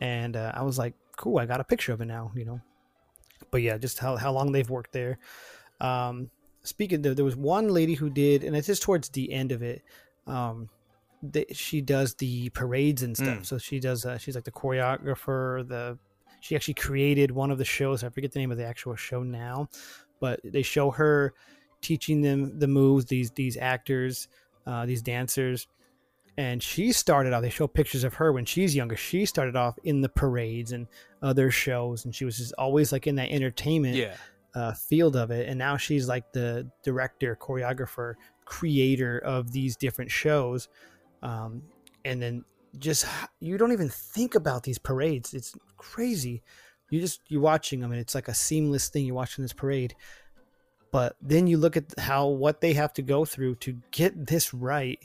And 0.00 0.36
uh, 0.36 0.52
I 0.54 0.62
was 0.62 0.76
like, 0.78 0.94
"Cool, 1.16 1.38
I 1.38 1.46
got 1.46 1.60
a 1.60 1.64
picture 1.64 1.92
of 1.92 2.00
it 2.00 2.06
now." 2.06 2.32
You 2.34 2.44
know. 2.44 2.60
But 3.50 3.62
yeah, 3.62 3.78
just 3.78 3.98
how 3.98 4.16
how 4.16 4.32
long 4.32 4.52
they've 4.52 4.68
worked 4.68 4.92
there. 4.92 5.18
Um, 5.80 6.30
speaking, 6.62 7.02
there, 7.02 7.14
there 7.14 7.24
was 7.24 7.36
one 7.36 7.68
lady 7.68 7.94
who 7.94 8.10
did, 8.10 8.44
and 8.44 8.56
it's 8.56 8.66
just 8.66 8.82
towards 8.82 9.08
the 9.10 9.32
end 9.32 9.52
of 9.52 9.62
it. 9.62 9.82
Um, 10.26 10.68
the, 11.22 11.46
she 11.52 11.80
does 11.80 12.14
the 12.14 12.50
parades 12.50 13.02
and 13.02 13.16
stuff. 13.16 13.38
Mm. 13.40 13.46
So 13.46 13.58
she 13.58 13.80
does. 13.80 14.04
Uh, 14.04 14.18
she's 14.18 14.34
like 14.34 14.44
the 14.44 14.50
choreographer. 14.50 15.66
The 15.66 15.98
she 16.40 16.54
actually 16.56 16.74
created 16.74 17.30
one 17.30 17.50
of 17.50 17.58
the 17.58 17.64
shows. 17.64 18.04
I 18.04 18.10
forget 18.10 18.32
the 18.32 18.38
name 18.38 18.50
of 18.50 18.58
the 18.58 18.66
actual 18.66 18.96
show 18.96 19.22
now, 19.22 19.68
but 20.20 20.40
they 20.44 20.62
show 20.62 20.90
her 20.90 21.32
teaching 21.80 22.20
them 22.20 22.58
the 22.58 22.68
moves. 22.68 23.06
These 23.06 23.30
these 23.30 23.56
actors, 23.56 24.28
uh, 24.66 24.86
these 24.86 25.02
dancers, 25.02 25.66
and 26.36 26.62
she 26.62 26.92
started 26.92 27.32
off. 27.32 27.42
They 27.42 27.50
show 27.50 27.66
pictures 27.66 28.04
of 28.04 28.14
her 28.14 28.32
when 28.32 28.44
she's 28.44 28.74
younger. 28.74 28.96
She 28.96 29.24
started 29.26 29.56
off 29.56 29.78
in 29.84 30.00
the 30.00 30.08
parades 30.08 30.72
and 30.72 30.86
other 31.22 31.50
shows, 31.50 32.04
and 32.04 32.14
she 32.14 32.24
was 32.24 32.38
just 32.38 32.52
always 32.58 32.90
like 32.92 33.06
in 33.06 33.14
that 33.16 33.30
entertainment 33.30 33.96
Yeah. 33.96 34.14
uh, 34.54 34.72
field 34.72 35.16
of 35.16 35.30
it, 35.30 35.48
and 35.48 35.58
now 35.58 35.76
she's 35.76 36.08
like 36.08 36.32
the 36.32 36.68
director, 36.82 37.36
choreographer, 37.40 38.14
creator 38.44 39.18
of 39.18 39.52
these 39.52 39.76
different 39.76 40.10
shows, 40.10 40.68
um, 41.22 41.62
and 42.04 42.20
then 42.20 42.44
just 42.78 43.06
you 43.40 43.56
don't 43.56 43.72
even 43.72 43.88
think 43.88 44.34
about 44.34 44.64
these 44.64 44.78
parades. 44.78 45.32
It's 45.34 45.54
crazy. 45.76 46.42
You 46.90 47.00
just 47.00 47.20
you're 47.28 47.40
watching 47.40 47.80
them, 47.80 47.92
and 47.92 48.00
it's 48.00 48.14
like 48.14 48.28
a 48.28 48.34
seamless 48.34 48.88
thing. 48.88 49.06
You're 49.06 49.14
watching 49.14 49.42
this 49.42 49.52
parade, 49.52 49.94
but 50.90 51.16
then 51.22 51.46
you 51.46 51.56
look 51.56 51.76
at 51.76 51.84
how 51.98 52.26
what 52.28 52.60
they 52.60 52.72
have 52.74 52.92
to 52.94 53.02
go 53.02 53.24
through 53.24 53.54
to 53.56 53.78
get 53.90 54.26
this 54.26 54.52
right 54.52 54.98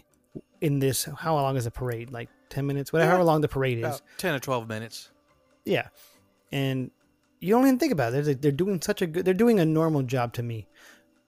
in 0.61 0.79
this. 0.79 1.05
How 1.17 1.35
long 1.35 1.57
is 1.57 1.65
a 1.65 1.71
parade? 1.71 2.11
Like 2.11 2.29
ten 2.49 2.65
minutes, 2.67 2.91
whatever. 2.93 3.11
Yeah. 3.11 3.17
How 3.17 3.23
long 3.23 3.41
the 3.41 3.47
parade 3.47 3.79
is. 3.79 3.85
About 3.85 4.01
ten 4.17 4.33
or 4.35 4.39
twelve 4.39 4.67
minutes. 4.67 5.09
Yeah, 5.65 5.87
and 6.51 6.91
you 7.39 7.53
don't 7.53 7.63
even 7.65 7.79
think 7.79 7.91
about 7.93 8.13
it. 8.13 8.25
They're, 8.25 8.33
they're 8.33 8.51
doing 8.51 8.81
such 8.81 9.01
a 9.01 9.07
good. 9.07 9.25
They're 9.25 9.33
doing 9.33 9.59
a 9.59 9.65
normal 9.65 10.03
job 10.03 10.33
to 10.33 10.43
me, 10.43 10.67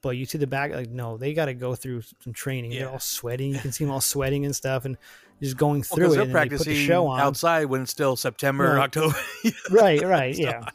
but 0.01 0.11
you 0.11 0.25
see 0.25 0.37
the 0.37 0.47
back 0.47 0.71
like 0.71 0.89
no, 0.89 1.17
they 1.17 1.33
got 1.33 1.45
to 1.45 1.53
go 1.53 1.75
through 1.75 2.01
some 2.23 2.33
training. 2.33 2.71
They're 2.71 2.89
all 2.89 2.99
sweating. 2.99 3.51
You 3.53 3.59
can 3.59 3.71
see 3.71 3.83
them 3.85 3.91
all 3.93 4.01
sweating 4.01 4.45
and 4.45 4.55
stuff, 4.55 4.85
and 4.85 4.97
just 5.41 5.57
going 5.57 5.79
Well, 5.89 5.95
through 5.95 6.05
'cause 6.07 6.13
it. 6.13 6.17
they're 6.17 6.23
And 6.25 6.35
then 6.35 6.47
they 6.49 6.57
put 6.57 6.59
the 6.59 6.65
practicing 6.65 6.87
show 6.87 7.07
on. 7.07 7.19
outside 7.19 7.65
when 7.65 7.81
it's 7.83 7.91
still 7.91 8.15
September 8.15 8.75
or 8.75 8.79
October. 8.79 9.15
right, 9.71 10.01
right, 10.03 10.37
yeah. 10.37 10.65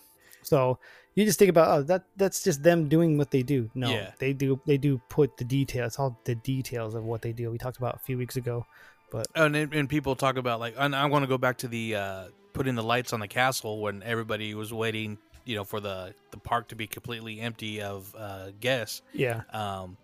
So 0.42 0.78
you 1.16 1.24
just 1.24 1.38
think 1.40 1.48
about 1.50 1.68
oh 1.76 1.82
that 1.82 2.04
that's 2.16 2.44
just 2.44 2.62
them 2.62 2.88
doing 2.88 3.18
what 3.18 3.32
they 3.32 3.42
do. 3.42 3.68
No, 3.74 3.90
Yeah. 3.90 4.12
they 4.18 4.32
do 4.32 4.60
they 4.66 4.76
do 4.78 5.00
put 5.08 5.36
the 5.36 5.44
details, 5.44 5.98
all 5.98 6.16
the 6.24 6.36
details 6.36 6.94
of 6.94 7.02
what 7.04 7.22
they 7.22 7.32
do. 7.32 7.50
We 7.50 7.58
talked 7.58 7.78
about 7.78 7.96
a 7.96 7.98
few 7.98 8.16
weeks 8.16 8.36
ago, 8.36 8.64
but 9.10 9.26
and 9.34 9.54
then- 9.54 9.70
and 9.72 9.88
people 9.88 10.14
talk 10.14 10.36
about 10.36 10.60
like 10.60 10.74
and 10.78 10.94
I 10.94 11.06
want 11.06 11.24
to 11.24 11.26
go 11.28 11.38
back 11.38 11.58
to 11.58 11.68
the 11.68 11.96
uh, 11.96 12.24
putting 12.52 12.76
the 12.76 12.82
lights 12.84 13.12
on 13.12 13.18
the 13.20 13.28
castle 13.28 13.80
when 13.80 14.02
everybody 14.04 14.54
was 14.54 14.72
waiting 14.72 15.18
you 15.44 15.54
know, 15.54 15.62
for 15.64 15.78
the 15.80 16.12
the 16.32 16.38
park 16.38 16.68
to 16.68 16.74
be 16.74 16.86
completely 16.88 17.40
empty 17.40 17.80
of 17.80 18.12
uh, 18.18 18.50
guests. 18.60 19.02
Yeah. 19.12 19.42
Um, 19.52 19.96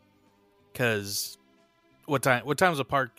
because 0.72 1.36
what 2.06 2.22
time? 2.22 2.46
What 2.46 2.58
time's 2.58 2.78
the 2.78 2.84
park 2.84 3.10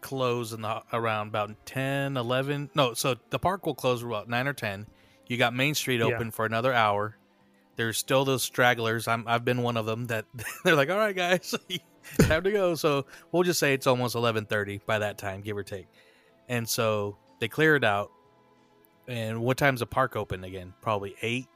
close 0.00 0.52
in 0.52 0.62
the 0.62 0.82
around 0.92 1.28
about 1.28 1.54
10, 1.64 2.16
11? 2.16 2.70
No, 2.74 2.92
so 2.94 3.16
the 3.30 3.38
park 3.38 3.64
will 3.66 3.74
close 3.74 4.02
about 4.02 4.28
nine 4.28 4.46
or 4.46 4.52
ten. 4.52 4.86
You 5.28 5.36
got 5.36 5.54
Main 5.54 5.74
Street 5.74 6.00
Yeah. 6.00 6.06
open 6.06 6.30
for 6.30 6.44
another 6.44 6.72
hour. 6.72 7.16
There's 7.76 7.96
still 7.98 8.24
those 8.24 8.42
stragglers. 8.42 9.08
I'm 9.08 9.24
I've 9.26 9.44
been 9.44 9.62
one 9.62 9.76
of 9.76 9.86
them 9.86 10.06
that 10.08 10.26
they're 10.64 10.76
like, 10.76 10.90
all 10.90 10.98
right, 10.98 11.16
guys, 11.16 11.54
time 12.20 12.42
to 12.44 12.50
go. 12.52 12.74
So 12.74 13.06
we'll 13.30 13.42
just 13.44 13.58
say 13.60 13.72
it's 13.74 13.86
almost 13.86 14.14
eleven 14.14 14.44
thirty 14.44 14.80
by 14.86 14.98
that 14.98 15.18
time, 15.18 15.40
give 15.40 15.56
or 15.56 15.62
take. 15.62 15.86
And 16.48 16.68
so 16.68 17.16
they 17.40 17.48
clear 17.48 17.76
it 17.76 17.84
out. 17.84 18.10
And 19.08 19.42
what 19.42 19.56
time's 19.56 19.80
the 19.80 19.86
park 19.86 20.16
open 20.16 20.44
again? 20.44 20.74
Probably 20.80 21.16
eight 21.22 21.46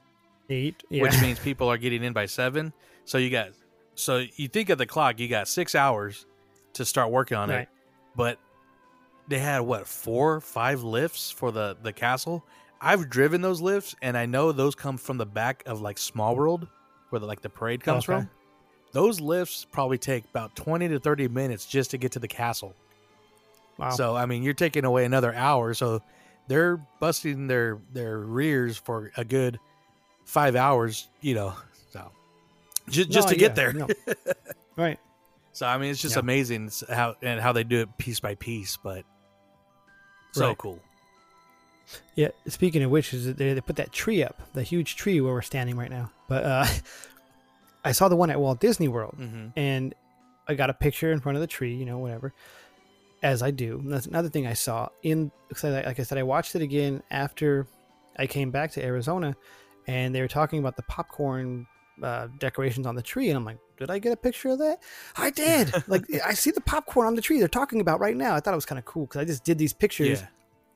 Eight. 0.49 0.83
Yeah. 0.89 1.01
which 1.03 1.19
means 1.21 1.39
people 1.39 1.67
are 1.69 1.77
getting 1.77 2.03
in 2.03 2.13
by 2.13 2.25
seven. 2.25 2.71
So 3.05 3.17
you 3.17 3.29
got, 3.29 3.49
so 3.95 4.23
you 4.35 4.47
think 4.47 4.69
of 4.69 4.77
the 4.77 4.85
clock, 4.85 5.19
you 5.19 5.27
got 5.27 5.47
six 5.47 5.75
hours 5.75 6.25
to 6.73 6.85
start 6.85 7.11
working 7.11 7.37
on 7.37 7.49
Right. 7.49 7.61
it, 7.61 7.69
but 8.15 8.39
they 9.27 9.39
had 9.39 9.59
what 9.59 9.87
four, 9.87 10.39
five 10.41 10.83
lifts 10.83 11.31
for 11.31 11.51
the 11.51 11.77
the 11.81 11.91
castle. 11.93 12.45
I've 12.79 13.09
driven 13.09 13.41
those 13.41 13.61
lifts, 13.61 13.95
and 14.01 14.17
I 14.17 14.25
know 14.25 14.51
those 14.51 14.75
come 14.75 14.97
from 14.97 15.17
the 15.17 15.25
back 15.25 15.63
of 15.65 15.81
like 15.81 15.97
Small 15.97 16.35
World, 16.35 16.67
where 17.09 17.19
the, 17.19 17.25
like 17.25 17.41
the 17.41 17.49
parade 17.49 17.83
comes 17.83 18.03
Okay. 18.03 18.21
from. 18.21 18.29
Those 18.93 19.19
lifts 19.19 19.65
probably 19.71 19.97
take 19.97 20.25
about 20.25 20.55
twenty 20.55 20.87
to 20.87 20.99
thirty 20.99 21.27
minutes 21.27 21.65
just 21.65 21.91
to 21.91 21.97
get 21.97 22.11
to 22.13 22.19
the 22.19 22.27
castle. 22.27 22.75
wow. 23.77 23.89
So 23.89 24.15
I 24.15 24.25
mean, 24.25 24.43
you're 24.43 24.53
taking 24.53 24.85
away 24.85 25.05
another 25.05 25.33
hour. 25.33 25.73
So 25.73 26.01
they're 26.47 26.77
busting 26.99 27.47
their 27.47 27.79
their 27.93 28.19
rears 28.19 28.77
for 28.77 29.11
a 29.17 29.25
good 29.25 29.59
five 30.25 30.55
hours. 30.55 31.09
You 31.21 31.35
know, 31.35 31.53
so 31.91 32.11
just 32.89 33.09
just 33.09 33.27
No, 33.27 33.33
to 33.33 33.39
get 33.39 33.55
there. 33.55 33.73
no. 33.73 33.87
right. 34.77 34.99
So 35.51 35.65
I 35.67 35.77
mean, 35.77 35.91
it's 35.91 36.01
just 36.01 36.15
Yeah. 36.15 36.21
amazing 36.21 36.71
how 36.89 37.15
and 37.21 37.41
how 37.41 37.51
they 37.51 37.63
do 37.63 37.81
it 37.81 37.97
piece 37.97 38.19
by 38.19 38.35
piece, 38.35 38.77
but 38.81 39.03
so 40.31 40.47
Right. 40.49 40.57
cool. 40.57 40.81
Yeah. 42.15 42.29
Speaking 42.47 42.83
of 42.83 42.91
which, 42.91 43.13
is 43.13 43.33
they, 43.35 43.53
they 43.53 43.61
put 43.61 43.77
that 43.77 43.91
tree 43.91 44.23
up, 44.23 44.41
the 44.53 44.63
huge 44.63 44.95
tree 44.95 45.21
where 45.21 45.33
we're 45.33 45.41
standing 45.41 45.77
right 45.77 45.89
now. 45.89 46.11
But 46.27 46.43
uh, 46.43 46.65
I 47.85 47.91
saw 47.91 48.07
the 48.07 48.15
one 48.15 48.29
at 48.29 48.39
Walt 48.39 48.59
Disney 48.59 48.87
World, 48.87 49.15
hmm 49.17 49.47
and 49.55 49.93
I 50.49 50.55
got 50.55 50.69
a 50.69 50.73
picture 50.73 51.11
in 51.11 51.19
front 51.19 51.35
of 51.35 51.41
the 51.41 51.47
tree. 51.47 51.75
You 51.75 51.85
know, 51.85 51.97
whatever. 51.97 52.33
As 53.23 53.41
I 53.41 53.49
do. 53.49 53.79
And 53.79 53.91
that's 53.91 54.05
another 54.05 54.29
thing 54.29 54.45
I 54.45 54.53
saw 54.53 54.89
in. 55.01 55.31
Like 55.63 55.99
I 55.99 56.03
said, 56.03 56.17
I 56.19 56.23
watched 56.23 56.55
it 56.55 56.61
again 56.61 57.01
after 57.09 57.67
I 58.17 58.27
came 58.27 58.51
back 58.51 58.71
to 58.73 58.83
Arizona, 58.83 59.35
and 59.87 60.13
they 60.13 60.21
were 60.21 60.27
talking 60.27 60.59
about 60.59 60.75
the 60.75 60.83
popcorn 60.83 61.65
uh, 62.03 62.27
decorations 62.37 62.85
on 62.85 62.95
the 62.95 63.01
tree, 63.01 63.29
and 63.29 63.37
I'm 63.37 63.45
like, 63.45 63.57
did 63.77 63.89
I 63.89 63.99
get 63.99 64.11
a 64.11 64.17
picture 64.17 64.49
of 64.49 64.59
that? 64.59 64.83
I 65.15 65.29
did. 65.31 65.73
like 65.87 66.05
I 66.25 66.33
see 66.33 66.51
the 66.51 66.61
popcorn 66.61 67.07
on 67.07 67.15
the 67.15 67.21
tree 67.21 67.39
they're 67.39 67.47
talking 67.47 67.81
about 67.81 67.99
right 67.99 68.15
now. 68.15 68.35
I 68.35 68.39
thought 68.39 68.53
it 68.53 68.57
was 68.57 68.65
kind 68.65 68.79
of 68.79 68.85
cool 68.85 69.05
because 69.05 69.21
I 69.21 69.25
just 69.25 69.43
did 69.43 69.57
these 69.57 69.73
pictures 69.73 70.21
Yeah, 70.21 70.27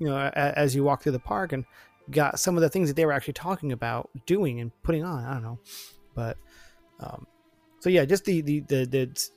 you 0.01 0.07
know, 0.07 0.17
a, 0.17 0.31
as 0.35 0.73
you 0.75 0.83
walk 0.83 1.03
through 1.03 1.11
the 1.13 1.19
park 1.19 1.53
and 1.53 1.63
got 2.09 2.39
some 2.39 2.55
of 2.57 2.61
the 2.61 2.69
things 2.69 2.89
that 2.89 2.95
they 2.95 3.05
were 3.05 3.11
actually 3.13 3.33
talking 3.33 3.71
about 3.71 4.09
doing 4.25 4.59
and 4.59 4.71
putting 4.83 5.03
on. 5.03 5.23
I 5.23 5.33
don't 5.33 5.43
know, 5.43 5.59
but 6.15 6.37
um, 6.99 7.27
so 7.79 7.89
yeah, 7.89 8.03
just 8.05 8.25
the 8.25 8.41
the 8.41 8.59
the 8.61 8.85
the, 8.85 9.29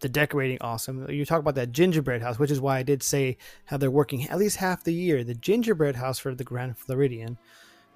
the 0.00 0.08
decorating 0.10 0.58
awesome. 0.60 1.08
You 1.10 1.24
talk 1.24 1.40
about 1.40 1.54
that 1.54 1.72
gingerbread 1.72 2.20
house, 2.20 2.38
which 2.38 2.50
is 2.50 2.60
why 2.60 2.78
I 2.78 2.82
did 2.82 3.02
say 3.02 3.38
how 3.64 3.78
they're 3.78 3.90
working 3.90 4.28
at 4.28 4.38
least 4.38 4.56
half 4.58 4.84
the 4.84 4.92
year. 4.92 5.24
The 5.24 5.34
gingerbread 5.34 5.96
house 5.96 6.18
for 6.18 6.34
the 6.34 6.44
Grand 6.44 6.76
Floridian. 6.76 7.38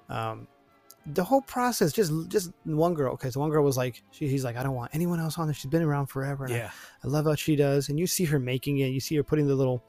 Um, 0.09 0.47
the 1.05 1.23
whole 1.23 1.41
process, 1.41 1.93
just 1.93 2.11
just 2.29 2.51
one 2.65 2.93
girl. 2.95 3.13
Okay, 3.13 3.29
so 3.29 3.39
one 3.39 3.49
girl 3.51 3.63
was 3.63 3.77
like, 3.77 4.03
she, 4.11 4.27
he's 4.27 4.43
like, 4.43 4.57
I 4.57 4.63
don't 4.63 4.75
want 4.75 4.91
anyone 4.93 5.19
else 5.19 5.37
on 5.37 5.45
there. 5.47 5.53
She's 5.53 5.71
been 5.71 5.83
around 5.83 6.07
forever. 6.07 6.45
and 6.45 6.53
I- 6.53 6.57
yeah, 6.57 6.71
I 7.03 7.07
love 7.07 7.25
how 7.25 7.35
she 7.35 7.55
does, 7.55 7.89
and 7.89 7.99
you 7.99 8.07
see 8.07 8.25
her 8.25 8.39
making 8.39 8.79
it. 8.79 8.87
You 8.87 8.99
see 8.99 9.15
her 9.15 9.23
putting 9.23 9.47
the 9.47 9.55
little 9.55 9.83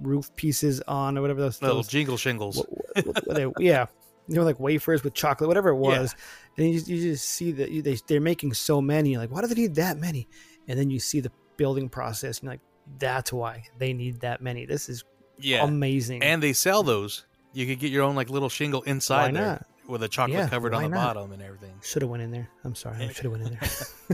roof 0.00 0.34
pieces 0.36 0.80
on 0.88 1.16
or 1.18 1.20
whatever 1.22 1.40
those. 1.40 1.60
little 1.62 1.76
those 1.78 1.88
jingle 1.88 2.16
shingles. 2.16 2.56
what, 2.58 3.06
what, 3.06 3.26
what 3.26 3.36
they, 3.36 3.46
yeah, 3.64 3.86
you 4.28 4.34
know, 4.36 4.42
like 4.44 4.58
wafers 4.60 5.02
with 5.04 5.14
chocolate, 5.14 5.48
whatever 5.48 5.70
it 5.70 5.74
Yeah. 5.74 6.00
was. 6.00 6.14
And 6.58 6.66
you 6.68 6.74
just, 6.74 6.88
you 6.88 7.02
just 7.02 7.28
see 7.28 7.52
that 7.52 7.70
you- 7.70 7.82
they 7.82 7.96
they're 8.06 8.20
making 8.20 8.54
so 8.54 8.80
many. 8.80 9.10
You're 9.10 9.20
like, 9.20 9.30
why 9.30 9.40
do 9.42 9.46
they 9.46 9.54
need 9.54 9.74
that 9.76 9.98
many? 9.98 10.28
And 10.68 10.78
then 10.78 10.90
you 10.90 10.98
see 10.98 11.20
the 11.20 11.30
building 11.56 11.88
process. 11.88 12.38
And 12.38 12.44
you're 12.44 12.52
like, 12.54 12.60
that's 12.98 13.32
why 13.32 13.64
they 13.78 13.92
need 13.92 14.20
that 14.20 14.40
many. 14.40 14.66
This 14.66 14.88
is 14.88 15.04
Yeah, 15.38 15.64
amazing. 15.64 16.22
and 16.22 16.42
they 16.42 16.52
sell 16.52 16.82
those. 16.82 17.24
You 17.52 17.66
could 17.66 17.78
get 17.78 17.90
your 17.90 18.02
own 18.04 18.14
like 18.14 18.28
little 18.30 18.48
shingle 18.50 18.82
inside 18.82 19.34
there 19.34 19.64
with 19.88 20.02
a 20.02 20.08
chocolate 20.08 20.38
Yeah, 20.38 20.48
covered 20.48 20.74
on 20.74 20.82
the 20.82 20.88
not? 20.90 21.14
bottom 21.14 21.32
and 21.32 21.40
everything. 21.42 21.72
should 21.82 22.02
have 22.02 22.10
went 22.10 22.22
in 22.22 22.30
there. 22.30 22.48
I'm 22.64 22.74
sorry, 22.74 23.04
I 23.04 23.08
should 23.12 23.24
have 23.24 23.32
went 23.32 23.44
in 23.44 23.58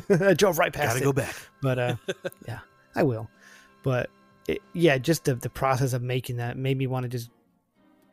there. 0.08 0.28
I 0.30 0.34
drove 0.34 0.58
right 0.58 0.72
past 0.72 0.96
it. 0.96 1.00
Gotta 1.00 1.02
it. 1.02 1.04
go 1.04 1.12
back. 1.12 1.34
but 1.60 1.78
uh 1.78 1.96
yeah 2.46 2.58
i 2.94 3.02
will 3.02 3.28
but 3.82 4.10
it, 4.48 4.60
yeah 4.72 4.98
just 4.98 5.24
the, 5.24 5.34
the 5.34 5.50
process 5.50 5.92
of 5.92 6.02
making 6.02 6.36
that 6.36 6.56
made 6.56 6.76
me 6.76 6.86
want 6.86 7.04
to 7.04 7.08
just 7.08 7.30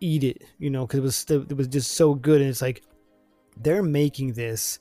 eat 0.02 0.24
it 0.24 0.44
you 0.60 0.70
know 0.70 0.86
because 0.86 1.00
it 1.00 1.04
was 1.04 1.50
it 1.50 1.58
was 1.58 1.68
just 1.68 1.92
so 1.92 2.14
good 2.14 2.42
and 2.42 2.50
it's 2.50 2.62
like 2.62 2.84
they're 3.62 3.84
making 3.84 4.34
this 4.34 4.80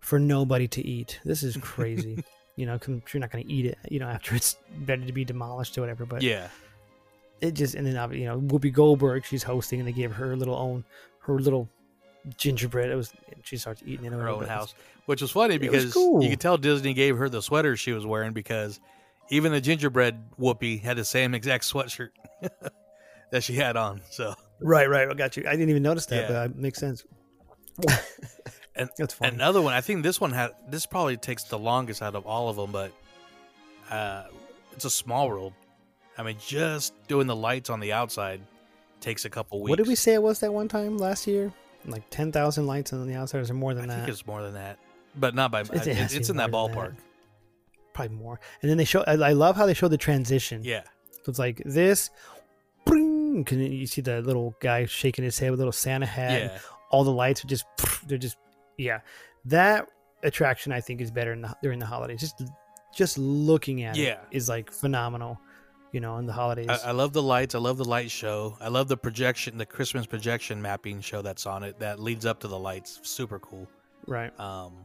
for 0.00 0.18
nobody 0.18 0.66
to 0.68 0.84
eat. 0.84 1.20
This 1.24 1.42
is 1.42 1.56
crazy. 1.56 2.24
You 2.56 2.66
know 2.66 2.76
'cause 2.76 3.00
you're 3.12 3.20
not 3.20 3.30
going 3.30 3.46
to 3.46 3.52
eat 3.52 3.66
it 3.66 3.78
you 3.88 4.00
know 4.00 4.08
after 4.08 4.34
it's 4.34 4.56
ready 4.84 5.06
to 5.06 5.12
be 5.12 5.24
demolished 5.24 5.78
or 5.78 5.80
whatever 5.80 6.04
but 6.04 6.22
Yeah, 6.22 6.48
it 7.40 7.52
just 7.52 7.76
and 7.76 7.86
then 7.86 7.96
uh, 7.96 8.08
you 8.08 8.24
know 8.24 8.40
whoopi 8.40 8.72
goldberg 8.72 9.24
she's 9.24 9.44
hosting 9.44 9.78
and 9.78 9.86
they 9.86 9.92
gave 9.92 10.10
her 10.10 10.34
little 10.34 10.56
own 10.56 10.84
her 11.20 11.38
little 11.38 11.68
gingerbread 12.36 12.90
it 12.90 12.96
was 12.96 13.12
she 13.44 13.56
starts 13.58 13.80
eating 13.86 14.06
it 14.06 14.12
or 14.12 14.22
her 14.22 14.28
own 14.28 14.44
house, 14.44 14.74
which 15.06 15.22
was 15.22 15.30
funny 15.30 15.56
was 15.56 15.68
because 15.68 15.92
cool. 15.92 16.20
you 16.20 16.30
could 16.30 16.40
tell 16.40 16.56
Disney 16.58 16.94
gave 16.94 17.16
her 17.18 17.28
the 17.28 17.40
sweater 17.40 17.76
she 17.76 17.92
was 17.92 18.04
wearing 18.04 18.32
because 18.32 18.80
even 19.30 19.52
the 19.52 19.60
gingerbread 19.60 20.18
Whoopi 20.38 20.80
had 20.80 20.96
the 20.96 21.04
same 21.04 21.34
exact 21.34 21.64
sweatshirt 21.64 22.10
that 23.30 23.42
she 23.42 23.54
had 23.54 23.76
on. 23.76 24.00
So 24.10 24.34
right 24.60 24.88
right 24.90 25.08
i 25.08 25.14
got 25.14 25.36
you 25.36 25.44
i 25.46 25.52
didn't 25.52 25.70
even 25.70 25.82
notice 25.84 26.06
that 26.06 26.22
Yeah. 26.28 26.46
but 26.46 26.50
it 26.50 26.56
makes 26.56 26.80
sense 26.80 27.04
and 28.74 28.88
That's 28.98 29.14
funny. 29.14 29.34
another 29.34 29.62
one. 29.62 29.72
I 29.72 29.80
think 29.80 30.02
this 30.02 30.20
one 30.20 30.32
had 30.32 30.50
this 30.68 30.84
probably 30.86 31.16
takes 31.16 31.44
the 31.44 31.58
longest 31.58 32.02
out 32.02 32.14
of 32.16 32.26
all 32.26 32.48
of 32.48 32.56
them, 32.56 32.72
but 32.72 32.92
uh, 33.90 34.24
it's 34.72 34.84
a 34.84 34.90
small 34.90 35.28
world. 35.28 35.52
I 36.16 36.22
mean, 36.24 36.36
just 36.44 36.92
doing 37.06 37.26
the 37.28 37.36
lights 37.36 37.70
on 37.70 37.78
the 37.80 37.92
outside 37.92 38.40
takes 39.00 39.24
a 39.24 39.30
couple 39.30 39.60
weeks. 39.62 39.70
What 39.70 39.76
did 39.78 39.86
we 39.86 39.94
say 39.94 40.14
it 40.14 40.22
was 40.22 40.40
that 40.40 40.52
one 40.52 40.66
time 40.68 40.98
last 40.98 41.26
year? 41.28 41.52
Like 41.86 42.02
ten 42.10 42.32
thousand 42.32 42.66
lights 42.66 42.92
on 42.92 43.06
the 43.06 43.14
outside, 43.14 43.38
or 43.38 43.42
is 43.42 43.52
more 43.52 43.74
than 43.74 43.86
that? 43.86 43.94
I 43.94 43.96
think 43.98 44.08
it's 44.08 44.26
more 44.26 44.42
than 44.42 44.54
that, 44.54 44.78
but 45.14 45.34
not 45.36 45.52
by. 45.52 45.60
It- 45.60 45.70
it 45.70 45.86
it- 45.86 45.96
has 45.96 46.10
to 46.10 46.16
it's 46.18 46.28
in 46.30 46.36
that 46.38 46.50
ballpark. 46.50 46.96
Probably 47.98 48.16
more. 48.16 48.38
And 48.62 48.70
then 48.70 48.78
they 48.78 48.84
show. 48.84 49.02
I, 49.06 49.12
I 49.14 49.32
love 49.32 49.56
how 49.56 49.66
they 49.66 49.74
show 49.74 49.88
the 49.88 49.96
transition. 49.98 50.62
Yeah, 50.64 50.82
So 51.24 51.30
it's 51.30 51.38
like 51.38 51.62
this. 51.64 52.10
Bring, 52.84 53.44
can 53.44 53.60
you 53.60 53.86
see 53.86 54.00
the 54.00 54.20
little 54.22 54.54
guy 54.60 54.86
shaking 54.86 55.24
his 55.24 55.38
head 55.38 55.50
with 55.50 55.58
a 55.60 55.62
little 55.62 55.72
Santa 55.72 56.06
hat? 56.06 56.30
and 56.30 56.50
yeah, 56.52 56.58
All 56.90 57.04
the 57.04 57.12
lights 57.12 57.44
are 57.44 57.48
just. 57.48 57.64
They're 58.06 58.18
just. 58.18 58.36
Yeah, 58.76 59.00
that 59.46 59.88
attraction 60.22 60.72
I 60.72 60.80
think 60.80 61.00
is 61.00 61.10
better 61.10 61.32
in 61.32 61.42
the, 61.42 61.54
during 61.62 61.78
the 61.78 61.86
holidays. 61.86 62.20
Just, 62.20 62.42
just 62.94 63.18
looking 63.18 63.82
at 63.82 63.96
Yeah. 63.96 64.12
it 64.12 64.36
is 64.36 64.48
like 64.48 64.70
phenomenal. 64.70 65.40
You 65.90 66.00
know, 66.00 66.18
in 66.18 66.26
the 66.26 66.34
holidays. 66.34 66.68
I, 66.68 66.88
I 66.88 66.90
love 66.92 67.14
the 67.14 67.22
lights. 67.22 67.54
I 67.54 67.58
love 67.58 67.78
the 67.78 67.84
light 67.84 68.10
show. 68.10 68.56
I 68.60 68.68
love 68.68 68.88
the 68.88 68.96
projection, 68.96 69.56
the 69.56 69.64
Christmas 69.64 70.04
projection 70.06 70.60
mapping 70.60 71.00
show 71.00 71.22
that's 71.22 71.46
on 71.46 71.62
it 71.64 71.78
that 71.80 71.98
leads 71.98 72.26
up 72.26 72.40
to 72.40 72.48
the 72.48 72.58
lights. 72.58 73.00
Super 73.02 73.38
cool. 73.38 73.66
right. 74.06 74.38
Um, 74.38 74.84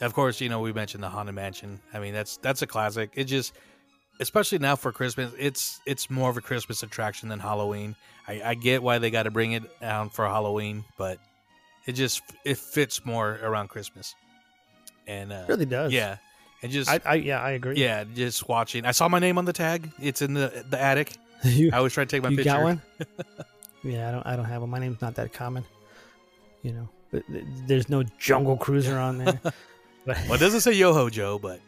of 0.00 0.14
course, 0.14 0.40
you 0.40 0.48
know 0.48 0.60
we 0.60 0.72
mentioned 0.72 1.02
the 1.02 1.08
Haunted 1.08 1.34
Mansion. 1.34 1.80
I 1.92 1.98
mean 1.98 2.12
that's 2.12 2.36
that's 2.38 2.62
a 2.62 2.66
classic. 2.66 3.10
It 3.14 3.24
just, 3.24 3.54
especially 4.20 4.58
now 4.58 4.76
for 4.76 4.92
Christmas, 4.92 5.32
it's 5.38 5.80
it's 5.86 6.10
more 6.10 6.30
of 6.30 6.36
a 6.36 6.40
Christmas 6.40 6.82
attraction 6.82 7.28
than 7.28 7.40
Halloween. 7.40 7.96
I, 8.28 8.42
I 8.44 8.54
get 8.54 8.82
why 8.82 8.98
they 8.98 9.10
got 9.10 9.24
to 9.24 9.30
bring 9.30 9.52
it 9.52 9.80
down 9.80 10.10
for 10.10 10.26
Halloween, 10.26 10.84
but 10.98 11.18
it 11.86 11.92
just 11.92 12.22
it 12.44 12.58
fits 12.58 13.04
more 13.04 13.38
around 13.42 13.68
Christmas. 13.68 14.14
And 15.06 15.32
uh, 15.32 15.44
really 15.48 15.66
does. 15.66 15.92
yeah, 15.92 16.16
and 16.62 16.72
just 16.72 16.90
I, 16.90 17.00
I 17.04 17.14
yeah 17.14 17.40
I 17.40 17.52
agree. 17.52 17.76
yeah, 17.76 18.04
just 18.04 18.48
watching. 18.48 18.84
I 18.84 18.90
saw 18.90 19.08
my 19.08 19.20
name 19.20 19.38
on 19.38 19.44
the 19.44 19.52
tag. 19.52 19.90
It's 20.00 20.20
in 20.20 20.34
the 20.34 20.64
the 20.68 20.80
attic. 20.80 21.16
you, 21.44 21.70
I 21.72 21.78
always 21.78 21.92
try 21.92 22.04
to 22.04 22.10
take 22.10 22.22
my 22.22 22.30
you 22.30 22.36
picture. 22.38 22.52
got 22.52 22.62
one? 22.62 22.82
yeah, 23.84 24.08
I 24.08 24.12
don't. 24.12 24.26
I 24.26 24.36
don't 24.36 24.46
have 24.46 24.62
one. 24.62 24.70
My 24.70 24.78
name's 24.80 25.00
not 25.00 25.14
that 25.14 25.32
common. 25.32 25.64
You 26.62 26.72
know, 26.72 26.88
but 27.12 27.22
th- 27.28 27.44
there's 27.66 27.88
no 27.88 28.02
Jungle 28.18 28.56
Cruiser 28.56 28.98
on 28.98 29.18
there. 29.18 29.40
Well, 30.26 30.34
it 30.34 30.38
doesn't 30.38 30.60
say 30.60 30.72
Yoho 30.72 31.10
Joe, 31.10 31.38
but 31.38 31.60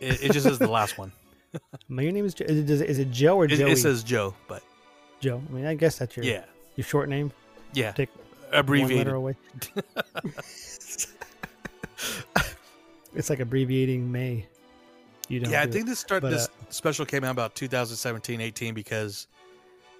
it, 0.00 0.22
it 0.24 0.32
just 0.32 0.46
is 0.46 0.58
the 0.58 0.68
last 0.70 0.96
one. 0.98 1.12
your 1.88 2.12
name 2.12 2.24
is. 2.24 2.34
Jo- 2.34 2.46
Is 2.48 2.80
it, 2.80 2.88
is 2.88 2.98
it 2.98 3.10
Joe 3.10 3.36
or 3.36 3.44
It, 3.44 3.48
Joey? 3.56 3.72
it 3.72 3.76
says 3.78 4.02
Joe, 4.02 4.34
but 4.48 4.62
Joe. 5.20 5.42
I 5.48 5.52
mean, 5.52 5.66
I 5.66 5.74
guess 5.74 5.98
that's 5.98 6.16
your 6.16 6.24
yeah, 6.24 6.44
your 6.76 6.84
short 6.84 7.08
name. 7.08 7.30
yeah, 7.74 7.92
Take 7.92 8.10
One 8.16 8.26
abbreviated. 8.52 8.96
letter 8.98 9.14
away. 9.16 9.36
it's 13.14 13.30
like 13.30 13.40
abbreviating 13.40 14.10
May. 14.10 14.46
You 15.28 15.40
don't. 15.40 15.50
Yeah, 15.50 15.62
I 15.62 15.66
do 15.66 15.72
think 15.72 15.86
it. 15.86 15.88
this 15.90 15.98
start 15.98 16.22
But, 16.22 16.30
this 16.30 16.46
uh, 16.46 16.50
special 16.70 17.06
came 17.06 17.24
out 17.24 17.30
about 17.30 17.54
2017, 17.54 18.40
18 18.40 18.74
because 18.74 19.26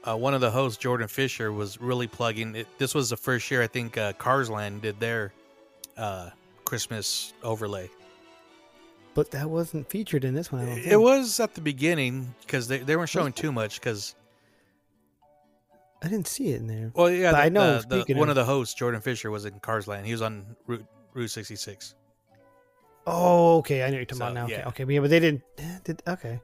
uh, 0.05 0.17
one 0.17 0.35
of 0.35 0.41
the 0.41 0.51
hosts, 0.51 0.79
Jordan 0.79 1.09
Fisher, 1.09 1.53
was 1.53 1.81
really 1.81 2.07
plugging 2.07 2.55
it. 2.57 2.67
This 2.79 2.95
was 2.95 3.11
the 3.11 3.17
first 3.17 3.51
year 3.51 3.63
I 3.63 3.67
think 3.67 3.97
uh, 3.97 4.13
Carsland 4.15 4.83
did 4.83 5.01
their 5.01 5.33
uh, 5.97 6.31
Christmas 6.65 7.33
overlay. 7.43 7.91
But 9.15 9.31
that 9.31 9.49
wasn't 9.49 9.89
featured 9.89 10.25
in 10.25 10.35
this 10.35 10.51
one. 10.51 10.63
I 10.63 10.67
don't 10.67 10.75
think. 10.75 10.87
It 10.89 10.97
was 10.97 11.39
at 11.39 11.55
the 11.55 11.61
beginning 11.61 12.35
because 12.41 12.67
they, 12.67 12.79
they 12.79 12.97
weren't 12.97 13.09
showing 13.11 13.33
too 13.33 13.53
much 13.53 13.81
because 13.81 14.15
I 16.03 16.09
didn't 16.09 16.27
see 16.27 16.49
it 16.49 16.61
in 16.61 16.67
there. 16.67 16.91
well 16.95 17.11
yeah 17.11 17.31
But 17.31 17.37
the, 17.39 17.43
I 17.45 17.49
know, 17.49 17.81
the- 17.81 18.05
the- 18.07 18.15
one 18.15 18.29
of- 18.29 18.35
the 18.35 18.45
hosts 18.45 18.75
Jordan 18.75 19.01
Fisher 19.01 19.31
was 19.31 19.45
in 19.45 19.55
Carsland. 19.61 20.05
He 20.05 20.13
was 20.13 20.23
on 20.23 20.45
Route 20.67 20.85
Route 21.15 21.31
sixty 21.31 21.57
six. 21.57 21.95
Oh, 23.07 23.59
okay. 23.59 23.85
I 23.85 23.91
know 23.91 23.97
you're 23.97 24.05
talking 24.07 24.19
So, 24.19 24.25
about 24.25 24.35
now. 24.35 24.45
Okay, 24.47 24.57
yeah. 24.59 24.69
okay, 24.69 24.85
but 24.85 24.95
yeah, 24.95 25.01
but 25.01 25.11
they 25.11 25.21
didn't. 25.21 25.43
eh, 25.59 25.79
Did 25.85 26.03
okay. 26.09 26.41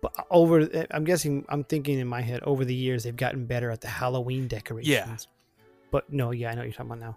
But 0.00 0.12
over, 0.30 0.60
eh, 0.72 0.84
I'm 0.90 1.04
guessing, 1.04 1.44
I'm 1.48 1.62
thinking 1.62 2.00
in 2.00 2.08
my 2.08 2.20
head, 2.20 2.40
over 2.42 2.64
the 2.64 2.74
years 2.74 3.04
they've 3.04 3.16
gotten 3.16 3.46
better 3.46 3.70
at 3.70 3.80
the 3.80 3.86
Halloween 3.88 4.48
decorations. 4.48 4.88
Yeah. 4.88 5.16
But 5.92 6.12
no, 6.12 6.32
yeah, 6.32 6.50
I 6.50 6.54
know 6.54 6.58
what 6.62 6.64
you're 6.64 6.72
talking 6.72 6.90
about 6.90 6.98
now. 7.00 7.16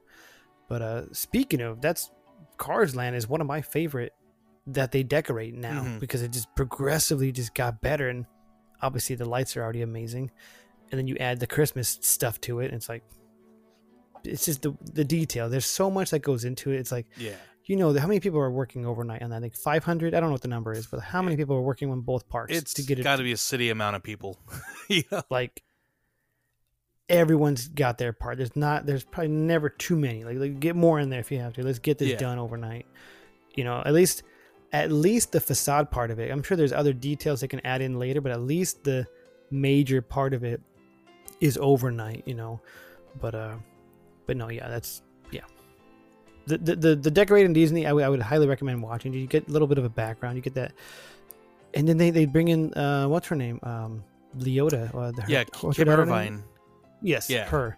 But 0.69 0.81
uh 0.81 1.13
speaking 1.13 1.61
of, 1.61 1.81
that's 1.81 2.11
Cars 2.57 2.95
Land 2.95 3.15
is 3.15 3.27
one 3.27 3.41
of 3.41 3.47
my 3.47 3.61
favorite 3.61 4.13
that 4.67 4.91
they 4.91 5.03
decorate 5.03 5.53
now 5.53 5.83
Mhm. 5.83 5.99
because 5.99 6.21
it 6.21 6.31
just 6.31 6.53
progressively 6.55 7.31
just 7.31 7.53
got 7.53 7.81
better, 7.81 8.09
and 8.09 8.25
obviously 8.81 9.15
the 9.15 9.25
lights 9.25 9.55
are 9.55 9.63
already 9.63 9.81
amazing, 9.81 10.31
and 10.91 10.97
then 10.99 11.07
you 11.07 11.15
add 11.19 11.39
the 11.39 11.47
Christmas 11.47 11.97
stuff 12.01 12.39
to 12.41 12.59
it, 12.61 12.65
and 12.65 12.73
it's 12.75 12.89
like. 12.89 13.03
It's 14.23 14.43
just 14.45 14.63
the 14.63 14.75
the 14.93 15.03
detail. 15.05 15.49
There's 15.49 15.67
so 15.67 15.91
much 15.91 16.09
that 16.09 16.19
goes 16.23 16.45
into 16.45 16.71
it. 16.71 16.79
It's 16.79 16.91
like 16.91 17.05
Yeah, 17.15 17.35
you 17.65 17.75
know 17.75 17.93
how 17.93 18.07
many 18.07 18.19
people 18.19 18.39
are 18.39 18.49
working 18.49 18.83
overnight 18.83 19.21
on 19.21 19.29
that? 19.29 19.43
Like 19.43 19.55
500. 19.55 20.15
I 20.15 20.19
don't 20.19 20.29
know 20.29 20.33
what 20.33 20.41
the 20.41 20.47
number 20.47 20.73
is, 20.73 20.87
but 20.87 20.99
how 21.01 21.21
many 21.21 21.37
people 21.37 21.55
are 21.55 21.61
working 21.61 21.91
on 21.91 22.01
both 22.01 22.27
parks 22.27 22.57
it's 22.57 22.73
to 22.73 22.81
get 22.81 22.97
it? 22.97 23.03
got 23.03 23.17
to 23.17 23.23
be 23.23 23.33
a 23.33 23.37
city 23.37 23.69
amount 23.69 23.97
of 23.97 24.01
people. 24.01 24.39
yeah, 24.89 25.21
like 25.29 25.61
everyone's 27.09 27.67
got 27.67 27.97
their 27.97 28.13
part. 28.13 28.37
There's 28.37 28.55
not. 28.55 28.85
There's 28.85 29.03
probably 29.03 29.29
never 29.31 29.69
too 29.69 29.95
many. 29.95 30.23
Like, 30.23 30.37
like 30.37 30.59
get 30.59 30.75
more 30.75 30.99
in 30.99 31.09
there 31.09 31.19
if 31.19 31.31
you 31.31 31.39
have 31.39 31.53
to. 31.53 31.63
Let's 31.63 31.79
get 31.79 31.97
this 31.97 32.09
Yeah. 32.09 32.17
done 32.17 32.39
overnight. 32.39 32.85
You 33.55 33.63
know, 33.63 33.81
at 33.85 33.93
least 33.93 34.23
at 34.73 34.91
least 34.91 35.31
the 35.31 35.39
facade 35.39 35.89
part 35.91 36.11
of 36.11 36.19
it. 36.19 36.31
I'm 36.31 36.43
sure 36.43 36.57
there's 36.57 36.73
other 36.73 36.93
details 36.93 37.41
they 37.41 37.47
can 37.47 37.65
add 37.65 37.81
in 37.81 37.97
later, 37.99 38.21
but 38.21 38.31
at 38.31 38.41
least 38.41 38.83
the 38.83 39.05
major 39.51 40.01
part 40.01 40.33
of 40.33 40.43
it 40.43 40.59
is 41.39 41.57
overnight. 41.61 42.23
You 42.25 42.33
know, 42.35 42.59
but 43.21 43.35
uh, 43.35 43.55
but 44.25 44.35
no, 44.37 44.49
yeah, 44.49 44.67
that's 44.67 45.01
yeah. 45.31 45.41
The 46.47 46.57
the 46.57 46.75
the, 46.75 46.95
the 46.95 47.11
decorating 47.11 47.53
Disney, 47.53 47.85
I 47.87 47.93
would 47.93 48.03
I 48.03 48.09
would 48.09 48.21
highly 48.21 48.47
recommend 48.47 48.81
watching. 48.83 49.13
You 49.13 49.27
get 49.27 49.47
a 49.47 49.51
little 49.51 49.67
bit 49.67 49.77
of 49.77 49.85
a 49.85 49.89
background. 49.89 50.35
You 50.35 50.41
get 50.41 50.55
that, 50.55 50.73
and 51.73 51.87
then 51.87 51.97
they 51.97 52.09
they 52.09 52.25
bring 52.25 52.49
in 52.49 52.73
uh, 52.73 53.07
what's 53.07 53.27
her 53.27 53.35
name, 53.35 53.59
um, 53.63 54.03
Leota. 54.37 54.93
Uh, 54.93 55.11
her- 55.21 55.25
yeah. 55.29 55.43
Kim? 55.45 55.87
Irvine. 55.87 56.43
Yes, 57.05 57.29
Yeah. 57.29 57.45
her. 57.45 57.77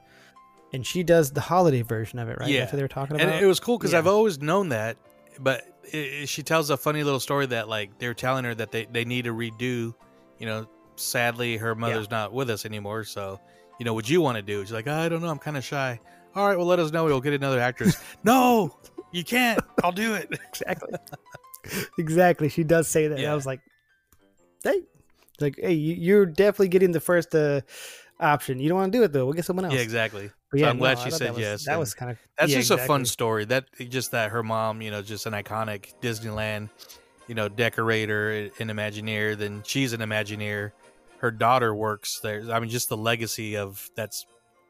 And 0.73 0.85
she 0.85 1.03
does 1.03 1.31
the 1.31 1.41
holiday 1.41 1.81
version 1.81 2.19
of 2.19 2.27
it, 2.29 2.37
right? 2.39 2.49
Yeah. 2.49 2.61
That's 2.61 2.73
what 2.73 2.77
they 2.77 2.83
were 2.83 2.87
talking 2.87 3.15
about. 3.15 3.27
and 3.33 3.43
it 3.43 3.47
was 3.47 3.59
cool 3.59 3.77
because 3.77 3.93
Yeah. 3.93 3.99
I've 3.99 4.07
always 4.07 4.39
known 4.41 4.69
that, 4.69 4.97
but 5.39 5.63
i 5.93 6.23
she 6.25 6.43
tells 6.43 6.69
a 6.69 6.75
funny 6.77 7.03
little 7.03 7.19
story 7.21 7.45
that 7.45 7.69
like 7.69 7.97
they're 7.99 8.13
telling 8.13 8.43
her 8.43 8.53
that 8.55 8.71
they, 8.71 8.85
they 8.91 9.05
need 9.05 9.23
to 9.25 9.33
redo. 9.33 9.93
You 10.39 10.45
know, 10.45 10.67
sadly 10.95 11.57
her 11.57 11.73
mother's 11.75 12.09
not 12.11 12.33
with 12.33 12.49
us 12.49 12.65
anymore, 12.65 13.03
so 13.05 13.39
you 13.79 13.85
know, 13.85 13.93
what 13.93 14.09
you 14.09 14.19
want 14.21 14.35
to 14.37 14.41
do? 14.41 14.61
She's 14.63 14.71
like, 14.73 14.87
I 14.87 15.07
don't 15.07 15.21
know, 15.21 15.29
I'm 15.29 15.37
kind 15.39 15.55
of 15.55 15.63
shy. 15.63 15.99
All 16.35 16.47
right, 16.47 16.57
well, 16.57 16.67
let 16.67 16.79
us 16.79 16.91
know. 16.91 17.05
We'll 17.05 17.21
get 17.21 17.33
another 17.33 17.59
actress. 17.59 17.95
no, 18.23 18.75
you 19.11 19.23
can't. 19.23 19.59
I'll 19.83 19.91
do 19.91 20.13
it. 20.15 20.29
exactly. 20.49 20.93
exactly. 21.97 22.49
She 22.49 22.63
does 22.63 22.87
say 22.87 23.07
that. 23.07 23.15
And 23.15 23.23
Yeah. 23.23 23.31
I 23.31 23.35
was 23.35 23.45
like, 23.45 23.61
hey, 24.63 24.81
like, 25.39 25.55
hey, 25.61 25.73
you- 25.73 25.95
you're 25.95 26.25
definitely 26.25 26.69
getting 26.69 26.91
the 26.91 26.99
first 26.99 27.33
uh, 27.35 27.61
option. 28.19 28.59
You 28.59 28.69
don't 28.69 28.77
want 28.77 28.91
to 28.91 28.97
do 28.97 29.03
it 29.03 29.13
though. 29.13 29.25
We'll 29.25 29.33
get 29.33 29.45
someone 29.45 29.65
else. 29.65 29.73
Yeah, 29.73 29.81
exactly. 29.81 30.29
But 30.51 30.59
So 30.59 30.65
yeah, 30.65 30.69
I'm 30.69 30.77
glad 30.77 30.97
no, 30.97 31.03
she 31.03 31.11
said 31.11 31.27
that 31.27 31.33
was, 31.33 31.41
yes, 31.41 31.65
That 31.65 31.79
was 31.79 31.93
kind 31.93 32.11
of 32.11 32.17
That's 32.37 32.51
yeah, 32.51 32.59
just 32.59 32.71
a 32.71 32.77
fun 32.77 33.05
story. 33.05 33.45
That 33.45 33.65
just 33.89 34.11
that 34.11 34.31
her 34.31 34.43
mom, 34.43 34.81
you 34.81 34.91
know, 34.91 35.01
just 35.01 35.25
an 35.25 35.33
iconic 35.33 35.93
Disneyland, 36.01 36.69
you 37.27 37.35
know, 37.35 37.49
decorator, 37.49 38.49
an 38.59 38.69
Imagineer. 38.69 39.37
Then 39.37 39.63
she's 39.65 39.93
an 39.93 40.01
Imagineer. 40.01 40.71
Her 41.19 41.31
daughter 41.31 41.73
works 41.73 42.19
there. 42.19 42.43
I 42.51 42.59
mean, 42.59 42.69
just 42.69 42.89
the 42.89 42.97
legacy 42.97 43.57
of 43.57 43.89
that's 43.95 44.25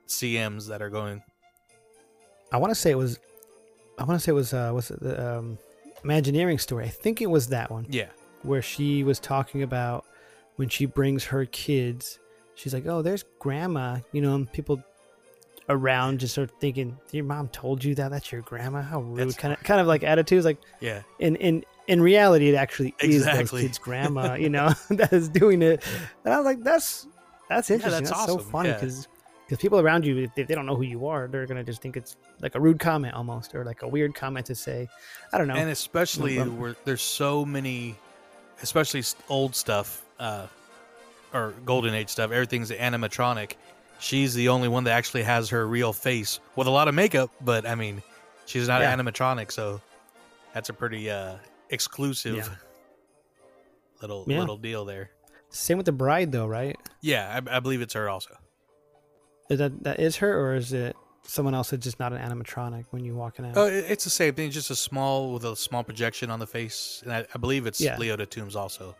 CMs 0.07 0.67
that 0.69 0.81
are 0.81 0.89
going. 0.89 1.21
I 2.51 2.57
want 2.57 2.71
to 2.71 2.75
say 2.75 2.91
it 2.91 2.97
was. 2.97 3.19
I 3.99 4.03
want 4.03 4.19
to 4.19 4.23
say 4.23 4.31
it 4.31 4.35
was. 4.35 4.53
Uh, 4.53 4.71
was 4.73 4.91
it 4.91 4.99
the 5.01 5.37
um, 5.37 5.57
Imagineering 6.03 6.59
story? 6.59 6.85
I 6.85 6.89
think 6.89 7.21
it 7.21 7.29
was 7.29 7.49
that 7.49 7.69
one. 7.69 7.85
Yeah, 7.89 8.07
where 8.43 8.61
she 8.61 9.03
was 9.03 9.19
talking 9.19 9.61
about 9.63 10.05
when 10.55 10.69
she 10.69 10.85
brings 10.85 11.25
her 11.25 11.45
kids. 11.45 12.19
She's 12.57 12.73
like, 12.73 12.85
"Oh, 12.87 13.01
there's 13.01 13.23
grandma," 13.39 13.99
you 14.11 14.21
know, 14.21 14.35
and 14.35 14.51
people 14.51 14.81
around 15.69 16.19
just 16.19 16.33
sort 16.33 16.49
of 16.49 16.55
thinking, 16.59 16.97
"Your 17.11 17.23
mom 17.23 17.49
told 17.49 17.83
you 17.83 17.93
that? 17.95 18.09
That's 18.09 18.31
your 18.31 18.41
grandma? 18.41 18.81
How 18.81 18.99
rude!" 19.01 19.19
That's 19.19 19.35
kind 19.37 19.53
of, 19.53 19.61
kind 19.63 19.79
of 19.79 19.87
like 19.87 20.03
attitudes. 20.03 20.43
Like 20.43 20.57
yeah, 20.81 21.03
in 21.19 21.35
in 21.37 21.63
in 21.87 22.01
reality, 22.01 22.49
it 22.49 22.55
actually 22.55 22.95
is 22.99 23.23
those 23.23 23.27
Exactly. 23.35 23.61
kids' 23.61 23.77
grandma, 23.77 24.33
you 24.39 24.49
know, 24.49 24.73
that 24.89 25.13
is 25.13 25.29
doing 25.29 25.61
it. 25.61 25.83
And 26.25 26.33
I 26.33 26.37
was 26.37 26.45
like, 26.45 26.63
"That's 26.63 27.07
that's 27.47 27.69
interesting. 27.69 28.03
that's 28.03 28.11
that's 28.11 28.25
so 28.25 28.37
awesome, 28.39 28.51
funny 28.51 28.69
yeah. 28.69 28.75
because." 28.75 29.07
Because 29.45 29.61
people 29.61 29.79
around 29.79 30.05
you, 30.05 30.17
if 30.17 30.35
they, 30.35 30.43
don't 30.43 30.65
know 30.65 30.75
who 30.75 30.83
you 30.83 31.07
are, 31.07 31.29
they're 31.29 31.45
gonna 31.45 31.63
just 31.63 31.81
think 31.81 31.95
it's 31.95 32.17
like 32.41 32.55
a 32.55 32.59
rude 32.59 32.79
comment 32.79 33.13
almost, 33.13 33.55
or 33.55 33.63
like 33.63 33.81
a 33.81 33.87
weird 33.87 34.13
comment 34.13 34.45
to 34.47 34.55
say. 34.55 34.89
I 35.31 35.37
don't 35.37 35.47
know. 35.47 35.53
and 35.55 35.69
especially 35.69 36.35
Mm, 36.35 36.57
where 36.57 36.75
there's 36.83 37.01
so 37.01 37.45
many, 37.45 37.95
especially 38.61 39.03
old 39.29 39.55
stuff, 39.55 40.03
uh, 40.19 40.47
or 41.33 41.53
golden 41.65 41.93
age 41.93 42.09
stuff. 42.09 42.31
Everything's 42.31 42.71
animatronic. 42.71 43.53
She's 43.99 44.33
the 44.33 44.49
only 44.49 44.67
one 44.67 44.83
that 44.85 44.91
actually 44.91 45.23
has 45.23 45.49
her 45.49 45.67
real 45.67 45.91
face 45.93 46.39
with 46.55 46.67
a 46.67 46.71
lot 46.71 46.87
of 46.87 46.93
makeup, 46.95 47.31
but 47.41 47.65
I 47.67 47.75
mean, 47.75 48.01
she's 48.45 48.67
not 48.67 48.81
Yeah. 48.81 48.95
animatronic, 48.95 49.51
so 49.51 49.81
that's 50.53 50.69
a 50.69 50.73
pretty 50.73 51.09
uh, 51.09 51.37
exclusive 51.69 52.37
Yeah. 52.37 52.47
little 54.01 54.25
Yeah. 54.27 54.39
little 54.39 54.57
deal 54.57 54.85
there. 54.85 55.11
Same 55.49 55.77
with 55.77 55.85
the 55.85 55.91
bride, 55.91 56.31
though, 56.31 56.45
right? 56.45 56.75
Yeah, 57.01 57.41
I, 57.47 57.57
I 57.57 57.59
believe 57.59 57.81
it's 57.81 57.93
her 57.93 58.09
also. 58.09 58.35
Is 59.49 59.59
that 59.59 59.83
that 59.83 59.99
is 59.99 60.17
her, 60.17 60.37
or 60.39 60.55
is 60.55 60.73
it 60.73 60.95
someone 61.23 61.55
else 61.55 61.69
that's 61.71 61.83
just 61.83 61.99
not 61.99 62.11
an 62.13 62.19
animatronic 62.19 62.85
when 62.91 63.03
you 63.03 63.15
walking 63.15 63.45
out? 63.45 63.57
Oh, 63.57 63.65
it's 63.65 64.03
the 64.03 64.09
same 64.09 64.33
thing, 64.35 64.51
just 64.51 64.69
a 64.69 64.75
small 64.75 65.33
with 65.33 65.45
a 65.45 65.55
small 65.55 65.83
projection 65.83 66.29
on 66.29 66.39
the 66.39 66.47
face, 66.47 67.01
and 67.03 67.13
I, 67.13 67.25
I 67.33 67.37
believe 67.37 67.65
it's 67.65 67.79
Yeah. 67.81 67.95
Leota 67.97 68.29
Toombs 68.29 68.55
also. 68.55 68.95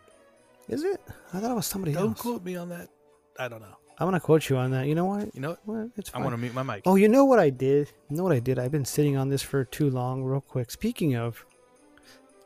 Is 0.68 0.84
it? 0.84 1.00
I 1.32 1.40
thought 1.40 1.50
it 1.50 1.54
was 1.54 1.66
somebody 1.66 1.92
else. 1.94 2.00
Don't 2.02 2.10
else. 2.10 2.20
quote 2.20 2.44
me 2.44 2.56
on 2.56 2.68
that. 2.70 2.88
I 3.38 3.48
don't 3.48 3.60
know. 3.60 3.76
I'm 4.00 4.06
gonna 4.06 4.20
quote 4.20 4.48
you 4.48 4.56
on 4.56 4.70
that. 4.70 4.86
You 4.86 4.94
know 4.94 5.06
what? 5.06 5.34
You 5.34 5.40
know, 5.40 5.50
what? 5.64 5.66
What? 5.66 5.90
It's 5.96 6.10
I 6.14 6.18
want 6.18 6.32
to 6.32 6.36
mute 6.36 6.54
my 6.54 6.62
mic. 6.62 6.82
Oh, 6.86 6.94
you 6.94 7.08
know 7.08 7.24
what 7.24 7.38
I 7.40 7.50
did? 7.50 7.90
You 8.08 8.16
know 8.16 8.22
what 8.22 8.32
I 8.32 8.38
did? 8.38 8.58
I've 8.58 8.70
been 8.70 8.84
sitting 8.84 9.16
on 9.16 9.28
this 9.28 9.42
for 9.42 9.64
too 9.64 9.90
long. 9.90 10.22
Real 10.22 10.40
quick. 10.40 10.70
Speaking 10.70 11.16
of 11.16 11.44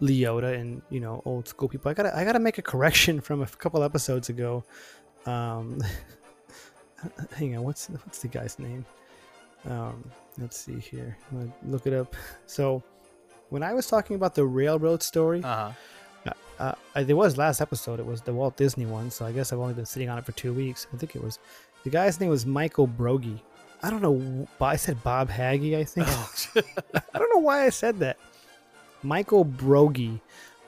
Leota 0.01 0.59
and 0.59 0.81
you 0.89 1.01
know 1.01 1.23
old 1.27 1.47
school 1.47 1.69
people, 1.69 1.91
I 1.91 1.95
gotta 1.95 2.17
I 2.17 2.25
gotta 2.25 2.39
make 2.39 2.57
a 2.59 2.63
correction 2.63 3.21
from 3.21 3.43
a 3.43 3.47
couple 3.47 3.83
episodes 3.83 4.31
ago. 4.31 4.65
Um, 5.27 5.81
hang 7.37 7.57
on, 7.57 7.65
what's 7.65 7.89
what's 7.89 8.21
the 8.21 8.29
guy's 8.29 8.59
name? 8.59 8.85
Um, 9.69 10.03
let's 10.39 10.57
see 10.57 10.79
here. 10.79 11.17
I'm 11.31 11.39
gonna 11.39 11.53
look 11.65 11.87
it 11.87 11.93
up. 11.93 12.17
So 12.47 12.83
when 13.51 13.63
I 13.63 13.75
was 13.75 13.87
talking 13.87 14.17
about 14.17 14.35
the 14.35 14.45
railroad 14.47 15.03
story, 15.03 15.43
Uh 15.45 15.57
huh. 15.57 15.73
Uh, 16.59 16.75
there 16.95 17.17
was 17.17 17.37
last 17.37 17.61
episode. 17.61 17.99
It 17.99 18.07
was 18.07 18.21
the 18.21 18.33
Walt 18.33 18.57
Disney 18.57 18.87
one, 18.87 19.11
so 19.11 19.25
I 19.25 19.33
guess 19.33 19.53
I've 19.53 19.59
only 19.59 19.75
been 19.75 19.87
sitting 19.87 20.09
on 20.09 20.19
it 20.19 20.25
for 20.25 20.33
two 20.33 20.53
weeks. 20.53 20.87
I 20.93 20.97
think 20.97 21.17
it 21.17 21.23
was 21.23 21.39
the 21.85 21.91
guy's 21.91 22.21
name 22.21 22.31
was 22.31 22.47
Michael 22.47 22.87
Broggie. 22.87 23.41
I 23.83 23.91
don't 23.91 24.03
know. 24.03 24.47
I 24.61 24.77
said 24.77 25.03
Bob 25.03 25.29
Haggy. 25.29 25.77
I 25.77 25.85
think 25.85 26.07
I 27.15 27.19
don't 27.19 27.35
know 27.35 27.41
why 27.41 27.65
I 27.65 27.71
said 27.71 27.99
that. 27.99 28.17
Michael 29.03 29.45
Broggie 29.45 30.21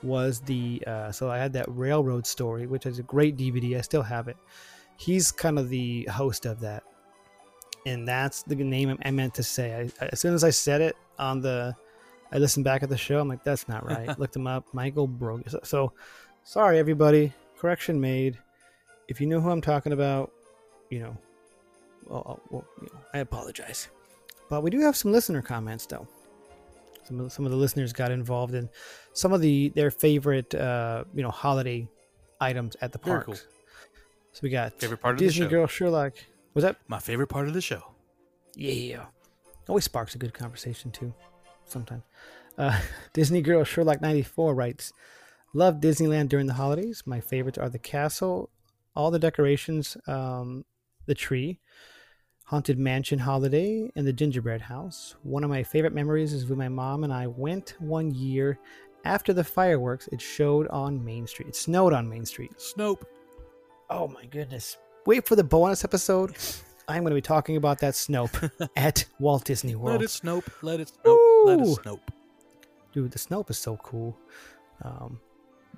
was 0.03 0.41
the 0.41 0.82
uh, 0.87 1.12
so 1.12 1.30
I 1.30 1.39
had 1.39 1.53
that 1.53 1.66
railroad 1.68 2.26
story, 2.26 2.66
which 2.66 2.87
is 2.87 2.99
a 2.99 3.03
great 3.05 3.37
DVD. 3.37 3.78
I 3.78 3.80
still 3.80 4.03
have 4.03 4.28
it. 4.28 4.37
He's 4.97 5.30
kind 5.30 5.59
of 5.59 5.68
the 5.68 6.05
host 6.05 6.47
of 6.47 6.61
that, 6.61 6.82
and 7.87 8.07
that's 8.07 8.43
the 8.43 8.57
name 8.57 8.97
I 9.05 9.11
meant 9.11 9.35
to 9.35 9.43
say. 9.43 9.91
I, 10.01 10.07
as 10.07 10.20
soon 10.20 10.35
as 10.35 10.45
I 10.45 10.51
said 10.51 10.80
it 10.80 10.97
on 11.18 11.41
the, 11.41 11.74
I 12.33 12.39
listened 12.39 12.64
back 12.64 12.83
at 12.83 12.89
the 12.89 12.97
show. 12.97 13.20
I'm 13.20 13.29
like, 13.29 13.45
that's 13.45 13.68
not 13.68 13.85
right. 13.89 14.18
Looked 14.18 14.37
him 14.37 14.47
up, 14.47 14.66
Michael 14.72 15.09
Broggie. 15.09 15.51
So, 15.51 15.61
so 15.62 15.93
sorry, 16.43 16.79
everybody. 16.79 17.33
Correction 17.59 18.01
made. 18.01 18.39
If 19.09 19.20
you 19.20 19.27
know 19.27 19.41
who 19.41 19.51
I'm 19.51 19.61
talking 19.61 19.93
about, 19.93 20.33
you 20.91 21.01
know, 21.01 21.16
well, 22.07 22.41
well 22.51 22.64
you 22.81 22.89
know, 22.93 23.01
I 23.12 23.18
apologize. 23.18 23.89
But 24.49 24.62
we 24.62 24.70
do 24.70 24.81
have 24.81 24.97
some 24.97 25.12
listener 25.12 25.43
comments, 25.43 25.87
though. 25.87 26.07
Some 27.05 27.20
of, 27.20 27.33
some 27.33 27.45
of 27.45 27.51
the 27.51 27.57
listeners 27.57 27.93
got 27.93 28.11
involved 28.11 28.55
in 28.55 28.68
some 29.12 29.33
of 29.33 29.41
the 29.41 29.68
their 29.70 29.91
favorite, 29.91 30.55
uh, 30.55 31.05
you 31.14 31.22
know, 31.22 31.31
holiday 31.31 31.87
items 32.41 32.77
at 32.81 32.93
the 32.93 32.99
parks. 32.99 33.27
cool. 33.27 33.35
So 33.35 34.41
we 34.43 34.51
got 34.51 34.79
Favorite 34.81 35.01
part 35.01 35.14
of 35.14 35.18
the 35.20 35.27
Disney 35.27 35.47
show. 35.47 35.51
Girl 35.51 35.66
Sherlock. 35.66 36.14
Was 36.55 36.64
that? 36.64 36.77
My 36.89 36.99
favorite 36.99 37.29
part 37.29 37.47
of 37.47 37.55
the 37.55 37.61
show. 37.61 37.83
Yeah. 38.57 39.07
Always 39.68 39.85
sparks 39.85 40.14
a 40.14 40.18
good 40.18 40.35
conversation 40.35 40.91
too. 40.91 41.14
Sometimes. 41.67 42.03
Uh, 42.57 42.81
Disney 43.12 43.43
Girl 43.43 43.65
Sherlock 43.65 44.01
ninety 44.01 44.23
four 44.23 44.55
writes, 44.55 44.93
"Love 45.53 45.77
Disneyland 45.77 46.29
during 46.29 46.47
the 46.47 46.55
holidays. 46.55 47.03
My 47.07 47.21
favorites 47.21 47.59
are 47.59 47.69
the 47.69 47.79
castle, 47.79 48.51
all 48.95 49.11
the 49.11 49.19
decorations, 49.19 49.97
um, 50.07 50.65
the 51.07 51.15
tree, 51.15 51.59
Haunted 52.45 52.79
Mansion 52.79 53.19
Holiday, 53.21 53.91
and 53.97 54.07
the 54.07 54.12
Gingerbread 54.12 54.62
House. 54.62 55.15
One 55.23 55.45
of 55.45 55.51
my 55.51 55.62
favorite 55.62 55.95
memories 55.95 56.33
is 56.33 56.47
when 56.47 56.59
my 56.59 56.69
mom 56.69 57.05
and 57.05 57.12
I 57.12 57.27
went 57.27 57.75
one 57.79 58.12
year 58.15 58.59
after 59.05 59.33
the 59.33 59.45
fireworks. 59.45 60.09
It 60.12 60.21
showed 60.21 60.69
on 60.69 61.05
Main 61.05 61.27
Street. 61.27 61.49
It 61.49 61.57
snowed 61.57 61.93
on 61.93 62.09
Main 62.09 62.25
Street. 62.25 62.53
Snope. 62.59 63.05
Oh 63.91 64.09
my 64.09 64.25
goodness. 64.27 64.77
Wait 65.07 65.27
for 65.27 65.37
the 65.37 65.45
bonus 65.45 65.85
episode. 65.85 66.37
I'm 66.89 67.03
going 67.03 67.11
to 67.11 67.15
be 67.15 67.23
talking 67.23 67.57
about 67.57 67.79
that 67.81 67.95
Snope 67.95 68.51
at 68.77 69.07
Walt 69.19 69.45
Disney 69.45 69.75
World. 69.75 70.01
Let 70.01 70.03
it 70.03 70.11
snope. 70.11 70.47
Let 70.62 70.81
it 70.81 70.93
snope. 71.03 71.17
Let 71.47 71.61
it 71.61 71.66
snope. 71.66 72.01
Dude, 72.92 73.11
the 73.11 73.18
Snope 73.18 73.51
is 73.51 73.59
so 73.59 73.76
cool. 73.78 74.16
Um, 74.82 75.18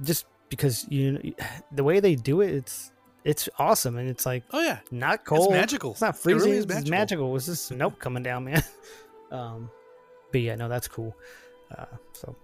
just 0.02 0.26
because 0.48 0.86
you 0.90 1.34
the 1.72 1.82
way 1.84 2.00
they 2.00 2.14
do 2.14 2.40
it, 2.42 2.50
it's 2.54 2.92
it's 3.24 3.48
awesome, 3.58 3.96
and 3.96 4.08
it's 4.08 4.26
like 4.26 4.44
Oh 4.52 4.60
yeah. 4.62 4.78
not 4.90 5.24
cold. 5.24 5.46
It's 5.46 5.52
magical. 5.52 5.92
It's 5.92 6.00
not 6.00 6.14
It 6.16 6.24
really 6.26 6.40
freezing. 6.40 6.52
is 6.58 6.64
It's 6.64 6.70
magical. 6.90 6.90
magical. 6.90 7.36
It's 7.36 7.46
just 7.46 7.72
Snope 7.72 7.98
coming 7.98 8.22
down, 8.22 8.44
man. 8.44 8.62
um, 9.30 9.70
but 10.32 10.40
yeah, 10.42 10.54
no, 10.56 10.68
that's 10.68 10.88
cool. 10.88 11.16
Uh, 11.76 11.86
so 12.12 12.36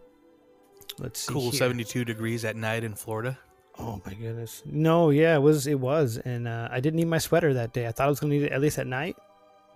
let's 0.98 1.20
see. 1.20 1.32
Cool. 1.32 1.42
here. 1.50 1.52
72 1.52 2.04
degrees 2.04 2.44
at 2.44 2.56
night 2.56 2.82
in 2.84 2.94
Florida. 2.94 3.38
Oh 3.78 4.00
my 4.04 4.14
goodness. 4.14 4.62
No, 4.66 5.10
yeah, 5.10 5.34
it 5.36 5.40
was 5.40 5.66
it 5.66 5.78
was, 5.78 6.16
and 6.18 6.48
uh, 6.48 6.68
I 6.70 6.80
didn't 6.80 6.96
need 6.96 7.08
my 7.08 7.18
sweater 7.18 7.54
that 7.54 7.72
day. 7.72 7.86
I 7.86 7.92
thought 7.92 8.06
I 8.06 8.08
was 8.10 8.20
gonna 8.20 8.34
need 8.34 8.42
it 8.44 8.52
at 8.52 8.60
least 8.60 8.78
at 8.78 8.86
night. 8.86 9.16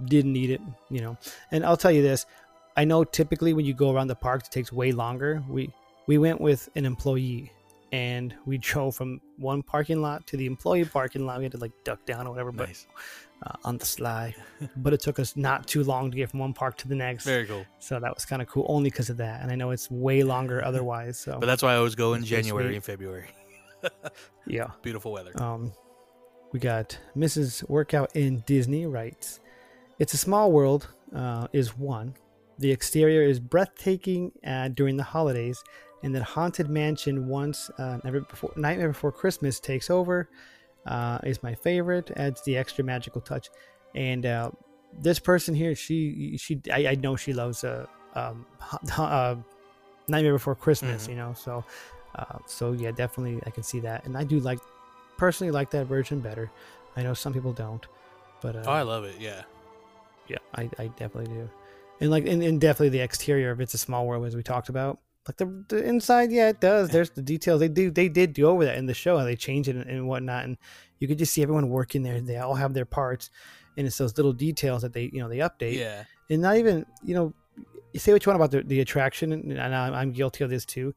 Didn't 0.05 0.33
need 0.35 0.51
it, 0.51 0.61
you 0.91 1.01
know. 1.01 1.17
And 1.51 1.65
I'll 1.65 1.77
tell 1.79 1.91
you 1.93 2.03
this: 2.03 2.27
I 2.77 2.85
know 2.85 3.05
typically 3.05 3.53
when 3.55 3.65
you 3.65 3.75
go 3.75 3.91
around 3.93 4.09
the 4.09 4.15
parks, 4.15 4.49
it 4.49 4.53
takes 4.53 4.73
way 4.73 4.93
longer. 4.93 5.43
We 5.49 5.73
we 6.07 6.19
went 6.19 6.41
with 6.41 6.69
an 6.77 6.85
employee, 6.87 7.53
and 7.93 8.35
we 8.45 8.59
drove 8.59 8.95
from 8.97 9.21
one 9.39 9.63
parking 9.63 10.03
lot 10.03 10.27
to 10.29 10.37
the 10.37 10.47
employee 10.47 10.85
parking 10.85 11.27
lot. 11.27 11.39
We 11.39 11.45
had 11.45 11.53
to 11.53 11.59
like 11.59 11.73
duck 11.85 12.05
down 12.07 12.27
or 12.27 12.31
whatever, 12.31 12.53
Nice. 12.53 12.87
but 13.41 13.51
uh, 13.51 13.57
on 13.69 13.79
the 13.79 13.85
sly. 13.87 14.35
but 14.77 14.93
it 14.93 15.01
took 15.01 15.19
us 15.19 15.37
not 15.37 15.67
too 15.67 15.83
long 15.85 16.11
to 16.11 16.17
get 16.17 16.31
from 16.31 16.41
one 16.41 16.53
park 16.53 16.77
to 16.79 16.89
the 16.89 16.95
next. 16.95 17.25
Very 17.25 17.47
cool. 17.47 17.65
so 17.79 17.99
that 17.99 18.15
was 18.15 18.25
kind 18.25 18.41
of 18.43 18.49
cool, 18.49 18.67
only 18.69 18.91
because 18.91 19.11
of 19.11 19.17
that. 19.17 19.43
And 19.43 19.51
I 19.51 19.55
know 19.57 19.71
it's 19.71 19.91
way 19.91 20.23
longer 20.23 20.65
otherwise. 20.71 21.19
So 21.19 21.39
But 21.41 21.47
that's 21.47 21.63
why 21.63 21.73
I 21.73 21.77
always 21.77 21.95
go 21.95 22.15
in 22.15 22.25
January 22.25 22.67
sweet. 22.69 22.75
and 22.77 22.85
February. 22.85 23.29
yeah. 24.47 24.69
Beautiful 24.83 25.13
weather. 25.13 25.33
Um, 25.41 25.73
we 26.53 26.61
got 26.61 26.99
Mrs. 27.17 27.69
Workout 27.69 28.15
in 28.15 28.43
Disney 28.47 28.87
writes, 28.87 29.41
"It's 29.99 30.15
a 30.15 30.19
small 30.19 30.53
world." 30.53 30.89
Uh, 31.15 31.47
is 31.53 31.77
one. 31.77 32.15
The 32.59 32.71
exterior 32.71 33.23
is 33.23 33.39
breathtaking 33.39 34.33
uh, 34.47 34.69
during 34.69 34.97
the 34.97 35.03
holidays, 35.03 35.63
and 36.03 36.15
that 36.15 36.23
haunted 36.23 36.69
mansion 36.71 37.29
once 37.29 37.71
uh, 37.79 37.99
before 38.03 38.53
Nightmare 38.57 38.89
Before 38.89 39.13
Christmas 39.13 39.61
takes 39.61 39.91
over 39.91 40.29
uh, 40.87 41.19
is 41.25 41.43
my 41.43 41.55
favorite. 41.55 42.11
Adds 42.17 42.43
the 42.43 42.57
extra 42.57 42.85
magical 42.85 43.21
touch, 43.21 43.51
and 43.95 44.25
uh, 44.25 44.51
this 45.03 45.19
person 45.19 45.55
here, 45.55 45.75
she 45.75 46.37
she 46.39 46.61
I, 46.73 46.87
I 46.89 46.95
know 46.95 47.17
she 47.17 47.33
loves 47.33 47.65
uh, 47.65 47.87
um, 48.15 48.47
uh, 48.97 49.37
Nightmare 50.09 50.33
Before 50.35 50.55
Christmas, 50.55 51.07
Mhm. 51.07 51.09
you 51.11 51.17
know. 51.17 51.35
So 51.35 51.65
uh, 52.15 52.39
so 52.47 52.73
yeah, 52.73 52.93
definitely 52.93 53.43
I 53.47 53.51
can 53.51 53.63
see 53.63 53.81
that, 53.81 54.07
and 54.07 54.17
I 54.17 54.25
do 54.25 54.41
like 54.41 54.61
personally 55.19 55.51
like 55.51 55.71
that 55.71 55.87
version 55.87 56.21
better. 56.21 56.51
I 56.97 57.03
know 57.03 57.13
some 57.13 57.35
people 57.35 57.53
don't, 57.53 57.87
but 58.41 58.57
uh, 58.57 58.63
oh, 58.65 58.73
I 58.73 58.83
love 58.83 59.05
it. 59.05 59.17
Yeah. 59.21 59.43
yeah, 60.29 60.39
I, 60.55 60.71
I 60.79 60.87
definitely 60.89 61.35
do. 61.35 61.51
And 62.01 62.11
like, 62.11 62.27
and, 62.27 62.43
and 62.43 62.61
definitely 62.61 62.91
the 62.91 63.01
exterior 63.01 63.51
of 63.51 63.61
It's 63.61 63.75
a 63.75 63.79
Small 63.79 64.07
World, 64.07 64.27
as 64.27 64.37
we 64.37 64.43
talked 64.43 64.69
about. 64.69 64.99
Like 65.27 65.39
the, 65.39 65.65
the 65.69 65.83
inside, 65.83 66.31
yeah, 66.31 66.49
it 66.51 66.61
does. 66.61 66.91
There's 66.91 67.11
the 67.11 67.23
details. 67.23 67.61
They 67.61 67.69
do, 67.69 67.91
they 67.91 68.09
did 68.09 68.33
do 68.33 68.47
over 68.47 68.65
that 68.65 68.79
in 68.79 68.87
the 68.87 68.95
show, 68.95 69.19
how 69.19 69.25
they 69.25 69.35
change 69.35 69.69
it 69.69 69.77
and, 69.77 69.89
and 69.89 70.07
whatnot. 70.07 70.45
And 70.45 70.57
you 70.99 71.09
could 71.09 71.19
just 71.19 71.33
see 71.33 71.43
everyone 71.43 71.69
working 71.69 72.03
there. 72.03 72.21
They 72.21 72.37
all 72.37 72.55
have 72.55 72.75
their 72.75 72.85
parts, 72.85 73.31
and 73.77 73.87
it's 73.87 73.99
those 73.99 74.17
little 74.17 74.33
details 74.33 74.83
that 74.83 74.93
they, 74.93 75.11
you 75.13 75.21
know, 75.21 75.29
they 75.29 75.39
update. 75.39 75.79
Yeah. 75.79 76.05
And 76.31 76.43
not 76.43 76.57
even, 76.57 76.87
you 77.03 77.15
know, 77.15 77.35
you 77.93 78.01
say 78.01 78.13
what 78.13 78.25
you 78.25 78.31
want 78.31 78.43
about 78.43 78.51
the, 78.51 78.63
the 78.63 78.81
attraction, 78.81 79.33
and 79.33 79.61
I'm, 79.61 79.95
I'm 79.95 80.13
guilty 80.13 80.45
of 80.45 80.51
this 80.51 80.65
too. 80.65 80.95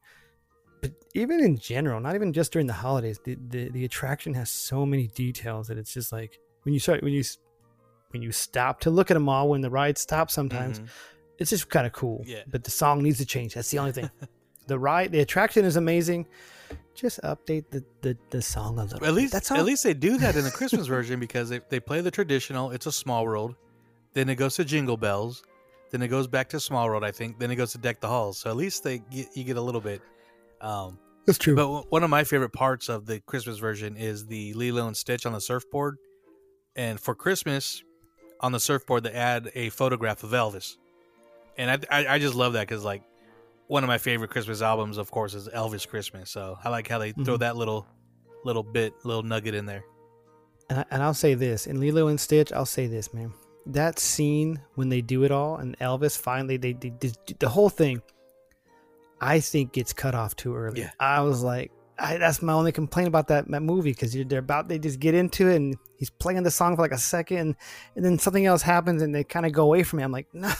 But 0.80 0.92
even 1.14 1.40
in 1.40 1.58
general, 1.58 2.00
not 2.00 2.14
even 2.14 2.32
just 2.32 2.52
during 2.52 2.66
the 2.66 2.72
holidays, 2.72 3.18
the, 3.24 3.36
the, 3.48 3.68
the 3.70 3.84
attraction 3.84 4.34
has 4.34 4.50
so 4.50 4.86
many 4.86 5.08
details 5.08 5.68
that 5.68 5.78
it's 5.78 5.92
just 5.92 6.12
like 6.12 6.38
when 6.62 6.72
you 6.72 6.80
start 6.80 7.02
when 7.02 7.12
you 7.12 7.22
when 8.10 8.22
you 8.22 8.32
stop 8.32 8.80
to 8.80 8.90
look 8.90 9.10
at 9.10 9.14
them 9.14 9.28
all 9.28 9.48
when 9.48 9.60
the 9.60 9.70
ride 9.70 9.96
stops 9.98 10.34
sometimes 10.34 10.80
Mhm. 10.80 10.88
it's 11.38 11.50
just 11.50 11.68
kind 11.70 11.86
of 11.86 11.92
cool 11.92 12.22
Yeah. 12.26 12.42
but 12.48 12.64
the 12.64 12.70
song 12.70 13.02
needs 13.02 13.18
to 13.18 13.24
change 13.26 13.54
that's 13.54 13.70
the 13.70 13.78
only 13.78 13.92
thing 13.92 14.10
the 14.66 14.78
ride 14.78 15.12
the 15.12 15.20
attraction 15.20 15.64
is 15.64 15.76
amazing 15.76 16.26
just 16.94 17.20
update 17.22 17.64
the 17.70 17.82
the, 18.02 18.16
the 18.30 18.42
song 18.42 18.78
a 18.78 18.82
little 18.82 18.96
At 18.96 19.02
bit. 19.02 19.10
least, 19.12 19.32
that's 19.32 19.50
all 19.50 19.58
at 19.58 19.64
least 19.64 19.82
they 19.84 19.94
do 19.94 20.18
that 20.18 20.36
in 20.36 20.44
the 20.44 20.50
Christmas 20.50 20.86
version 20.96 21.18
because 21.18 21.48
they, 21.48 21.60
they 21.68 21.80
play 21.80 22.00
the 22.00 22.10
traditional. 22.10 22.70
It's 22.72 22.86
a 22.86 22.92
small 22.92 23.24
world, 23.24 23.54
then 24.12 24.28
it 24.28 24.34
goes 24.36 24.54
to 24.56 24.64
Jingle 24.64 24.96
Bells, 24.96 25.42
then 25.90 26.02
it 26.02 26.08
goes 26.08 26.26
back 26.28 26.48
to 26.50 26.60
Small 26.60 26.86
World. 26.86 27.02
I 27.02 27.10
think 27.10 27.38
then 27.40 27.50
it 27.50 27.56
goes 27.56 27.72
to 27.72 27.78
Deck 27.78 28.00
the 28.00 28.08
Halls. 28.08 28.38
So 28.38 28.50
at 28.50 28.56
least 28.56 28.84
they 28.84 28.98
get, 28.98 29.28
you 29.34 29.44
get 29.44 29.56
a 29.56 29.60
little 29.60 29.80
bit. 29.80 30.02
Um, 30.60 30.98
that's 31.26 31.38
true 31.38 31.54
but 31.56 31.62
w- 31.62 31.84
one 31.88 32.02
of 32.04 32.10
my 32.10 32.22
favorite 32.24 32.52
parts 32.52 32.88
of 32.88 33.06
the 33.06 33.20
Christmas 33.20 33.58
version 33.58 33.96
is 33.96 34.26
the 34.26 34.52
Lilo 34.54 34.86
and 34.86 34.96
Stitch 34.96 35.26
on 35.26 35.32
the 35.32 35.40
surfboard, 35.40 35.96
and 36.76 37.00
for 37.00 37.14
Christmas, 37.14 37.82
on 38.40 38.52
the 38.52 38.60
surfboard 38.60 39.04
they 39.04 39.12
add 39.12 39.50
a 39.54 39.68
photograph 39.70 40.22
of 40.24 40.30
Elvis, 40.30 40.76
and 41.58 41.70
I 41.70 41.78
I, 42.04 42.14
I 42.14 42.18
just 42.18 42.34
love 42.34 42.54
that 42.54 42.66
because 42.68 42.84
like 42.84 43.02
one 43.68 43.84
of 43.84 43.88
my 43.88 43.98
favorite 43.98 44.30
Christmas 44.30 44.62
albums, 44.62 44.98
of 44.98 45.10
course, 45.10 45.34
is 45.34 45.48
Elvis 45.48 45.86
Christmas. 45.86 46.28
So 46.30 46.58
I 46.64 46.70
like 46.70 46.88
how 46.88 46.98
they 46.98 47.12
throw 47.12 47.36
Mhm. 47.36 47.40
that 47.40 47.56
little 47.56 47.86
little 48.44 48.62
bit, 48.64 48.92
little 49.04 49.22
nugget 49.22 49.54
in 49.54 49.66
there. 49.66 49.84
and, 50.70 50.78
I, 50.80 50.84
and 50.90 51.02
I'll 51.02 51.14
say 51.14 51.34
this 51.34 51.66
in 51.66 51.78
Lilo 51.80 52.08
and 52.08 52.18
Stitch 52.18 52.52
I'll 52.52 52.64
say 52.66 52.86
this 52.86 53.12
man 53.12 53.32
that 53.66 53.98
scene 53.98 54.58
when 54.76 54.88
they 54.88 55.02
do 55.02 55.24
it 55.24 55.30
all 55.30 55.56
and 55.56 55.76
Elvis 55.78 56.16
finally 56.18 56.56
they, 56.56 56.72
they, 56.72 56.90
they 57.00 57.12
the 57.38 57.48
whole 57.48 57.68
thing 57.68 58.00
I 59.20 59.40
think 59.40 59.72
gets 59.72 59.92
cut 59.92 60.14
off 60.14 60.34
too 60.36 60.54
early 60.56 60.80
Yeah. 60.80 60.90
I 60.98 61.20
was 61.20 61.42
like 61.42 61.70
I, 62.00 62.16
that's 62.16 62.40
my 62.42 62.52
only 62.54 62.72
complaint 62.72 63.08
about 63.08 63.28
that, 63.28 63.46
that 63.50 63.62
movie 63.62 63.90
because 63.92 64.12
they're 64.12 64.38
about 64.38 64.68
they 64.68 64.78
just 64.78 64.98
get 65.00 65.14
into 65.14 65.48
it 65.48 65.56
and 65.56 65.76
he's 65.98 66.10
playing 66.10 66.42
the 66.42 66.50
song 66.50 66.74
for 66.76 66.82
like 66.82 66.92
a 66.92 66.98
second 66.98 67.56
and 67.94 68.04
then 68.04 68.18
something 68.18 68.46
else 68.46 68.62
happens 68.62 69.02
and 69.02 69.14
they 69.14 69.22
kind 69.22 69.44
of 69.46 69.52
go 69.52 69.64
away 69.64 69.82
from 69.82 69.98
it. 70.00 70.04
I'm 70.04 70.12
like, 70.12 70.26
no, 70.32 70.50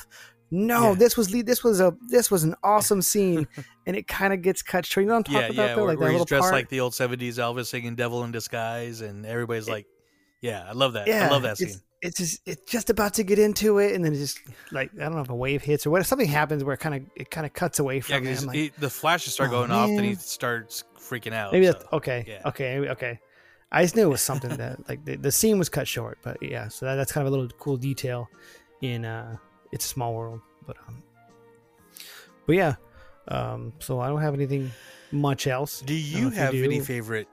no, 0.51 0.89
Yeah. 0.91 0.95
this 0.97 1.17
was 1.17 1.29
this 1.29 1.65
was 1.65 1.81
a 1.81 1.97
this 2.09 2.31
was 2.31 2.45
an 2.45 2.55
awesome 2.63 3.01
scene 3.03 3.47
and 3.87 3.97
it 3.97 4.07
kind 4.07 4.33
of 4.33 4.43
gets 4.43 4.63
cut 4.63 4.85
short. 4.85 5.05
You 5.05 5.09
know 5.09 5.17
what 5.17 5.29
I'm 5.29 5.35
Yeah, 5.35 5.41
about? 5.41 5.55
yeah, 5.55 5.67
though? 5.75 5.77
where, 5.77 5.87
like 5.87 5.99
where 5.99 6.13
that 6.13 6.19
he's 6.19 6.25
dressed 6.27 6.43
part. 6.43 6.53
like 6.55 6.69
the 6.69 6.81
old 6.81 6.93
'70s 6.93 7.35
Elvis 7.39 7.67
singing 7.67 7.95
"Devil 7.95 8.23
in 8.25 8.33
Disguise," 8.33 9.01
and 9.01 9.25
everybody's 9.25 9.69
like, 9.69 9.87
"Yeah, 10.43 10.65
I 10.69 10.73
love 10.73 10.93
that. 10.95 11.07
yeah, 11.07 11.27
I 11.27 11.31
love 11.31 11.43
that 11.43 11.57
scene." 11.59 11.81
It's 12.03 12.17
just 12.17 12.41
it's 12.47 12.71
just 12.71 12.89
about 12.89 13.13
to 13.15 13.23
get 13.23 13.39
into 13.39 13.79
it 13.79 13.95
and 13.95 14.03
then 14.05 14.15
it 14.15 14.17
just 14.17 14.39
like 14.73 14.91
I 14.99 15.05
don't 15.05 15.15
know 15.17 15.21
if 15.21 15.29
a 15.29 15.35
wave 15.35 15.63
hits 15.63 15.87
or 15.87 15.91
what 15.91 16.01
if 16.01 16.07
something 16.07 16.27
happens 16.29 16.65
where 16.65 16.73
it 16.75 16.79
kind 16.81 16.95
of 16.95 17.03
it 17.15 17.31
kind 17.31 17.45
of 17.47 17.53
cuts 17.53 17.79
away 17.79 18.01
from 18.01 18.15
it. 18.17 18.29
'cause 18.31 18.41
I'm 18.43 18.47
like, 18.49 18.57
he- 18.57 18.73
the 18.79 18.89
flashes 18.89 19.35
start 19.35 19.51
"Oh, 19.51 19.53
going 19.53 19.71
off, 19.71 19.91
and 19.91 20.05
he 20.05 20.15
starts 20.15 20.85
freaking 20.99 21.35
out. 21.35 21.53
Maybe 21.53 21.67
so, 21.67 21.73
that's 21.73 21.85
okay. 21.93 22.25
yeah. 22.27 22.43
Okay. 22.47 22.79
Okay. 22.89 23.21
I 23.73 23.83
just 23.83 23.97
knew 23.97 24.03
it 24.03 24.09
was 24.11 24.23
something 24.23 24.57
that 24.57 24.79
like 24.89 25.05
the, 25.05 25.17
the 25.17 25.31
scene 25.31 25.59
was 25.59 25.69
cut 25.69 25.87
short, 25.87 26.19
but 26.23 26.43
yeah, 26.43 26.69
so 26.69 26.87
that, 26.87 26.95
that's 26.97 27.13
kind 27.13 27.27
of 27.27 27.33
a 27.33 27.37
little 27.37 27.49
cool 27.59 27.77
detail 27.77 28.29
in 28.81 29.05
uh 29.05 29.37
it's 29.71 29.85
a 29.85 29.89
small 29.89 30.15
world. 30.15 30.41
But 30.67 30.77
um 30.89 31.03
but 32.47 32.55
yeah. 32.57 32.77
Um 33.29 33.75
so 33.79 34.01
I 34.01 34.09
don't 34.09 34.23
have 34.23 34.33
anything 34.35 34.71
much 35.13 35.47
else. 35.47 35.83
Do 35.83 35.93
I 35.95 35.97
don't 35.97 36.23
you 36.23 36.31
have 36.31 36.55
any 36.55 36.81
favorite 36.81 37.29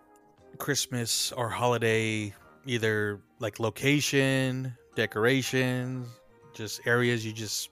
Christmas 0.57 1.32
or 1.32 1.49
holiday, 1.49 2.34
either 2.65 3.22
like 3.39 3.59
location, 3.59 4.75
decorations, 4.95 6.07
just 6.53 6.85
areas 6.85 7.25
you 7.25 7.33
just, 7.33 7.69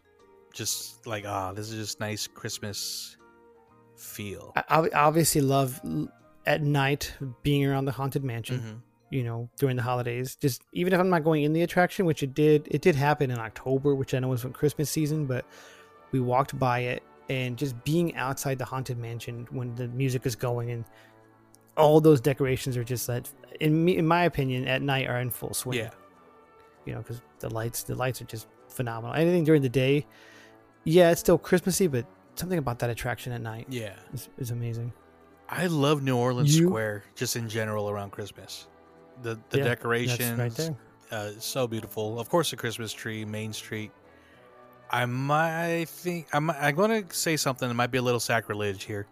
just 0.53 1.05
like, 1.07 1.26
ah, 1.28 1.51
this 1.53 1.70
is 1.72 1.76
just 1.88 1.99
nice 1.99 2.28
Christmas 2.28 3.18
feel. 3.95 4.53
I, 4.55 4.89
obviously 4.93 5.41
love 5.41 5.82
at 6.45 6.61
night 6.61 7.13
being 7.43 7.66
around 7.66 7.86
the 7.86 7.91
haunted 7.91 8.24
mansion. 8.24 8.59
Mhm. 8.59 8.82
you 9.11 9.24
know 9.24 9.47
during 9.57 9.76
the 9.76 9.84
holidays 9.84 10.36
just 10.36 10.63
even 10.74 10.91
if 10.91 10.99
i'm 10.99 11.09
not 11.11 11.24
going 11.24 11.43
in 11.43 11.53
the 11.53 11.61
attraction 11.61 12.07
which 12.07 12.24
it 12.24 12.34
did 12.34 12.68
it 12.72 12.82
did 12.82 12.95
happen 12.95 13.30
in 13.30 13.38
october 13.38 13.93
which 13.93 14.16
i 14.16 14.20
know 14.20 14.28
was 14.30 14.43
when 14.43 14.51
christmas 14.51 14.89
season 14.89 15.28
but 15.28 15.45
we 16.11 16.20
walked 16.20 16.57
by 16.57 16.80
it 16.80 17.03
and 17.30 17.55
just 17.55 17.82
being 17.84 18.16
outside 18.16 18.57
the 18.57 18.66
haunted 18.66 18.97
mansion 18.97 19.47
when 19.51 19.76
the 19.76 19.88
music 19.89 20.26
is 20.26 20.36
going 20.36 20.72
and 20.72 20.86
all 21.78 21.99
those 22.01 22.21
decorations 22.21 22.78
are 22.78 22.84
just 22.84 23.07
that 23.07 23.30
in 23.59 23.84
me 23.86 23.97
in 23.97 24.07
my 24.07 24.23
opinion 24.23 24.67
at 24.67 24.82
night 24.82 25.07
are 25.07 25.19
in 25.19 25.30
full 25.30 25.53
swing 25.53 25.78
Yeah, 25.80 25.89
you 26.86 26.93
know 26.93 26.99
because 26.99 27.21
the 27.39 27.49
lights 27.49 27.84
the 27.84 27.95
lights 27.95 28.21
are 28.21 28.26
just 28.26 28.47
phenomenal 28.69 29.15
anything 29.15 29.43
during 29.43 29.61
the 29.61 29.69
day 29.69 30.05
yeah 30.84 31.11
it's 31.11 31.19
still 31.19 31.38
christmassy 31.38 31.88
but 31.88 32.05
something 32.36 32.57
about 32.59 32.80
that 32.80 32.89
attraction 32.89 33.32
at 33.34 33.41
night 33.41 33.67
yeah. 33.69 33.93
is, 34.13 34.30
is 34.38 34.51
amazing 34.51 34.91
I 35.47 35.67
love 35.67 36.01
New 36.01 36.17
Orleans 36.17 36.57
You- 36.57 36.65
Square 36.67 37.03
just 37.13 37.36
in 37.36 37.47
general 37.47 37.88
around 37.88 38.09
Christmas. 38.09 38.67
The 39.21 39.39
the 39.51 39.59
Yeah, 39.59 39.63
decorations, 39.65 40.39
right 40.39 40.51
there 40.51 40.76
uh, 41.11 41.32
so 41.38 41.67
beautiful. 41.67 42.19
Of 42.19 42.30
course, 42.30 42.49
the 42.49 42.57
Christmas 42.57 42.91
tree, 42.91 43.26
Main 43.26 43.53
Street. 43.53 43.91
I 44.89 45.05
might 45.05 45.86
think 45.88 46.28
I'm, 46.34 46.49
I'm 46.49 46.76
going 46.76 47.05
to 47.07 47.15
say 47.15 47.38
something 47.38 47.67
that 47.67 47.76
might 47.76 47.91
be 47.91 47.97
a 47.97 48.01
little 48.01 48.19
sacrilege 48.19 48.84
here, 48.84 49.07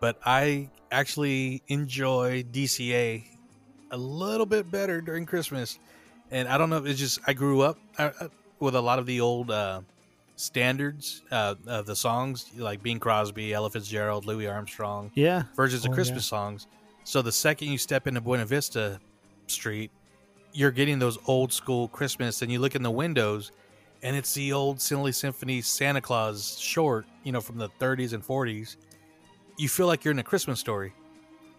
but 0.00 0.18
I 0.24 0.70
actually 0.90 1.62
enjoy 1.68 2.42
DCA 2.42 3.24
a 3.90 3.96
little 3.96 4.46
bit 4.46 4.70
better 4.70 5.00
during 5.00 5.26
Christmas, 5.26 5.78
and 6.30 6.48
I 6.48 6.58
don't 6.58 6.70
know. 6.70 6.78
If 6.78 6.86
it's 6.86 6.98
just 6.98 7.20
I 7.26 7.32
grew 7.32 7.60
up 7.60 7.78
uh, 7.98 8.10
uh, 8.20 8.28
with 8.58 8.74
a 8.74 8.80
lot 8.80 8.98
of 8.98 9.06
the 9.06 9.20
old 9.20 9.50
uh, 9.50 9.82
standards 10.36 11.22
uh, 11.30 11.54
of 11.66 11.86
the 11.86 11.96
songs, 11.96 12.46
like 12.56 12.82
Bing 12.82 12.98
Crosby, 12.98 13.52
Ella 13.52 13.70
Fitzgerald, 13.70 14.26
Louis 14.26 14.46
Armstrong, 14.46 15.10
Yeah. 15.14 15.44
versions 15.54 15.84
of 15.84 15.90
Oh, 15.90 15.94
Christmas 15.94 16.26
songs. 16.26 16.66
So 17.04 17.22
the 17.22 17.32
second 17.32 17.68
you 17.68 17.78
step 17.78 18.06
into 18.06 18.20
Buena 18.20 18.44
Vista 18.46 19.00
Street, 19.46 19.90
you're 20.52 20.70
getting 20.70 20.98
those 20.98 21.18
old 21.26 21.52
school 21.52 21.88
Christmas, 21.88 22.42
and 22.42 22.50
you 22.50 22.58
look 22.58 22.74
in 22.74 22.82
the 22.82 22.90
windows, 22.90 23.50
and 24.02 24.16
it's 24.16 24.32
the 24.34 24.52
old 24.52 24.80
Silly 24.80 25.12
Symphony 25.12 25.60
Santa 25.60 26.00
Claus 26.00 26.58
short, 26.58 27.06
you 27.24 27.32
know, 27.32 27.40
from 27.40 27.58
the 27.58 27.68
30s 27.80 28.12
and 28.12 28.24
40s. 28.24 28.76
You 29.60 29.68
feel 29.68 29.86
like 29.86 30.04
you're 30.04 30.12
in 30.12 30.18
a 30.18 30.24
Christmas 30.24 30.58
story, 30.58 30.94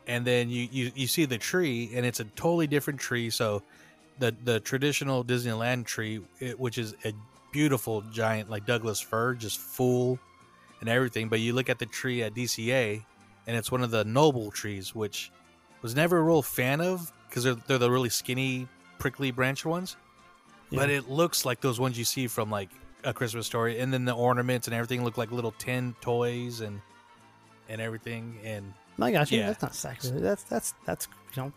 and 0.07 0.25
then 0.25 0.49
you 0.49 0.67
you, 0.71 0.91
you 0.95 1.05
see 1.05 1.25
the 1.25 1.37
tree, 1.37 1.91
and 1.93 2.03
it's 2.03 2.19
a 2.19 2.23
totally 2.23 2.65
different 2.65 2.99
tree. 2.99 3.29
So 3.29 3.61
the 4.17 4.35
the 4.43 4.59
traditional 4.59 5.23
Disneyland 5.23 5.85
tree, 5.85 6.19
it, 6.39 6.59
which 6.59 6.79
is 6.79 6.95
a 7.05 7.13
beautiful 7.51 8.01
giant 8.11 8.49
like 8.49 8.65
Douglas 8.65 8.99
fir, 8.99 9.35
just 9.35 9.59
full 9.59 10.17
and 10.79 10.89
everything. 10.89 11.29
But 11.29 11.41
you 11.41 11.53
look 11.53 11.69
at 11.69 11.77
the 11.77 11.85
tree 11.85 12.23
at 12.23 12.33
DCA, 12.33 13.05
and 13.45 13.55
it's 13.55 13.71
one 13.71 13.83
of 13.83 13.91
the 13.91 14.03
noble 14.03 14.49
trees, 14.49 14.95
which 14.95 15.31
was 15.83 15.95
never 15.95 16.17
a 16.17 16.23
real 16.23 16.41
fan 16.41 16.81
of 16.81 17.11
because 17.29 17.43
they're 17.43 17.53
they're 17.67 17.77
the 17.77 17.91
really 17.91 18.09
skinny, 18.09 18.67
prickly 18.97 19.29
branch 19.29 19.63
ones. 19.63 19.95
But 20.71 20.89
it 20.89 21.07
looks 21.07 21.45
like 21.45 21.61
those 21.61 21.79
ones 21.79 21.99
you 21.99 22.05
see 22.05 22.25
from 22.25 22.49
like 22.49 22.69
a 23.03 23.13
Christmas 23.13 23.45
story, 23.45 23.79
and 23.79 23.93
then 23.93 24.05
the 24.05 24.13
ornaments 24.13 24.67
and 24.67 24.73
everything 24.73 25.03
look 25.03 25.19
like 25.19 25.31
little 25.31 25.53
tin 25.59 25.93
toys 26.01 26.61
and 26.61 26.81
and 27.71 27.81
everything. 27.81 28.37
And 28.43 28.73
I 28.99 29.11
got 29.11 29.31
you. 29.31 29.39
Yeah. 29.39 29.47
That's 29.47 29.61
not 29.63 29.73
sacrilege. 29.75 30.21
That's 30.21 30.43
that's 30.43 30.73
that's 30.85 31.07
you 31.35 31.41
know, 31.43 31.53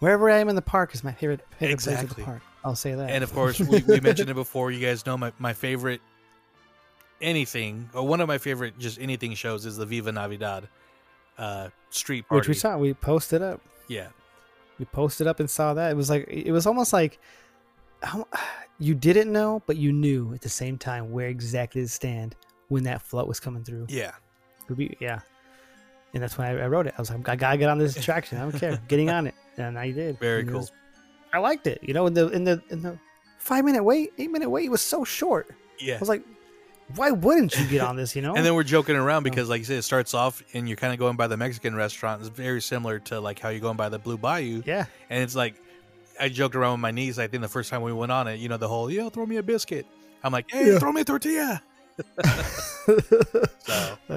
wherever 0.00 0.28
I 0.30 0.38
am 0.38 0.48
in 0.48 0.56
the 0.56 0.62
park 0.62 0.94
is 0.94 1.04
my 1.04 1.12
favorite 1.12 1.40
favorite 1.58 1.80
place 1.80 2.02
of 2.02 2.14
the 2.16 2.22
park. 2.24 2.42
I'll 2.64 2.74
say 2.74 2.94
that. 2.94 3.10
and 3.10 3.22
of 3.24 3.32
course 3.32 3.58
we, 3.70 3.82
we 3.86 4.00
mentioned 4.00 4.30
it 4.30 4.34
before. 4.34 4.70
You 4.72 4.84
guys 4.84 5.06
know 5.06 5.16
my 5.16 5.32
my 5.38 5.52
favorite 5.52 6.00
anything 7.20 7.88
or 7.94 8.06
one 8.06 8.20
of 8.20 8.28
my 8.28 8.38
favorite 8.38 8.78
just 8.78 8.98
anything 8.98 9.34
shows 9.34 9.66
is 9.66 9.76
the 9.76 9.86
Viva 9.86 10.10
Navidad 10.10 10.68
uh, 11.38 11.68
street 11.90 12.26
party. 12.28 12.40
which 12.40 12.48
we 12.48 12.54
saw, 12.54 12.76
we 12.78 12.94
posted 12.94 13.42
up. 13.42 13.60
Yeah, 13.88 14.08
We 14.78 14.84
posted 14.86 15.26
up 15.26 15.40
and 15.40 15.48
saw 15.50 15.74
that. 15.74 15.90
It 15.90 15.94
was 15.96 16.08
like 16.10 16.26
it 16.28 16.52
was 16.52 16.66
almost 16.66 16.92
like 16.92 17.18
you 18.78 18.94
didn't 18.94 19.32
know, 19.32 19.62
but 19.66 19.76
you 19.76 19.92
knew 19.92 20.32
at 20.34 20.40
the 20.40 20.48
same 20.48 20.78
time 20.78 21.12
where 21.12 21.28
exactly 21.28 21.82
to 21.82 21.88
stand 21.88 22.36
when 22.68 22.84
that 22.84 23.02
float 23.02 23.26
was 23.28 23.40
coming 23.40 23.64
through. 23.64 23.86
yeah. 23.88 24.12
Be- 24.76 24.96
Yeah. 25.00 25.20
And 26.14 26.22
that's 26.22 26.36
when 26.36 26.46
I, 26.48 26.64
I 26.64 26.66
wrote 26.66 26.86
it. 26.86 26.94
I 26.98 27.00
was 27.00 27.10
like, 27.10 27.28
I 27.28 27.36
gotta 27.36 27.56
get 27.56 27.68
on 27.70 27.78
this 27.78 27.96
attraction. 27.96 28.38
I 28.38 28.42
don't 28.42 28.58
care. 28.58 28.80
Getting 28.88 29.10
on 29.10 29.26
it, 29.28 29.34
and 29.56 29.78
I 29.78 29.90
did. 29.92 30.18
Very 30.18 30.40
And 30.40 30.50
cool. 30.50 30.58
was- 30.60 30.72
I 31.32 31.38
liked 31.38 31.66
it. 31.68 31.78
You 31.82 31.94
know, 31.94 32.06
in 32.06 32.14
the 32.14 32.28
in 32.30 32.42
the 32.44 32.60
in 32.70 32.82
the 32.82 32.98
five 33.38 33.64
minute 33.64 33.84
wait, 33.84 34.12
eight 34.18 34.30
minute 34.30 34.50
wait 34.50 34.64
it 34.66 34.70
was 34.70 34.82
so 34.82 35.04
short. 35.04 35.48
Yeah. 35.78 35.94
I 35.94 35.98
was 35.98 36.08
like, 36.08 36.22
why 36.96 37.12
wouldn't 37.12 37.56
you 37.56 37.64
get 37.68 37.82
on 37.82 37.94
this? 37.94 38.16
You 38.16 38.22
know. 38.22 38.34
And 38.34 38.44
then 38.44 38.54
we're 38.56 38.64
joking 38.64 38.96
Oh. 38.96 39.04
around 39.04 39.22
because, 39.22 39.48
like 39.48 39.60
you 39.60 39.64
said, 39.64 39.78
it 39.78 39.82
starts 39.82 40.12
off 40.12 40.42
and 40.54 40.68
you're 40.68 40.76
kind 40.76 40.92
of 40.92 40.98
going 40.98 41.16
by 41.16 41.28
the 41.28 41.36
Mexican 41.36 41.74
restaurant. 41.76 42.20
It's 42.20 42.28
very 42.30 42.60
similar 42.60 42.98
to 43.00 43.20
like 43.20 43.38
how 43.38 43.50
you're 43.50 43.60
going 43.60 43.76
by 43.76 43.88
the 43.88 43.98
Blue 44.00 44.18
Bayou. 44.18 44.62
yeah, 44.66 44.86
And 45.08 45.22
it's 45.22 45.36
like, 45.36 45.54
I 46.20 46.28
joked 46.28 46.56
around 46.56 46.72
with 46.72 46.80
my 46.80 46.90
niece. 46.90 47.18
I 47.18 47.28
think 47.28 47.42
the 47.42 47.48
first 47.48 47.70
time 47.70 47.82
we 47.82 47.92
went 47.92 48.10
on 48.10 48.26
it, 48.26 48.40
you 48.40 48.48
know, 48.48 48.56
the 48.56 48.66
whole, 48.68 48.90
yo, 48.90 49.08
throw 49.08 49.24
me 49.24 49.36
a 49.36 49.42
biscuit. 49.42 49.86
I'm 50.24 50.32
like, 50.32 50.50
hey, 50.50 50.76
throw 50.80 50.90
me 50.92 51.02
a 51.02 51.04
tortilla. 51.04 51.62
so, 53.58 53.96
Uh, 54.08 54.14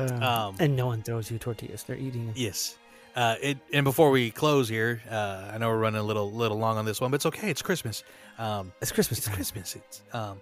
um, 0.49 0.55
and 0.59 0.75
no 0.75 0.85
one 0.87 1.01
throws 1.03 1.29
you 1.31 1.37
tortillas. 1.39 1.83
They're 1.83 1.97
eating 1.97 2.29
it. 2.29 2.37
yes. 2.37 2.77
Uh, 3.15 3.35
it, 3.41 3.57
and 3.71 3.83
before 3.83 4.09
we 4.09 4.31
close 4.31 4.67
here, 4.67 4.99
uh, 5.09 5.51
I 5.53 5.59
know 5.59 5.69
we're 5.69 5.77
running 5.77 5.99
a 5.99 6.03
little 6.03 6.31
little 6.31 6.57
long 6.57 6.77
on 6.77 6.85
this 6.85 6.99
one, 6.99 7.11
but 7.11 7.15
it's 7.17 7.27
okay. 7.27 7.49
It's 7.51 7.61
Christmas. 7.61 8.03
Um, 8.39 8.71
It's 8.81 8.91
Christmas 8.91 9.19
it's 9.19 9.27
time. 9.27 9.35
Christmas. 9.35 9.75
It's 9.75 10.01
um, 10.13 10.41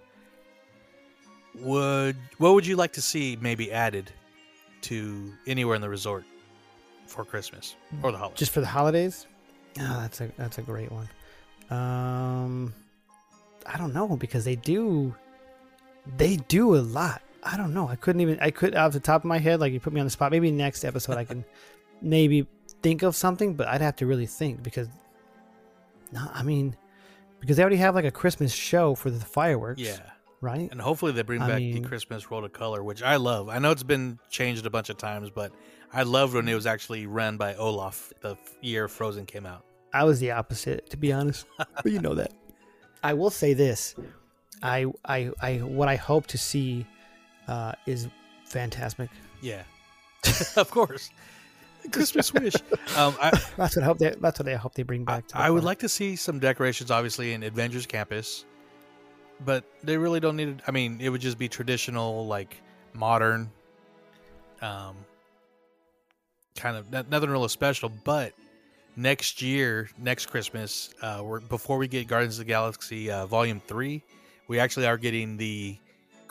would 1.56 2.16
what 2.38 2.54
would 2.54 2.66
you 2.66 2.76
like 2.76 2.92
to 2.94 3.02
see 3.02 3.36
maybe 3.40 3.70
added 3.72 4.10
to 4.82 5.32
anywhere 5.46 5.74
in 5.76 5.82
the 5.82 5.88
resort 5.88 6.24
for 7.06 7.24
Christmas 7.26 7.76
or 8.02 8.10
the 8.10 8.16
holidays? 8.18 8.38
Just 8.38 8.52
for 8.52 8.60
the 8.60 8.66
holidays. 8.66 9.26
Oh, 9.78 9.98
that's 10.00 10.22
a 10.22 10.30
that's 10.38 10.56
a 10.56 10.62
great 10.62 10.90
one. 10.90 11.08
Um, 11.70 12.72
I 13.66 13.76
don't 13.76 13.92
know 13.92 14.16
because 14.16 14.44
they 14.46 14.56
do, 14.56 15.14
they 16.16 16.36
do 16.36 16.74
a 16.76 16.80
lot. 16.80 17.20
I 17.42 17.56
don't 17.56 17.74
know. 17.74 17.88
I 17.88 17.96
couldn't 17.96 18.20
even. 18.20 18.38
I 18.40 18.50
could 18.50 18.74
off 18.76 18.92
the 18.92 19.00
top 19.00 19.22
of 19.22 19.24
my 19.26 19.38
head, 19.38 19.60
like 19.60 19.72
you 19.72 19.80
put 19.80 19.92
me 19.92 20.00
on 20.00 20.06
the 20.06 20.10
spot. 20.10 20.30
Maybe 20.30 20.50
next 20.50 20.84
episode 20.84 21.16
I 21.18 21.24
can 21.24 21.44
maybe 22.00 22.46
think 22.82 23.02
of 23.02 23.16
something, 23.16 23.54
but 23.54 23.68
I'd 23.68 23.80
have 23.80 23.96
to 23.96 24.06
really 24.06 24.26
think 24.26 24.62
because, 24.62 24.88
no, 26.12 26.28
I 26.32 26.42
mean, 26.42 26.76
because 27.40 27.56
they 27.56 27.62
already 27.62 27.76
have 27.76 27.94
like 27.94 28.04
a 28.04 28.10
Christmas 28.10 28.52
show 28.52 28.94
for 28.94 29.10
the 29.10 29.20
fireworks. 29.24 29.80
yeah, 29.80 29.98
Right. 30.40 30.68
and 30.70 30.80
hopefully 30.80 31.12
they 31.12 31.22
bring 31.22 31.42
I 31.42 31.48
back 31.48 31.56
mean- 31.58 31.82
the 31.82 31.88
Christmas 31.88 32.30
World 32.30 32.44
of 32.44 32.52
Color, 32.52 32.82
which 32.82 33.02
I 33.02 33.16
love. 33.16 33.48
I 33.48 33.58
know 33.58 33.70
it's 33.70 33.82
been 33.82 34.18
changed 34.30 34.66
a 34.66 34.70
bunch 34.70 34.88
of 34.90 34.96
times, 34.98 35.30
but 35.30 35.52
I 35.92 36.02
loved 36.04 36.34
when 36.34 36.48
it 36.48 36.54
was 36.54 36.66
actually 36.66 37.06
run 37.06 37.36
by 37.36 37.54
Olaf 37.54 38.12
the 38.20 38.36
year 38.60 38.88
Frozen 38.88 39.26
came 39.26 39.46
out. 39.46 39.64
I 39.94 40.04
was 40.04 40.20
the 40.20 40.30
opposite, 40.30 40.90
to 40.90 40.96
be 40.96 41.12
honest. 41.12 41.46
but 41.58 41.90
you 41.92 42.00
know 42.00 42.14
that. 42.14 42.32
I 43.02 43.14
will 43.14 43.30
say 43.30 43.52
this: 43.54 43.94
I, 44.62 44.86
I, 45.04 45.30
I, 45.40 45.56
what 45.58 45.88
I 45.88 45.96
hope 45.96 46.26
to 46.28 46.38
see 46.38 46.86
uh, 47.52 47.72
is 47.86 48.08
Fantasmic. 48.48 49.10
Yeah, 49.42 49.62
of 50.56 50.70
course. 50.70 51.10
Christmas 51.90 52.32
wish. 52.34 52.54
Um, 52.96 53.14
I, 53.20 53.30
That's 53.56 53.76
what 53.76 53.82
I 53.82 53.84
hope. 53.84 53.98
They, 53.98 54.14
that's 54.20 54.38
what 54.38 54.48
I 54.48 54.54
hope 54.54 54.74
they 54.74 54.84
bring 54.84 55.04
back. 55.04 55.24
I 55.34 55.50
would 55.50 55.64
like 55.64 55.80
to 55.80 55.88
see 55.88 56.16
some 56.16 56.38
decorations, 56.38 56.90
obviously, 56.90 57.32
in 57.32 57.42
Avengers 57.42 57.86
Campus, 57.86 58.44
but 59.44 59.64
they 59.82 59.98
really 59.98 60.20
don't 60.20 60.36
need 60.36 60.48
it. 60.48 60.60
I 60.66 60.70
mean, 60.70 60.98
it 61.00 61.08
would 61.08 61.20
just 61.20 61.38
be 61.38 61.48
traditional, 61.48 62.26
like 62.26 62.56
modern, 62.94 63.50
um, 64.62 64.96
kind 66.54 66.76
of 66.76 66.90
no- 66.90 67.04
nothing 67.10 67.30
real 67.30 67.48
special. 67.48 67.88
But 67.88 68.32
next 68.96 69.42
year, 69.42 69.90
next 69.98 70.26
Christmas, 70.26 70.94
uh, 71.02 71.20
we're, 71.24 71.40
before 71.40 71.78
we 71.78 71.88
get 71.88 72.06
Guardians 72.06 72.38
of 72.38 72.46
the 72.46 72.48
Galaxy 72.52 73.10
uh, 73.10 73.26
Volume 73.26 73.60
Three, 73.66 74.04
we 74.46 74.60
actually 74.60 74.86
are 74.86 74.98
getting 74.98 75.36
the 75.36 75.76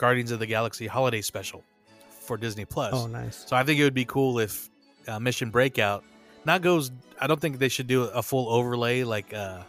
Guardians 0.02 0.32
of 0.32 0.40
the 0.40 0.46
Galaxy 0.46 0.88
Holiday 0.88 1.20
Special 1.20 1.62
for 2.10 2.36
Disney 2.36 2.64
Plus. 2.64 2.92
Oh, 2.92 3.06
nice. 3.06 3.44
So 3.46 3.54
I 3.54 3.62
think 3.62 3.78
it 3.78 3.84
would 3.84 3.94
be 3.94 4.04
cool 4.04 4.40
if 4.40 4.68
uh, 5.06 5.20
Mission 5.20 5.50
Breakout 5.50 6.02
not 6.44 6.60
goes. 6.60 6.90
I 7.20 7.28
don't 7.28 7.40
think 7.40 7.60
they 7.60 7.68
should 7.68 7.86
do 7.86 8.02
a 8.02 8.20
full 8.20 8.48
overlay 8.48 9.04
like 9.04 9.32
uh, 9.32 9.62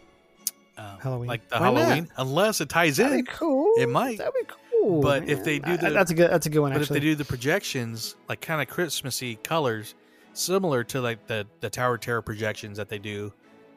uh, 0.76 0.98
Halloween. 0.98 1.28
like 1.28 1.48
the 1.50 1.60
Why 1.60 1.72
not? 1.72 1.78
Halloween, 1.84 2.10
unless 2.18 2.62
it 2.62 2.70
ties 2.70 2.98
in. 2.98 3.04
That'd 3.06 3.20
in. 3.20 3.26
be 3.26 3.32
cool. 3.32 3.74
It 3.78 3.88
might. 3.90 4.18
That'd 4.18 4.34
be 4.34 4.48
cool. 4.72 5.02
But 5.02 5.30
if 5.30 5.44
they 5.44 5.60
do 5.60 5.74
I- 5.74 5.78
the- 5.78 5.90
that's 5.92 6.10
a 6.10 6.16
good. 6.16 6.32
That's 6.32 6.48
a 6.48 6.50
good 6.50 6.62
one. 6.62 6.72
But 6.74 6.82
actually. 6.82 6.98
if 6.98 7.04
they 7.04 7.08
do 7.10 7.14
the 7.16 7.26
projections, 7.26 8.16
like 8.28 8.42
kind 8.42 8.60
of 8.60 8.68
Christmassy 8.68 9.36
colors, 9.44 9.94
similar 10.34 10.84
to 10.86 11.00
like 11.00 11.28
the 11.28 11.46
the 11.60 11.70
Tower 11.70 12.00
Terror 12.00 12.24
projections 12.24 12.78
that 12.78 12.90
they 12.90 12.98
do 12.98 13.32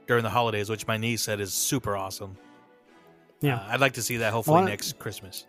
during 0.06 0.22
the 0.22 0.30
holidays, 0.30 0.70
which 0.70 0.86
my 0.86 0.96
niece 0.96 1.20
said 1.20 1.38
is 1.38 1.52
super 1.52 1.98
awesome. 1.98 2.34
Yeah. 3.42 3.56
Uh, 3.56 3.66
I'd 3.72 3.80
like 3.80 3.92
to 3.92 4.02
see 4.02 4.16
that 4.16 4.32
hopefully 4.32 4.54
wanna- 4.54 4.70
next 4.70 4.98
Christmas. 4.98 5.44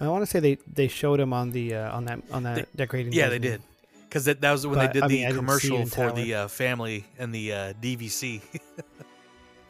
I 0.00 0.08
want 0.08 0.22
to 0.22 0.26
say 0.26 0.40
they 0.40 0.58
they 0.72 0.88
showed 0.88 1.20
him 1.20 1.32
on 1.32 1.50
the 1.52 1.74
uh, 1.74 1.96
on 1.96 2.04
that 2.06 2.20
on 2.32 2.42
that 2.44 2.56
They- 2.56 2.66
decorating. 2.76 3.12
Yeah, 3.12 3.28
they 3.28 3.38
did. 3.38 3.62
Because 4.08 4.26
that, 4.26 4.42
that 4.42 4.52
was 4.52 4.66
when 4.66 4.74
But, 4.76 4.88
they 4.88 4.92
did 4.92 5.02
I 5.04 5.08
the 5.08 5.14
mean, 5.14 5.24
I 5.24 5.28
didn't 5.32 5.48
see 5.58 5.68
commercial 5.68 5.86
for 5.86 6.12
the 6.12 6.34
uh, 6.34 6.48
family 6.48 7.06
and 7.18 7.34
the 7.34 7.52
uh, 7.52 7.72
DVC. 7.80 8.42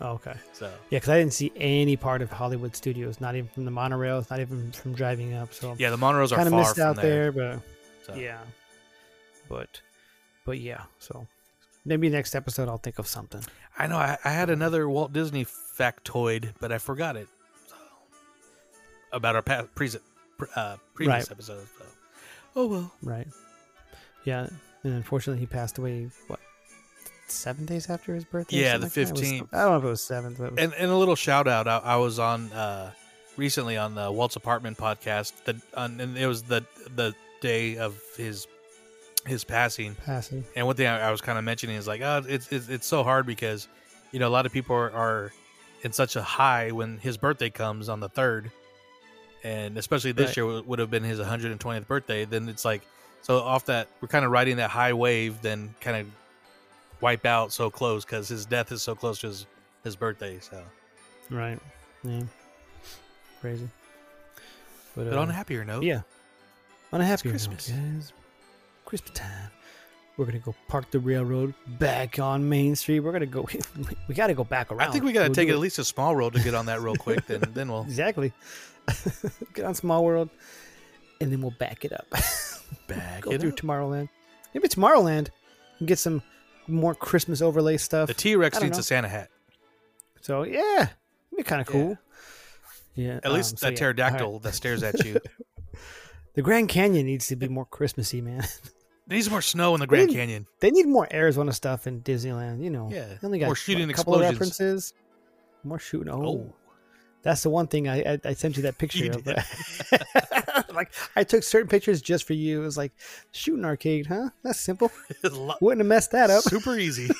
Oh, 0.00 0.14
okay. 0.14 0.34
so 0.52 0.66
Yeah, 0.90 0.98
because 0.98 1.10
I 1.10 1.18
didn't 1.20 1.32
see 1.32 1.52
any 1.54 1.96
part 1.96 2.22
of 2.22 2.32
Hollywood 2.32 2.74
Studios, 2.74 3.20
not 3.20 3.36
even 3.36 3.48
from 3.50 3.66
the 3.66 3.70
monorails, 3.70 4.28
not 4.30 4.40
even 4.40 4.72
from 4.72 4.94
driving 4.94 5.34
up. 5.34 5.54
So 5.54 5.76
yeah, 5.78 5.90
the 5.90 5.96
monorails 5.96 6.32
are 6.32 6.36
kind 6.36 6.48
of 6.48 6.54
missed 6.54 6.74
from 6.74 6.84
out 6.88 6.96
there. 6.96 7.30
there, 7.30 7.54
but 7.54 7.62
so. 8.04 8.14
yeah, 8.20 8.38
but 9.48 9.80
but 10.44 10.58
yeah. 10.58 10.82
So 10.98 11.28
maybe 11.84 12.08
next 12.08 12.34
episode 12.34 12.68
I'll 12.68 12.78
think 12.78 12.98
of 12.98 13.06
something. 13.06 13.44
I 13.78 13.86
know. 13.86 13.96
I, 13.96 14.18
I 14.24 14.30
had 14.30 14.50
another 14.50 14.88
Walt 14.88 15.12
Disney 15.12 15.44
factoid, 15.44 16.54
but 16.60 16.72
I 16.72 16.78
forgot 16.78 17.14
it. 17.16 17.28
So, 17.68 17.76
about 19.12 19.36
our 19.36 19.42
past, 19.42 19.68
pre- 19.76 19.88
uh, 20.56 20.76
previous 20.94 21.14
Right. 21.28 21.30
episode. 21.30 21.66
So. 21.78 21.84
Oh 22.56 22.66
well. 22.66 22.92
Right. 23.02 23.26
Yeah, 24.24 24.46
and 24.84 24.92
unfortunately 24.94 25.40
he 25.40 25.46
passed 25.46 25.78
away. 25.78 26.08
What? 26.28 26.38
Seven 27.28 27.64
days 27.64 27.88
after 27.88 28.14
his 28.14 28.24
birthday. 28.24 28.58
Yeah, 28.60 28.76
the 28.76 28.84
like 28.84 28.92
that? 28.92 29.00
It 29.00 29.10
was 29.12 29.20
15th. 29.22 29.38
some- 29.38 29.48
I 29.52 29.56
don't 29.62 29.70
know 29.72 29.78
if 29.78 29.84
it 29.84 29.88
was 29.88 30.02
seventh, 30.02 30.38
but 30.38 30.44
it 30.44 30.52
was, 30.52 30.60
And 30.62 30.74
and 30.74 30.90
a 30.90 30.96
little 30.96 31.16
shout 31.16 31.48
out. 31.48 31.66
I, 31.66 31.78
I 31.78 31.96
was 31.96 32.18
on 32.18 32.52
uh, 32.52 32.92
recently 33.36 33.76
on 33.78 33.94
the 33.94 34.12
Walt's 34.12 34.36
apartment 34.36 34.76
podcast. 34.76 35.32
The 35.44 35.60
on, 35.74 35.98
and 36.00 36.16
it 36.18 36.26
was 36.26 36.42
the 36.42 36.64
the 36.94 37.14
day 37.40 37.78
of 37.78 37.98
his 38.16 38.46
his 39.26 39.44
passing. 39.44 39.94
passing. 40.04 40.44
And 40.56 40.66
one 40.66 40.76
thing 40.76 40.88
I, 40.88 41.08
I 41.08 41.10
was 41.10 41.20
kind 41.22 41.38
of 41.38 41.44
mentioning 41.44 41.76
is 41.76 41.86
like, 41.86 42.02
oh, 42.02 42.22
it's, 42.26 42.48
it's 42.52 42.68
it's 42.68 42.86
so 42.86 43.02
hard 43.02 43.24
because 43.24 43.66
you 44.12 44.18
know 44.18 44.28
a 44.28 44.30
lot 44.30 44.44
of 44.46 44.52
people 44.52 44.76
are, 44.76 44.90
are 44.92 45.32
in 45.84 45.92
such 45.92 46.16
a 46.16 46.22
high 46.22 46.70
when 46.70 46.98
his 46.98 47.16
birthday 47.16 47.48
comes 47.48 47.88
on 47.88 47.98
the 48.00 48.08
third, 48.10 48.50
and 49.44 49.76
especially 49.78 50.12
this 50.12 50.28
Right. 50.30 50.36
year 50.38 50.62
would- 50.62 50.78
have 50.78 50.90
been 50.90 51.04
his 51.04 51.18
120th 51.18 51.86
birthday. 51.86 52.24
Then 52.24 52.48
it's 52.48 52.64
like, 52.64 52.82
so 53.22 53.38
off 53.38 53.66
that 53.66 53.88
we're 54.00 54.08
kind 54.08 54.24
of 54.24 54.30
riding 54.30 54.56
that 54.56 54.70
high 54.70 54.92
wave, 54.92 55.40
then 55.42 55.74
kind 55.80 55.96
of 55.96 56.06
wipe 57.00 57.26
out 57.26 57.52
so 57.52 57.70
close 57.70 58.04
because 58.04 58.28
his 58.28 58.46
death 58.46 58.70
is 58.72 58.82
so 58.82 58.94
close 58.94 59.18
to 59.20 59.28
his 59.28 59.46
his 59.84 59.96
birthday. 59.96 60.38
So 60.40 60.62
Right. 61.30 61.58
Yeah, 62.04 62.22
crazy. 63.40 63.68
But, 64.94 65.08
But 65.10 65.18
on 65.18 65.28
uh, 65.28 65.32
a 65.32 65.34
happier 65.34 65.64
note, 65.64 65.82
yeah, 65.84 66.02
on 66.92 67.00
a 67.00 67.04
happier 67.04 67.32
Christmas. 67.32 67.68
note, 67.70 67.76
guys. 67.78 68.12
Christmas 68.84 69.12
time. 69.18 69.50
We're 70.18 70.26
gonna 70.26 70.38
go 70.40 70.54
park 70.68 70.90
the 70.90 70.98
railroad 70.98 71.54
back 71.66 72.18
on 72.18 72.46
Main 72.46 72.76
Street. 72.76 73.00
We're 73.00 73.12
gonna 73.12 73.24
go. 73.26 73.48
We 74.08 74.14
gotta 74.14 74.34
go 74.34 74.44
back 74.44 74.70
around. 74.70 74.88
I 74.88 74.92
think 74.92 75.04
we 75.04 75.12
got 75.12 75.22
to 75.22 75.28
We'll 75.30 75.34
take 75.34 75.48
at 75.48 75.58
least 75.58 75.78
a 75.78 75.84
small 75.84 76.14
road 76.14 76.34
to 76.34 76.40
get 76.42 76.54
on 76.54 76.66
that 76.66 76.82
real 76.82 76.94
quick. 76.96 77.26
Then, 77.26 77.40
then 77.54 77.72
we'll 77.72 77.82
exactly. 77.84 78.32
Get 79.54 79.64
on 79.64 79.74
Small 79.74 80.04
World, 80.04 80.30
and 81.20 81.32
then 81.32 81.40
we'll 81.40 81.52
back 81.52 81.84
it 81.84 81.92
up. 81.92 82.08
back 82.88 83.22
go 83.22 83.30
it 83.30 83.40
through 83.40 83.50
up. 83.50 83.56
Tomorrowland. 83.56 84.08
Maybe 84.54 84.68
Tomorrowland 84.68 85.28
and 85.78 85.88
get 85.88 85.98
some 85.98 86.22
more 86.66 86.94
Christmas 86.94 87.40
overlay 87.42 87.76
stuff. 87.76 88.08
The 88.08 88.14
T 88.14 88.36
Rex 88.36 88.60
needs 88.60 88.76
know. 88.76 88.80
a 88.80 88.82
Santa 88.82 89.08
hat. 89.08 89.28
so 90.20 90.42
yeah, 90.44 90.82
it'd 90.82 90.90
be 91.36 91.42
kind 91.42 91.60
of 91.60 91.66
cool. 91.66 91.98
Yeah. 92.94 93.20
At 93.24 93.32
least 93.32 93.54
um, 93.54 93.56
so 93.56 93.66
that 93.66 93.72
yeah, 93.72 93.78
pterodactyl 93.78 94.32
right. 94.32 94.42
that 94.42 94.54
stares 94.54 94.82
at 94.82 95.04
you. 95.04 95.18
The 96.34 96.40
Grand 96.40 96.70
Canyon 96.70 97.04
needs 97.04 97.26
to 97.26 97.36
be 97.36 97.46
more 97.48 97.66
Christmassy, 97.66 98.22
man. 98.22 98.42
There 99.06 99.16
needs 99.16 99.28
more 99.28 99.42
snow 99.42 99.74
in 99.74 99.80
the 99.80 99.86
Grand 99.86 100.08
They- 100.08 100.14
Canyon. 100.14 100.46
they 100.60 100.70
need 100.70 100.86
more 100.86 101.06
Arizona 101.12 101.52
stuff 101.52 101.86
in 101.86 102.00
Disneyland. 102.00 102.62
You 102.62 102.70
know. 102.70 102.88
Yeah, 102.90 103.04
They 103.04 103.18
only 103.26 103.38
got 103.38 103.46
more 103.46 103.54
shooting 103.54 103.86
what, 103.88 103.94
a 103.94 103.96
couple 103.96 104.14
of 104.14 104.22
explosions. 104.22 104.40
references. 104.60 104.94
More 105.64 105.78
shooting. 105.78 106.08
Oh. 106.10 106.24
Oh. 106.24 106.54
That's 107.22 107.42
the 107.42 107.50
one 107.50 107.66
thing 107.66 107.88
I 107.88 108.00
I, 108.02 108.20
I 108.24 108.34
sent 108.34 108.56
you 108.56 108.62
that 108.64 108.78
picture 108.78 109.04
You 109.04 109.12
of. 109.12 109.26
like 110.74 110.92
I 111.16 111.24
took 111.24 111.42
certain 111.42 111.68
pictures 111.68 112.02
just 112.02 112.24
for 112.24 112.34
you. 112.34 112.60
It 112.60 112.64
was 112.64 112.76
like 112.76 112.92
shooting 113.32 113.64
arcade, 113.64 114.06
huh? 114.06 114.30
That's 114.42 114.60
simple. 114.60 114.90
Wouldn't 115.60 115.80
have 115.80 115.86
messed 115.86 116.12
that 116.12 116.30
up. 116.30 116.42
Super 116.42 116.76
easy. 116.78 117.10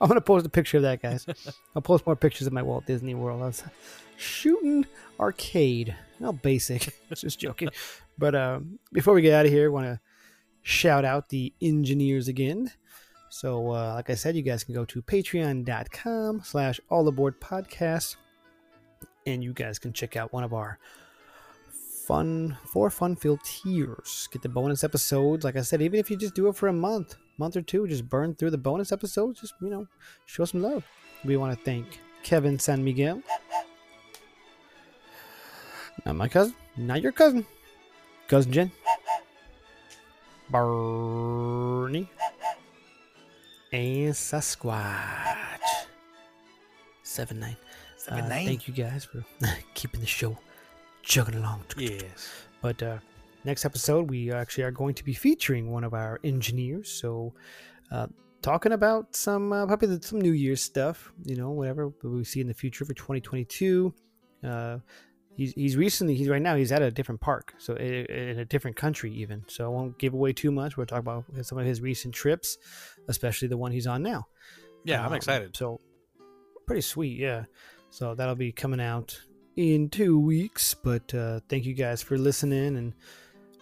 I'm 0.00 0.08
gonna 0.08 0.20
post 0.20 0.46
a 0.46 0.50
picture 0.50 0.76
of 0.76 0.84
that, 0.84 1.02
guys. 1.02 1.26
I'll 1.74 1.82
post 1.82 2.06
more 2.06 2.16
pictures 2.16 2.46
of 2.46 2.52
my 2.52 2.62
Walt 2.62 2.86
Disney 2.86 3.14
World. 3.14 3.42
I 3.42 3.46
was 3.46 3.62
shooting 4.16 4.86
arcade. 5.18 5.94
How 6.20 6.32
basic. 6.32 6.94
Just 7.14 7.38
joking. 7.38 7.70
But 8.16 8.34
um, 8.34 8.78
before 8.92 9.14
we 9.14 9.22
get 9.22 9.34
out 9.34 9.46
of 9.46 9.52
here, 9.52 9.66
I 9.66 9.68
want 9.68 9.86
to 9.86 10.00
shout 10.62 11.04
out 11.04 11.28
the 11.28 11.52
engineers 11.60 12.28
again. 12.28 12.70
So, 13.30 13.70
uh, 13.70 13.94
like 13.94 14.10
I 14.10 14.14
said, 14.14 14.36
you 14.36 14.42
guys 14.42 14.64
can 14.64 14.74
go 14.74 14.84
to 14.86 15.02
patreon.com 15.02 16.42
slash 16.44 16.80
all 16.88 17.06
aboard 17.08 17.40
podcast 17.40 18.16
and 19.26 19.44
you 19.44 19.52
guys 19.52 19.78
can 19.78 19.92
check 19.92 20.16
out 20.16 20.32
one 20.32 20.44
of 20.44 20.54
our 20.54 20.78
fun 22.08 22.56
four 22.64 22.88
fun 22.88 23.14
filled 23.14 23.44
tiers. 23.44 24.28
Get 24.32 24.42
the 24.42 24.48
bonus 24.48 24.82
episodes. 24.82 25.44
Like 25.44 25.56
i 25.56 25.60
said 25.60 25.82
even 25.82 26.00
if 26.00 26.10
you 26.10 26.16
just 26.16 26.34
do 26.34 26.48
it 26.48 26.56
for 26.56 26.68
a 26.68 26.72
month 26.72 27.16
month 27.36 27.56
or 27.56 27.62
two 27.62 27.86
just 27.86 28.08
burn 28.08 28.34
through 28.34 28.50
the 28.50 28.58
bonus 28.58 28.90
episodes 28.90 29.40
just 29.40 29.54
you 29.60 29.68
know 29.68 29.86
show 30.24 30.44
some 30.44 30.62
love. 30.62 30.84
We 31.24 31.36
want 31.36 31.56
to 31.56 31.64
thank 31.64 32.00
kevin 32.22 32.58
san 32.58 32.82
miguel. 32.82 33.22
Not 36.06 36.16
my 36.16 36.28
cousin 36.28 36.54
not 36.76 37.02
your 37.02 37.12
cousin. 37.12 37.44
Cousin 38.28 38.52
jen. 38.52 38.72
Bernie 40.50 42.08
and 43.72 44.14
sasquatch 44.14 45.36
seven 47.02 47.40
nine 47.40 47.56
Seven 47.98 48.24
uh, 48.24 48.28
nine. 48.28 48.46
Thank 48.46 48.68
you 48.68 48.74
guys 48.74 49.04
for 49.04 49.24
keeping 49.74 50.00
the 50.00 50.06
show 50.06 50.38
chugging 51.02 51.34
along. 51.34 51.64
yes. 51.76 52.30
But 52.62 52.82
uh, 52.82 52.98
next 53.44 53.64
episode, 53.64 54.08
we 54.08 54.32
actually 54.32 54.64
are 54.64 54.70
going 54.70 54.94
to 54.94 55.04
be 55.04 55.12
featuring 55.12 55.70
one 55.70 55.84
of 55.84 55.94
our 55.94 56.20
engineers. 56.22 56.88
So, 56.90 57.34
uh, 57.90 58.06
talking 58.40 58.72
about 58.72 59.16
some 59.16 59.52
uh, 59.52 59.66
probably 59.66 59.98
some 60.00 60.20
New 60.20 60.32
Year's 60.32 60.62
stuff, 60.62 61.12
you 61.24 61.36
know, 61.36 61.50
whatever 61.50 61.92
we 62.02 62.22
see 62.24 62.40
in 62.40 62.46
the 62.46 62.54
future 62.54 62.84
for 62.84 62.94
2022. 62.94 63.92
Uh, 64.44 64.78
he's 65.38 65.52
he's 65.54 65.76
recently 65.76 66.14
he's 66.14 66.28
right 66.28 66.42
now 66.42 66.56
he's 66.56 66.72
at 66.72 66.82
a 66.82 66.90
different 66.90 67.20
park, 67.22 67.54
so 67.56 67.74
in 67.76 68.38
a 68.38 68.44
different 68.44 68.76
country 68.76 69.10
even. 69.14 69.44
So 69.46 69.64
I 69.64 69.68
won't 69.68 69.96
give 69.98 70.12
away 70.12 70.34
too 70.34 70.50
much. 70.50 70.76
We'll 70.76 70.84
talk 70.86 70.98
about 70.98 71.24
some 71.42 71.56
of 71.58 71.64
his 71.64 71.80
recent 71.80 72.12
trips, 72.14 72.58
especially 73.08 73.48
the 73.48 73.56
one 73.56 73.72
he's 73.72 73.86
on 73.86 74.02
now. 74.02 74.26
Yeah, 74.84 75.00
I'm 75.00 75.12
Um, 75.12 75.14
excited. 75.14 75.56
So 75.56 75.80
pretty 76.66 76.82
sweet, 76.82 77.18
yeah. 77.18 77.44
So 77.90 78.14
that'll 78.14 78.34
be 78.34 78.52
coming 78.52 78.80
out 78.80 79.18
in 79.56 79.88
two 79.88 80.18
weeks. 80.20 80.74
But 80.74 81.14
uh, 81.14 81.40
thank 81.48 81.64
you 81.64 81.74
guys 81.74 82.02
for 82.02 82.18
listening 82.18 82.76
and 82.76 82.92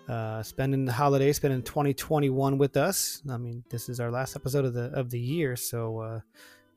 uh, 0.09 0.43
spending 0.43 0.85
the 0.85 0.93
holiday, 0.93 1.33
spending 1.33 1.63
2021 1.63 2.59
with 2.59 2.77
us. 2.77 3.23
I 3.31 3.37
mean, 3.37 3.65
this 3.71 3.89
is 3.89 4.01
our 4.01 4.11
last 4.11 4.35
episode 4.37 4.65
of 4.65 4.73
the 4.75 4.91
of 4.95 5.11
the 5.11 5.21
year, 5.21 5.57
so 5.57 6.01
uh, 6.01 6.21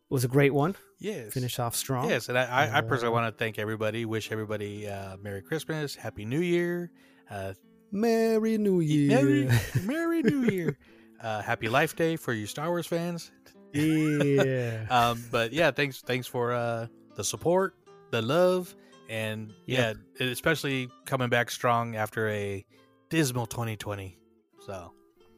was 0.10 0.24
a 0.24 0.28
great 0.28 0.54
one. 0.54 0.76
Yes. 1.00 1.34
Finish 1.34 1.60
off 1.60 1.76
strong. 1.76 2.10
Yes, 2.10 2.30
and 2.30 2.38
I, 2.38 2.44
I, 2.46 2.78
I 2.78 2.82
personally 2.82 3.10
Uh, 3.10 3.22
want 3.22 3.34
to 3.34 3.38
thank 3.38 3.58
everybody. 3.60 4.06
Wish 4.06 4.32
everybody 4.32 4.88
uh, 4.88 5.18
Merry 5.18 5.42
Christmas, 5.42 5.96
Happy 5.96 6.26
New 6.26 6.42
Year, 6.42 6.92
uh, 7.30 7.54
Merry 7.92 8.58
New 8.58 8.82
Year. 8.82 9.10
Merry 9.22 9.50
Merry 9.84 10.22
New 10.32 10.50
Year, 10.50 10.78
uh, 11.22 11.42
Happy 11.42 11.70
Life 11.70 11.96
Day 11.96 12.16
for 12.18 12.34
you 12.34 12.46
Star 12.48 12.68
Wars 12.70 12.88
fans. 12.88 13.32
yeah. 13.74 14.86
Um, 14.90 15.24
but 15.32 15.54
yeah, 15.54 15.72
thanks 15.72 16.02
thanks 16.02 16.28
for 16.28 16.52
uh, 16.54 16.88
the 17.16 17.24
support, 17.24 17.76
the 18.12 18.22
love, 18.22 18.76
and 19.10 19.54
Yep. 19.68 19.98
yeah, 20.20 20.28
especially 20.28 20.90
coming 21.06 21.30
back 21.30 21.50
strong 21.52 21.96
after 21.96 22.28
a 22.30 22.66
dismal 23.10 23.46
2020. 23.46 24.18
So, 24.66 24.92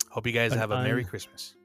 hope 0.09 0.25
you 0.25 0.33
guys 0.33 0.53
An 0.53 0.57
have 0.59 0.71
a 0.71 0.81
Merry 0.83 1.03
Christmas. 1.05 1.55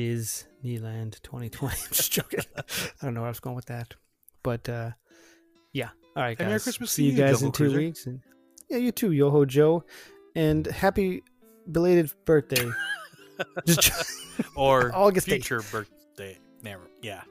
Disneyland 0.00 1.20
2020. 1.22 1.64
I'm 1.64 1.70
just 1.92 2.12
joking. 2.12 2.40
I 2.56 2.62
don't 3.02 3.14
know 3.14 3.20
where 3.20 3.28
I 3.28 3.30
was 3.30 3.40
going 3.40 3.56
with 3.56 3.66
that, 3.66 3.94
but 4.42 4.68
uh, 4.68 4.90
yeah. 5.72 5.90
All 6.16 6.22
right, 6.22 6.38
And 6.38 6.48
Merry 6.48 6.54
guys. 6.54 6.64
Christmas 6.64 6.90
See 6.90 7.04
you 7.04 7.12
you, 7.12 7.18
guys 7.18 7.42
in 7.42 7.52
two 7.52 7.64
Cruiser. 7.64 7.78
weeks, 7.78 8.06
and 8.06 8.20
yeah, 8.68 8.78
you 8.78 8.92
too, 8.92 9.12
Yoho 9.12 9.44
Joe, 9.44 9.84
and 10.34 10.66
happy 10.66 11.22
belated 11.70 12.10
birthday. 12.24 12.68
just 13.66 13.92
Or 14.56 14.90
August 14.94 15.26
future 15.26 15.62
birthday. 15.70 16.38
Never. 16.62 16.82
Yeah. 17.02 17.22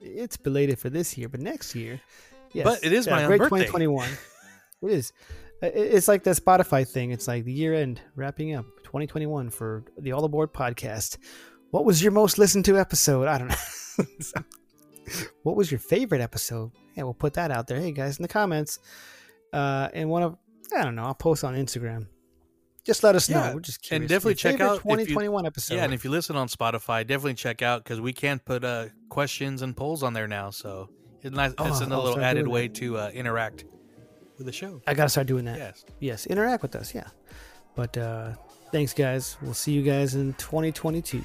it's 0.00 0.36
belated 0.36 0.78
for 0.78 0.90
this 0.90 1.16
year, 1.18 1.28
but 1.28 1.40
next 1.40 1.74
year, 1.74 2.00
yes. 2.52 2.64
But 2.64 2.84
it 2.84 2.92
is 2.92 3.06
yeah, 3.06 3.14
my 3.16 3.22
own 3.24 3.28
great 3.28 3.40
birthday. 3.40 3.66
2021. 3.66 4.08
it 4.82 4.90
is. 4.90 5.12
It's 5.60 6.06
like 6.08 6.22
the 6.22 6.30
Spotify 6.30 6.86
thing. 6.86 7.10
It's 7.10 7.26
like 7.26 7.44
the 7.44 7.52
year 7.52 7.74
end 7.74 8.00
wrapping 8.14 8.54
up 8.54 8.66
2021 8.84 9.50
for 9.50 9.84
the 9.98 10.12
All 10.12 10.24
Aboard 10.24 10.52
podcast. 10.54 11.18
What 11.70 11.84
was 11.84 12.02
your 12.02 12.12
most 12.12 12.38
listened 12.38 12.64
to 12.66 12.78
episode? 12.78 13.28
I 13.28 13.38
don't 13.38 13.48
know. 13.48 14.04
So, 14.20 14.42
what 15.42 15.56
was 15.56 15.70
your 15.70 15.80
favorite 15.80 16.20
episode? 16.20 16.70
Yeah, 16.94 17.02
we'll 17.04 17.14
put 17.14 17.34
that 17.34 17.50
out 17.50 17.66
there. 17.66 17.80
Hey 17.80 17.92
guys, 17.92 18.18
in 18.18 18.22
the 18.22 18.28
comments. 18.28 18.78
Uh, 19.52 19.88
and 19.92 20.08
one 20.08 20.22
of 20.22 20.36
I 20.76 20.82
don't 20.84 20.94
know. 20.94 21.04
I'll 21.04 21.14
post 21.14 21.44
on 21.44 21.54
Instagram. 21.54 22.06
Just 22.84 23.02
let 23.02 23.14
us 23.14 23.28
know. 23.28 23.52
We're 23.54 23.60
just 23.60 23.90
and 23.92 24.08
definitely 24.08 24.36
check 24.36 24.60
out 24.60 24.78
if 24.78 24.84
you- 24.84 24.90
2021 24.90 25.46
episode. 25.46 25.74
Yeah, 25.74 25.84
and 25.84 25.92
if 25.92 26.04
you 26.04 26.10
listen 26.10 26.36
on 26.36 26.48
Spotify, 26.48 27.06
definitely 27.06 27.34
check 27.34 27.60
out 27.60 27.84
because 27.84 28.00
we 28.00 28.12
can't 28.12 28.42
put 28.44 28.64
uh, 28.64 28.86
questions 29.10 29.60
and 29.62 29.76
polls 29.76 30.02
on 30.02 30.14
there 30.14 30.28
now. 30.28 30.50
So 30.50 30.88
it's 31.22 31.34
nice. 31.34 31.52
Oh, 31.58 31.66
it's 31.66 31.80
a 31.80 31.86
little 31.86 32.18
added 32.20 32.48
way 32.48 32.68
to 32.68 32.96
uh, 32.96 33.10
interact 33.12 33.64
with 34.38 34.46
the 34.46 34.52
show. 34.52 34.80
I 34.86 34.94
gotta 34.94 35.08
start 35.10 35.26
doing 35.26 35.44
that. 35.46 35.58
Yes. 35.58 35.84
yes 35.98 36.26
interact 36.26 36.62
with 36.62 36.76
us 36.76 36.94
yeah 36.94 37.08
but 37.74 37.96
uh 37.98 38.32
thanks 38.70 38.94
guys 38.94 39.36
we'll 39.42 39.52
see 39.52 39.72
you 39.72 39.82
guys 39.82 40.14
in 40.14 40.32
2022 40.34 41.24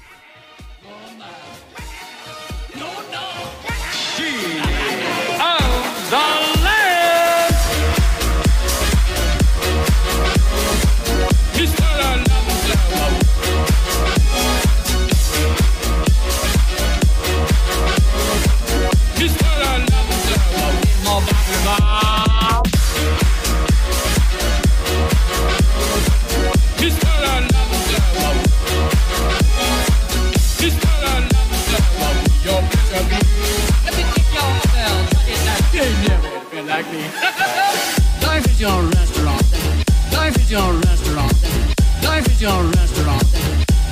your 42.44 42.62
restaurant. 42.64 43.24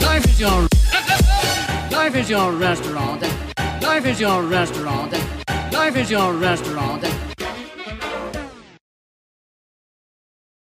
Life 0.03 0.26
is 0.26 0.38
your 0.38 0.68
Life 1.90 2.14
is 2.14 2.28
your 2.28 2.53
restaurant. 2.53 3.22
Life 3.80 4.05
is 4.05 4.20
your 4.20 4.42
restaurant. 4.42 5.12
Life 5.72 5.96
is 5.96 6.11
your 6.11 6.34
restaurant. 6.34 7.03